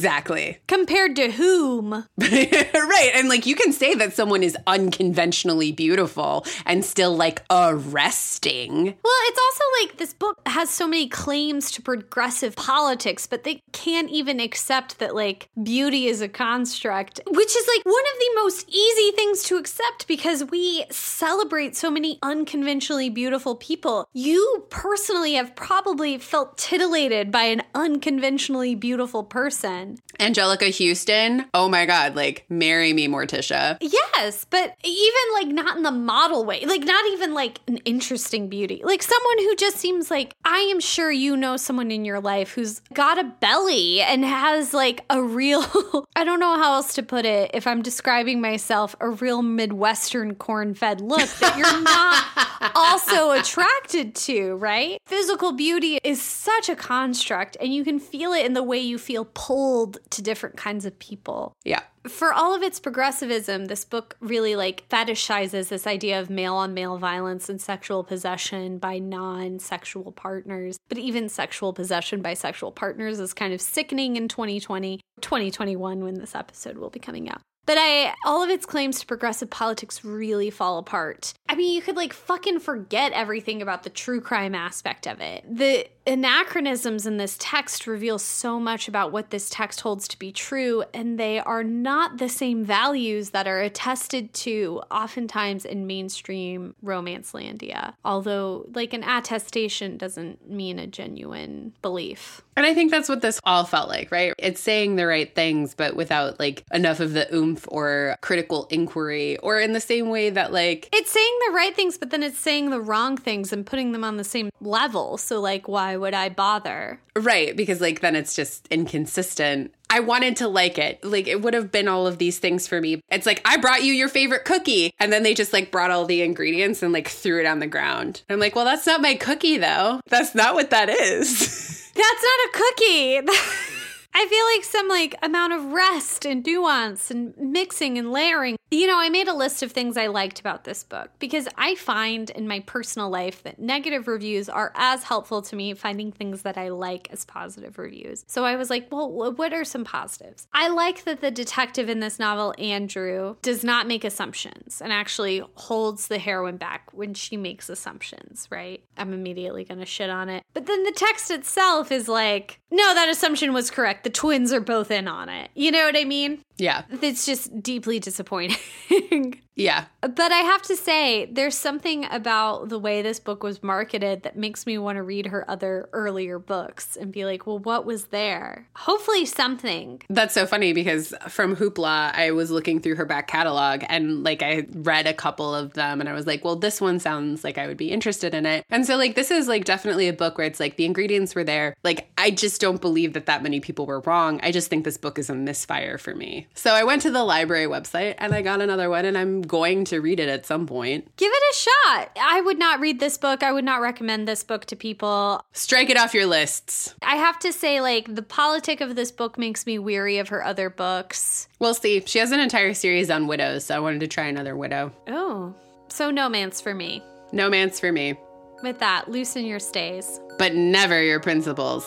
Compared 0.68 1.16
to 1.16 1.30
whom? 1.30 1.90
right. 2.18 3.10
And 3.14 3.28
like 3.28 3.46
you 3.46 3.54
can 3.54 3.72
say 3.72 3.94
that 3.94 4.12
someone 4.12 4.42
is 4.42 4.56
unconventionally 4.66 5.72
beautiful 5.72 6.46
and 6.66 6.84
still 6.84 7.14
like 7.16 7.42
arresting. 7.50 8.84
Well, 8.84 9.22
it's 9.28 9.40
also 9.40 9.64
like 9.80 9.96
this 9.98 10.14
book 10.14 10.40
has 10.46 10.70
so 10.70 10.86
many 10.86 11.08
claims 11.08 11.70
to 11.72 11.82
progressive 11.82 12.56
politics, 12.56 13.26
but 13.26 13.44
they 13.44 13.62
can't 13.72 14.10
even 14.10 14.40
accept 14.40 14.98
that 14.98 15.14
like 15.14 15.48
beauty 15.62 16.06
is 16.06 16.20
a 16.20 16.28
construct, 16.28 17.20
which 17.28 17.56
is 17.56 17.68
like 17.76 17.84
one 17.84 17.94
of 17.94 18.18
the 18.18 18.30
most 18.36 18.68
easy 18.68 19.10
things 19.12 19.42
to 19.44 19.56
accept 19.56 20.08
because 20.08 20.44
we 20.44 20.84
celebrate 20.90 21.76
so 21.76 21.90
many 21.90 22.18
unconventionally 22.22 23.10
beautiful 23.10 23.56
people. 23.56 24.08
You 24.12 24.66
personally 24.70 25.34
have 25.34 25.54
probably 25.54 26.18
felt 26.18 26.58
titillated 26.58 27.30
by 27.30 27.44
an 27.44 27.62
unconventionally 27.74 28.74
beautiful 28.74 29.24
person. 29.24 29.81
Anjelica 30.18 30.70
Huston, 30.72 31.46
oh 31.54 31.68
my 31.68 31.86
God, 31.86 32.14
like 32.14 32.44
marry 32.48 32.92
me, 32.92 33.08
Morticia. 33.08 33.76
Yes, 33.80 34.46
but 34.48 34.76
even 34.84 35.32
like 35.34 35.48
not 35.48 35.76
in 35.76 35.82
the 35.82 35.90
model 35.90 36.44
way, 36.44 36.64
like 36.64 36.84
not 36.84 37.04
even 37.12 37.34
like 37.34 37.60
an 37.66 37.78
interesting 37.78 38.48
beauty, 38.48 38.82
like 38.84 39.02
someone 39.02 39.38
who 39.38 39.56
just 39.56 39.78
seems 39.78 40.10
like 40.10 40.34
I 40.44 40.58
am 40.58 40.80
sure 40.80 41.10
you 41.10 41.36
know 41.36 41.56
someone 41.56 41.90
in 41.90 42.04
your 42.04 42.20
life 42.20 42.52
who's 42.52 42.80
got 42.92 43.18
a 43.18 43.24
belly 43.24 44.00
and 44.00 44.24
has 44.24 44.72
like 44.72 45.04
a 45.10 45.22
real, 45.22 45.64
I 46.16 46.24
don't 46.24 46.40
know 46.40 46.56
how 46.56 46.74
else 46.74 46.94
to 46.94 47.02
put 47.02 47.24
it 47.24 47.50
if 47.54 47.66
I'm 47.66 47.82
describing 47.82 48.40
myself, 48.40 48.94
a 49.00 49.10
real 49.10 49.42
Midwestern 49.42 50.34
corn 50.34 50.74
fed 50.74 51.00
look 51.00 51.28
that 51.40 51.56
you're 51.56 51.82
not 51.82 52.72
also 52.74 53.32
attracted 53.32 54.14
to, 54.14 54.54
right? 54.56 55.00
Physical 55.06 55.52
beauty 55.52 55.98
is 56.04 56.20
such 56.20 56.68
a 56.68 56.76
construct 56.76 57.56
and 57.60 57.74
you 57.74 57.84
can 57.84 57.98
feel 57.98 58.32
it 58.32 58.46
in 58.46 58.52
the 58.52 58.62
way 58.62 58.78
you 58.78 58.98
feel 58.98 59.28
pulled 59.34 59.71
to 60.10 60.22
different 60.22 60.56
kinds 60.56 60.84
of 60.84 60.98
people. 60.98 61.52
Yeah 61.64 61.82
for 62.08 62.32
all 62.32 62.54
of 62.54 62.62
its 62.62 62.80
progressivism, 62.80 63.66
this 63.66 63.84
book 63.84 64.16
really 64.20 64.56
like 64.56 64.88
fetishizes 64.88 65.68
this 65.68 65.86
idea 65.86 66.20
of 66.20 66.30
male 66.30 66.54
on 66.54 66.74
male 66.74 66.98
violence 66.98 67.48
and 67.48 67.60
sexual 67.60 68.02
possession 68.02 68.78
by 68.78 68.98
non 68.98 69.58
sexual 69.58 70.10
partners. 70.12 70.78
But 70.88 70.98
even 70.98 71.28
sexual 71.28 71.72
possession 71.72 72.20
by 72.20 72.34
sexual 72.34 72.72
partners 72.72 73.20
is 73.20 73.32
kind 73.32 73.52
of 73.52 73.60
sickening 73.60 74.16
in 74.16 74.28
2020, 74.28 75.00
2021, 75.20 76.02
when 76.02 76.14
this 76.14 76.34
episode 76.34 76.76
will 76.76 76.90
be 76.90 77.00
coming 77.00 77.28
out. 77.28 77.40
But 77.64 77.78
I 77.78 78.14
all 78.24 78.42
of 78.42 78.50
its 78.50 78.66
claims 78.66 78.98
to 79.00 79.06
progressive 79.06 79.48
politics 79.48 80.04
really 80.04 80.50
fall 80.50 80.78
apart. 80.78 81.32
I 81.48 81.54
mean, 81.54 81.72
you 81.74 81.82
could 81.82 81.96
like 81.96 82.12
fucking 82.12 82.58
forget 82.58 83.12
everything 83.12 83.62
about 83.62 83.84
the 83.84 83.90
true 83.90 84.20
crime 84.20 84.54
aspect 84.54 85.06
of 85.06 85.20
it. 85.20 85.44
The 85.48 85.86
anachronisms 86.06 87.06
in 87.06 87.16
this 87.16 87.36
text 87.38 87.86
reveal 87.86 88.18
so 88.18 88.58
much 88.58 88.88
about 88.88 89.12
what 89.12 89.30
this 89.30 89.48
text 89.50 89.80
holds 89.82 90.08
to 90.08 90.18
be 90.18 90.32
true, 90.32 90.84
and 90.92 91.18
they 91.18 91.38
are 91.38 91.64
not 91.64 92.18
the 92.18 92.28
same 92.28 92.64
values 92.64 93.30
that 93.30 93.46
are 93.46 93.60
attested 93.60 94.32
to 94.34 94.82
oftentimes 94.90 95.64
in 95.64 95.86
mainstream 95.86 96.74
romance 96.82 97.32
landia. 97.32 97.94
Although, 98.04 98.66
like, 98.74 98.92
an 98.92 99.04
attestation 99.04 99.96
doesn't 99.96 100.50
mean 100.50 100.78
a 100.78 100.86
genuine 100.86 101.72
belief. 101.82 102.42
And 102.56 102.66
I 102.66 102.74
think 102.74 102.90
that's 102.90 103.08
what 103.08 103.22
this 103.22 103.40
all 103.44 103.64
felt 103.64 103.88
like, 103.88 104.12
right? 104.12 104.34
It's 104.38 104.60
saying 104.60 104.96
the 104.96 105.06
right 105.06 105.34
things, 105.34 105.74
but 105.74 105.96
without 105.96 106.38
like 106.38 106.64
enough 106.70 107.00
of 107.00 107.14
the 107.14 107.34
oomph 107.34 107.66
or 107.68 108.16
critical 108.20 108.66
inquiry, 108.70 109.38
or 109.38 109.58
in 109.58 109.72
the 109.72 109.80
same 109.80 110.10
way 110.10 110.28
that, 110.30 110.52
like, 110.52 110.88
it's 110.92 111.10
saying 111.10 111.38
the 111.46 111.54
right 111.54 111.74
things, 111.74 111.96
but 111.96 112.10
then 112.10 112.22
it's 112.22 112.38
saying 112.38 112.70
the 112.70 112.80
wrong 112.80 113.16
things 113.16 113.52
and 113.52 113.64
putting 113.64 113.92
them 113.92 114.04
on 114.04 114.18
the 114.18 114.24
same 114.24 114.50
level. 114.60 115.16
So, 115.16 115.40
like, 115.40 115.66
why? 115.66 115.91
Why 115.92 115.98
would 115.98 116.14
I 116.14 116.30
bother? 116.30 116.98
Right, 117.14 117.54
because 117.54 117.82
like 117.82 118.00
then 118.00 118.16
it's 118.16 118.34
just 118.34 118.66
inconsistent. 118.68 119.74
I 119.90 120.00
wanted 120.00 120.36
to 120.36 120.48
like 120.48 120.78
it. 120.78 121.04
Like 121.04 121.26
it 121.28 121.42
would 121.42 121.52
have 121.52 121.70
been 121.70 121.86
all 121.86 122.06
of 122.06 122.16
these 122.16 122.38
things 122.38 122.66
for 122.66 122.80
me. 122.80 123.02
It's 123.10 123.26
like 123.26 123.42
I 123.44 123.58
brought 123.58 123.84
you 123.84 123.92
your 123.92 124.08
favorite 124.08 124.46
cookie 124.46 124.94
and 124.98 125.12
then 125.12 125.22
they 125.22 125.34
just 125.34 125.52
like 125.52 125.70
brought 125.70 125.90
all 125.90 126.06
the 126.06 126.22
ingredients 126.22 126.82
and 126.82 126.94
like 126.94 127.08
threw 127.08 127.40
it 127.40 127.46
on 127.46 127.58
the 127.58 127.66
ground. 127.66 128.22
I'm 128.30 128.40
like, 128.40 128.56
"Well, 128.56 128.64
that's 128.64 128.86
not 128.86 129.02
my 129.02 129.14
cookie 129.16 129.58
though. 129.58 130.00
That's 130.06 130.34
not 130.34 130.54
what 130.54 130.70
that 130.70 130.88
is." 130.88 131.92
that's 131.94 132.22
not 132.22 132.48
a 132.48 132.50
cookie. 132.52 133.20
I 134.14 134.26
feel 134.26 134.44
like 134.54 134.64
some 134.64 134.88
like 134.88 135.14
amount 135.22 135.52
of 135.52 135.72
rest 135.72 136.24
and 136.24 136.44
nuance 136.44 137.10
and 137.10 137.36
mixing 137.36 137.98
and 137.98 138.12
layering. 138.12 138.56
You 138.70 138.86
know, 138.86 138.98
I 138.98 139.10
made 139.10 139.28
a 139.28 139.34
list 139.34 139.62
of 139.62 139.72
things 139.72 139.98
I 139.98 140.06
liked 140.06 140.40
about 140.40 140.64
this 140.64 140.82
book 140.82 141.10
because 141.18 141.46
I 141.58 141.74
find 141.74 142.30
in 142.30 142.48
my 142.48 142.60
personal 142.60 143.10
life 143.10 143.42
that 143.42 143.58
negative 143.58 144.08
reviews 144.08 144.48
are 144.48 144.72
as 144.74 145.02
helpful 145.02 145.42
to 145.42 145.56
me 145.56 145.74
finding 145.74 146.10
things 146.10 146.40
that 146.42 146.56
I 146.56 146.68
like 146.68 147.08
as 147.12 147.26
positive 147.26 147.78
reviews. 147.78 148.24
So 148.28 148.46
I 148.46 148.56
was 148.56 148.70
like, 148.70 148.90
well, 148.90 149.10
what 149.10 149.52
are 149.52 149.64
some 149.64 149.84
positives? 149.84 150.46
I 150.54 150.68
like 150.68 151.04
that 151.04 151.20
the 151.20 151.30
detective 151.30 151.90
in 151.90 152.00
this 152.00 152.18
novel, 152.18 152.54
Andrew, 152.56 153.36
does 153.42 153.62
not 153.62 153.86
make 153.86 154.04
assumptions 154.04 154.80
and 154.80 154.90
actually 154.90 155.42
holds 155.54 156.08
the 156.08 156.18
heroine 156.18 156.56
back 156.56 156.88
when 156.94 157.12
she 157.12 157.36
makes 157.36 157.68
assumptions, 157.68 158.48
right? 158.50 158.82
I'm 158.96 159.12
immediately 159.12 159.64
going 159.64 159.80
to 159.80 159.86
shit 159.86 160.08
on 160.08 160.30
it. 160.30 160.44
But 160.54 160.64
then 160.64 160.84
the 160.84 160.92
text 160.92 161.30
itself 161.30 161.92
is 161.92 162.08
like, 162.08 162.58
no, 162.72 162.94
that 162.94 163.08
assumption 163.08 163.52
was 163.52 163.70
correct 163.70 164.02
the 164.02 164.10
twins 164.10 164.52
are 164.52 164.60
both 164.60 164.90
in 164.90 165.06
on 165.06 165.28
it. 165.28 165.50
You 165.54 165.70
know 165.70 165.84
what 165.84 165.96
I 165.96 166.04
mean? 166.04 166.42
Yeah. 166.58 166.82
It's 167.00 167.26
just 167.26 167.62
deeply 167.62 167.98
disappointing. 167.98 168.56
yeah. 169.56 169.86
But 170.00 170.32
I 170.32 170.38
have 170.38 170.62
to 170.62 170.76
say, 170.76 171.26
there's 171.26 171.56
something 171.56 172.06
about 172.10 172.68
the 172.68 172.78
way 172.78 173.02
this 173.02 173.18
book 173.20 173.42
was 173.42 173.62
marketed 173.62 174.22
that 174.22 174.36
makes 174.36 174.66
me 174.66 174.78
want 174.78 174.96
to 174.96 175.02
read 175.02 175.26
her 175.26 175.48
other 175.50 175.88
earlier 175.92 176.38
books 176.38 176.96
and 176.96 177.12
be 177.12 177.24
like, 177.24 177.46
well, 177.46 177.58
what 177.58 177.84
was 177.84 178.06
there? 178.06 178.68
Hopefully, 178.76 179.26
something. 179.26 180.02
That's 180.08 180.34
so 180.34 180.46
funny 180.46 180.72
because 180.72 181.14
from 181.28 181.56
Hoopla, 181.56 182.14
I 182.14 182.30
was 182.32 182.50
looking 182.50 182.80
through 182.80 182.96
her 182.96 183.06
back 183.06 183.28
catalog 183.28 183.82
and 183.88 184.22
like 184.22 184.42
I 184.42 184.66
read 184.72 185.06
a 185.06 185.14
couple 185.14 185.54
of 185.54 185.74
them 185.74 186.00
and 186.00 186.08
I 186.08 186.12
was 186.12 186.26
like, 186.26 186.44
well, 186.44 186.56
this 186.56 186.80
one 186.80 186.98
sounds 186.98 187.44
like 187.44 187.58
I 187.58 187.66
would 187.66 187.76
be 187.76 187.90
interested 187.90 188.34
in 188.34 188.46
it. 188.46 188.64
And 188.70 188.86
so, 188.86 188.96
like, 188.96 189.14
this 189.14 189.30
is 189.30 189.48
like 189.48 189.64
definitely 189.64 190.08
a 190.08 190.12
book 190.12 190.38
where 190.38 190.46
it's 190.46 190.60
like 190.60 190.76
the 190.76 190.84
ingredients 190.84 191.34
were 191.34 191.44
there. 191.44 191.74
Like, 191.82 192.10
I 192.18 192.30
just 192.30 192.60
don't 192.60 192.80
believe 192.80 193.14
that 193.14 193.26
that 193.26 193.42
many 193.42 193.60
people 193.60 193.86
were 193.86 194.00
wrong. 194.00 194.40
I 194.42 194.52
just 194.52 194.68
think 194.68 194.84
this 194.84 194.98
book 194.98 195.18
is 195.18 195.30
a 195.30 195.34
misfire 195.34 195.98
for 195.98 196.14
me. 196.14 196.41
So 196.54 196.72
I 196.72 196.84
went 196.84 197.02
to 197.02 197.10
the 197.10 197.24
library 197.24 197.66
website 197.66 198.14
and 198.18 198.34
I 198.34 198.42
got 198.42 198.60
another 198.60 198.88
one 198.90 199.04
and 199.04 199.16
I'm 199.16 199.42
going 199.42 199.84
to 199.86 200.00
read 200.00 200.20
it 200.20 200.28
at 200.28 200.46
some 200.46 200.66
point. 200.66 201.16
Give 201.16 201.30
it 201.32 201.42
a 201.50 201.54
shot. 201.56 202.10
I 202.20 202.40
would 202.40 202.58
not 202.58 202.80
read 202.80 203.00
this 203.00 203.18
book. 203.18 203.42
I 203.42 203.52
would 203.52 203.64
not 203.64 203.80
recommend 203.80 204.26
this 204.26 204.42
book 204.42 204.64
to 204.66 204.76
people. 204.76 205.44
Strike 205.52 205.90
it 205.90 205.96
off 205.96 206.14
your 206.14 206.26
lists. 206.26 206.94
I 207.02 207.16
have 207.16 207.38
to 207.40 207.52
say, 207.52 207.80
like, 207.80 208.14
the 208.14 208.22
politic 208.22 208.80
of 208.80 208.96
this 208.96 209.10
book 209.10 209.38
makes 209.38 209.66
me 209.66 209.78
weary 209.78 210.18
of 210.18 210.28
her 210.28 210.44
other 210.44 210.70
books. 210.70 211.48
We'll 211.58 211.74
see. 211.74 212.02
She 212.06 212.18
has 212.18 212.32
an 212.32 212.40
entire 212.40 212.74
series 212.74 213.10
on 213.10 213.26
widows, 213.26 213.64
so 213.66 213.76
I 213.76 213.80
wanted 213.80 214.00
to 214.00 214.08
try 214.08 214.24
another 214.26 214.56
widow. 214.56 214.92
Oh. 215.08 215.54
So 215.88 216.10
no 216.10 216.28
man's 216.28 216.60
for 216.60 216.74
me. 216.74 217.02
No 217.32 217.50
man's 217.50 217.78
for 217.78 217.92
me. 217.92 218.18
With 218.62 218.78
that, 218.78 219.10
loosen 219.10 219.44
your 219.44 219.58
stays. 219.58 220.20
But 220.38 220.54
never 220.54 221.02
your 221.02 221.20
principles. 221.20 221.84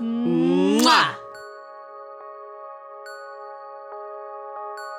Mwah! 0.00 1.14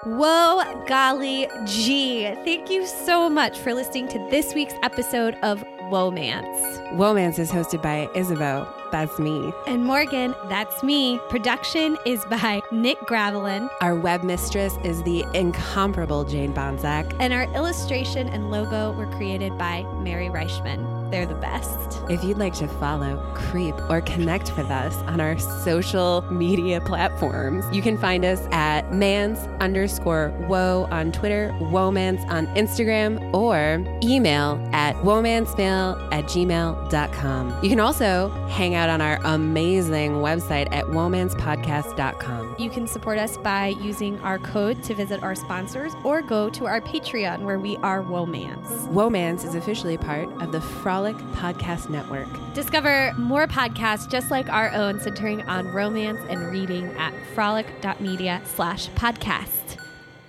Whoa, 0.06 0.86
golly 0.86 1.48
gee. 1.66 2.26
Thank 2.44 2.70
you 2.70 2.86
so 2.86 3.28
much 3.28 3.58
for 3.58 3.74
listening 3.74 4.08
to 4.10 4.20
this 4.30 4.54
week's 4.54 4.76
episode 4.84 5.36
of 5.42 5.64
Womance. 5.90 6.94
Womance 6.94 7.40
is 7.40 7.52
hosted 7.52 7.82
by 7.82 8.08
Isabeau. 8.14 8.68
That's 8.92 9.20
me. 9.20 9.54
And 9.68 9.86
Morgan, 9.86 10.36
that's 10.50 10.84
me. 10.84 11.20
Production 11.30 11.98
is 12.06 12.24
by 12.26 12.62
Nick 12.72 13.00
Gravelin. 13.02 13.70
Our 13.82 13.96
web 13.96 14.24
mistress 14.24 14.78
is 14.84 15.04
the 15.04 15.26
incomparable 15.34 16.24
Jane 16.24 16.54
Bonzak. 16.54 17.16
And 17.20 17.34
our 17.34 17.44
illustration 17.56 18.28
and 18.30 18.52
logo 18.52 18.94
were 18.94 19.08
created 19.18 19.58
by 19.58 19.84
Mary 20.02 20.28
Reichman. 20.28 20.96
They're 21.12 21.26
the 21.26 21.36
best. 21.36 22.02
If 22.10 22.24
you'd 22.24 22.38
like 22.38 22.54
to 22.56 22.68
follow, 22.68 23.18
creep, 23.36 23.76
or 23.90 24.02
connect 24.02 24.56
with 24.58 24.70
us 24.72 24.96
on 25.08 25.22
our 25.22 25.38
social 25.38 26.22
media 26.32 26.82
platforms, 26.82 27.64
you 27.72 27.82
can 27.82 27.98
find 27.98 28.26
us 28.26 28.48
at 28.52 28.92
mans 28.92 29.40
underscore 29.60 30.34
woe 30.48 30.88
on 30.92 31.12
Twitter, 31.12 31.56
womance 31.60 32.26
on 32.28 32.48
Instagram, 32.48 33.34
or 33.34 33.86
email 34.04 34.60
at 34.74 34.96
womansmail 34.98 36.12
at 36.12 36.26
gmail.com. 36.26 37.64
You 37.64 37.70
can 37.70 37.80
also 37.80 38.30
hang 38.76 38.90
out 38.90 38.90
on 38.90 39.02
our 39.02 39.20
amazing 39.24 40.14
website 40.14 40.68
at 40.72 40.86
womanspodcast.com. 40.86 42.56
You 42.60 42.70
can 42.70 42.88
support 42.88 43.18
us 43.18 43.38
by 43.38 43.68
using 43.82 44.20
our 44.20 44.38
code 44.40 44.84
to 44.84 44.94
visit 44.94 45.24
our 45.24 45.36
sponsors 45.36 45.94
or 46.04 46.22
go 46.22 46.50
to 46.50 46.66
our 46.66 46.82
Patreon 46.82 47.42
where 47.42 47.60
we 47.60 47.78
are 47.78 48.04
Womance. 48.04 48.88
Womance 48.90 49.46
is 49.46 49.56
officially 49.56 49.98
part 49.98 50.28
of 50.42 50.52
the 50.52 50.62
Frolic 50.62 51.16
Podcast 51.34 51.90
Network. 51.90 52.28
Discover 52.54 53.14
more 53.18 53.48
podcasts 53.48 54.10
just 54.10 54.30
like 54.32 54.50
our 54.50 54.72
own 54.72 55.00
centering 55.00 55.42
on 55.44 55.68
romance 55.68 56.20
and 56.30 56.52
reading 56.52 56.86
at 56.98 57.14
frolic.media 57.34 58.42
slash 58.46 58.90
podcast. 58.90 59.78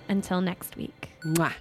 Until 0.09 0.41
next 0.41 0.77
week. 0.77 1.11
Mwah. 1.25 1.53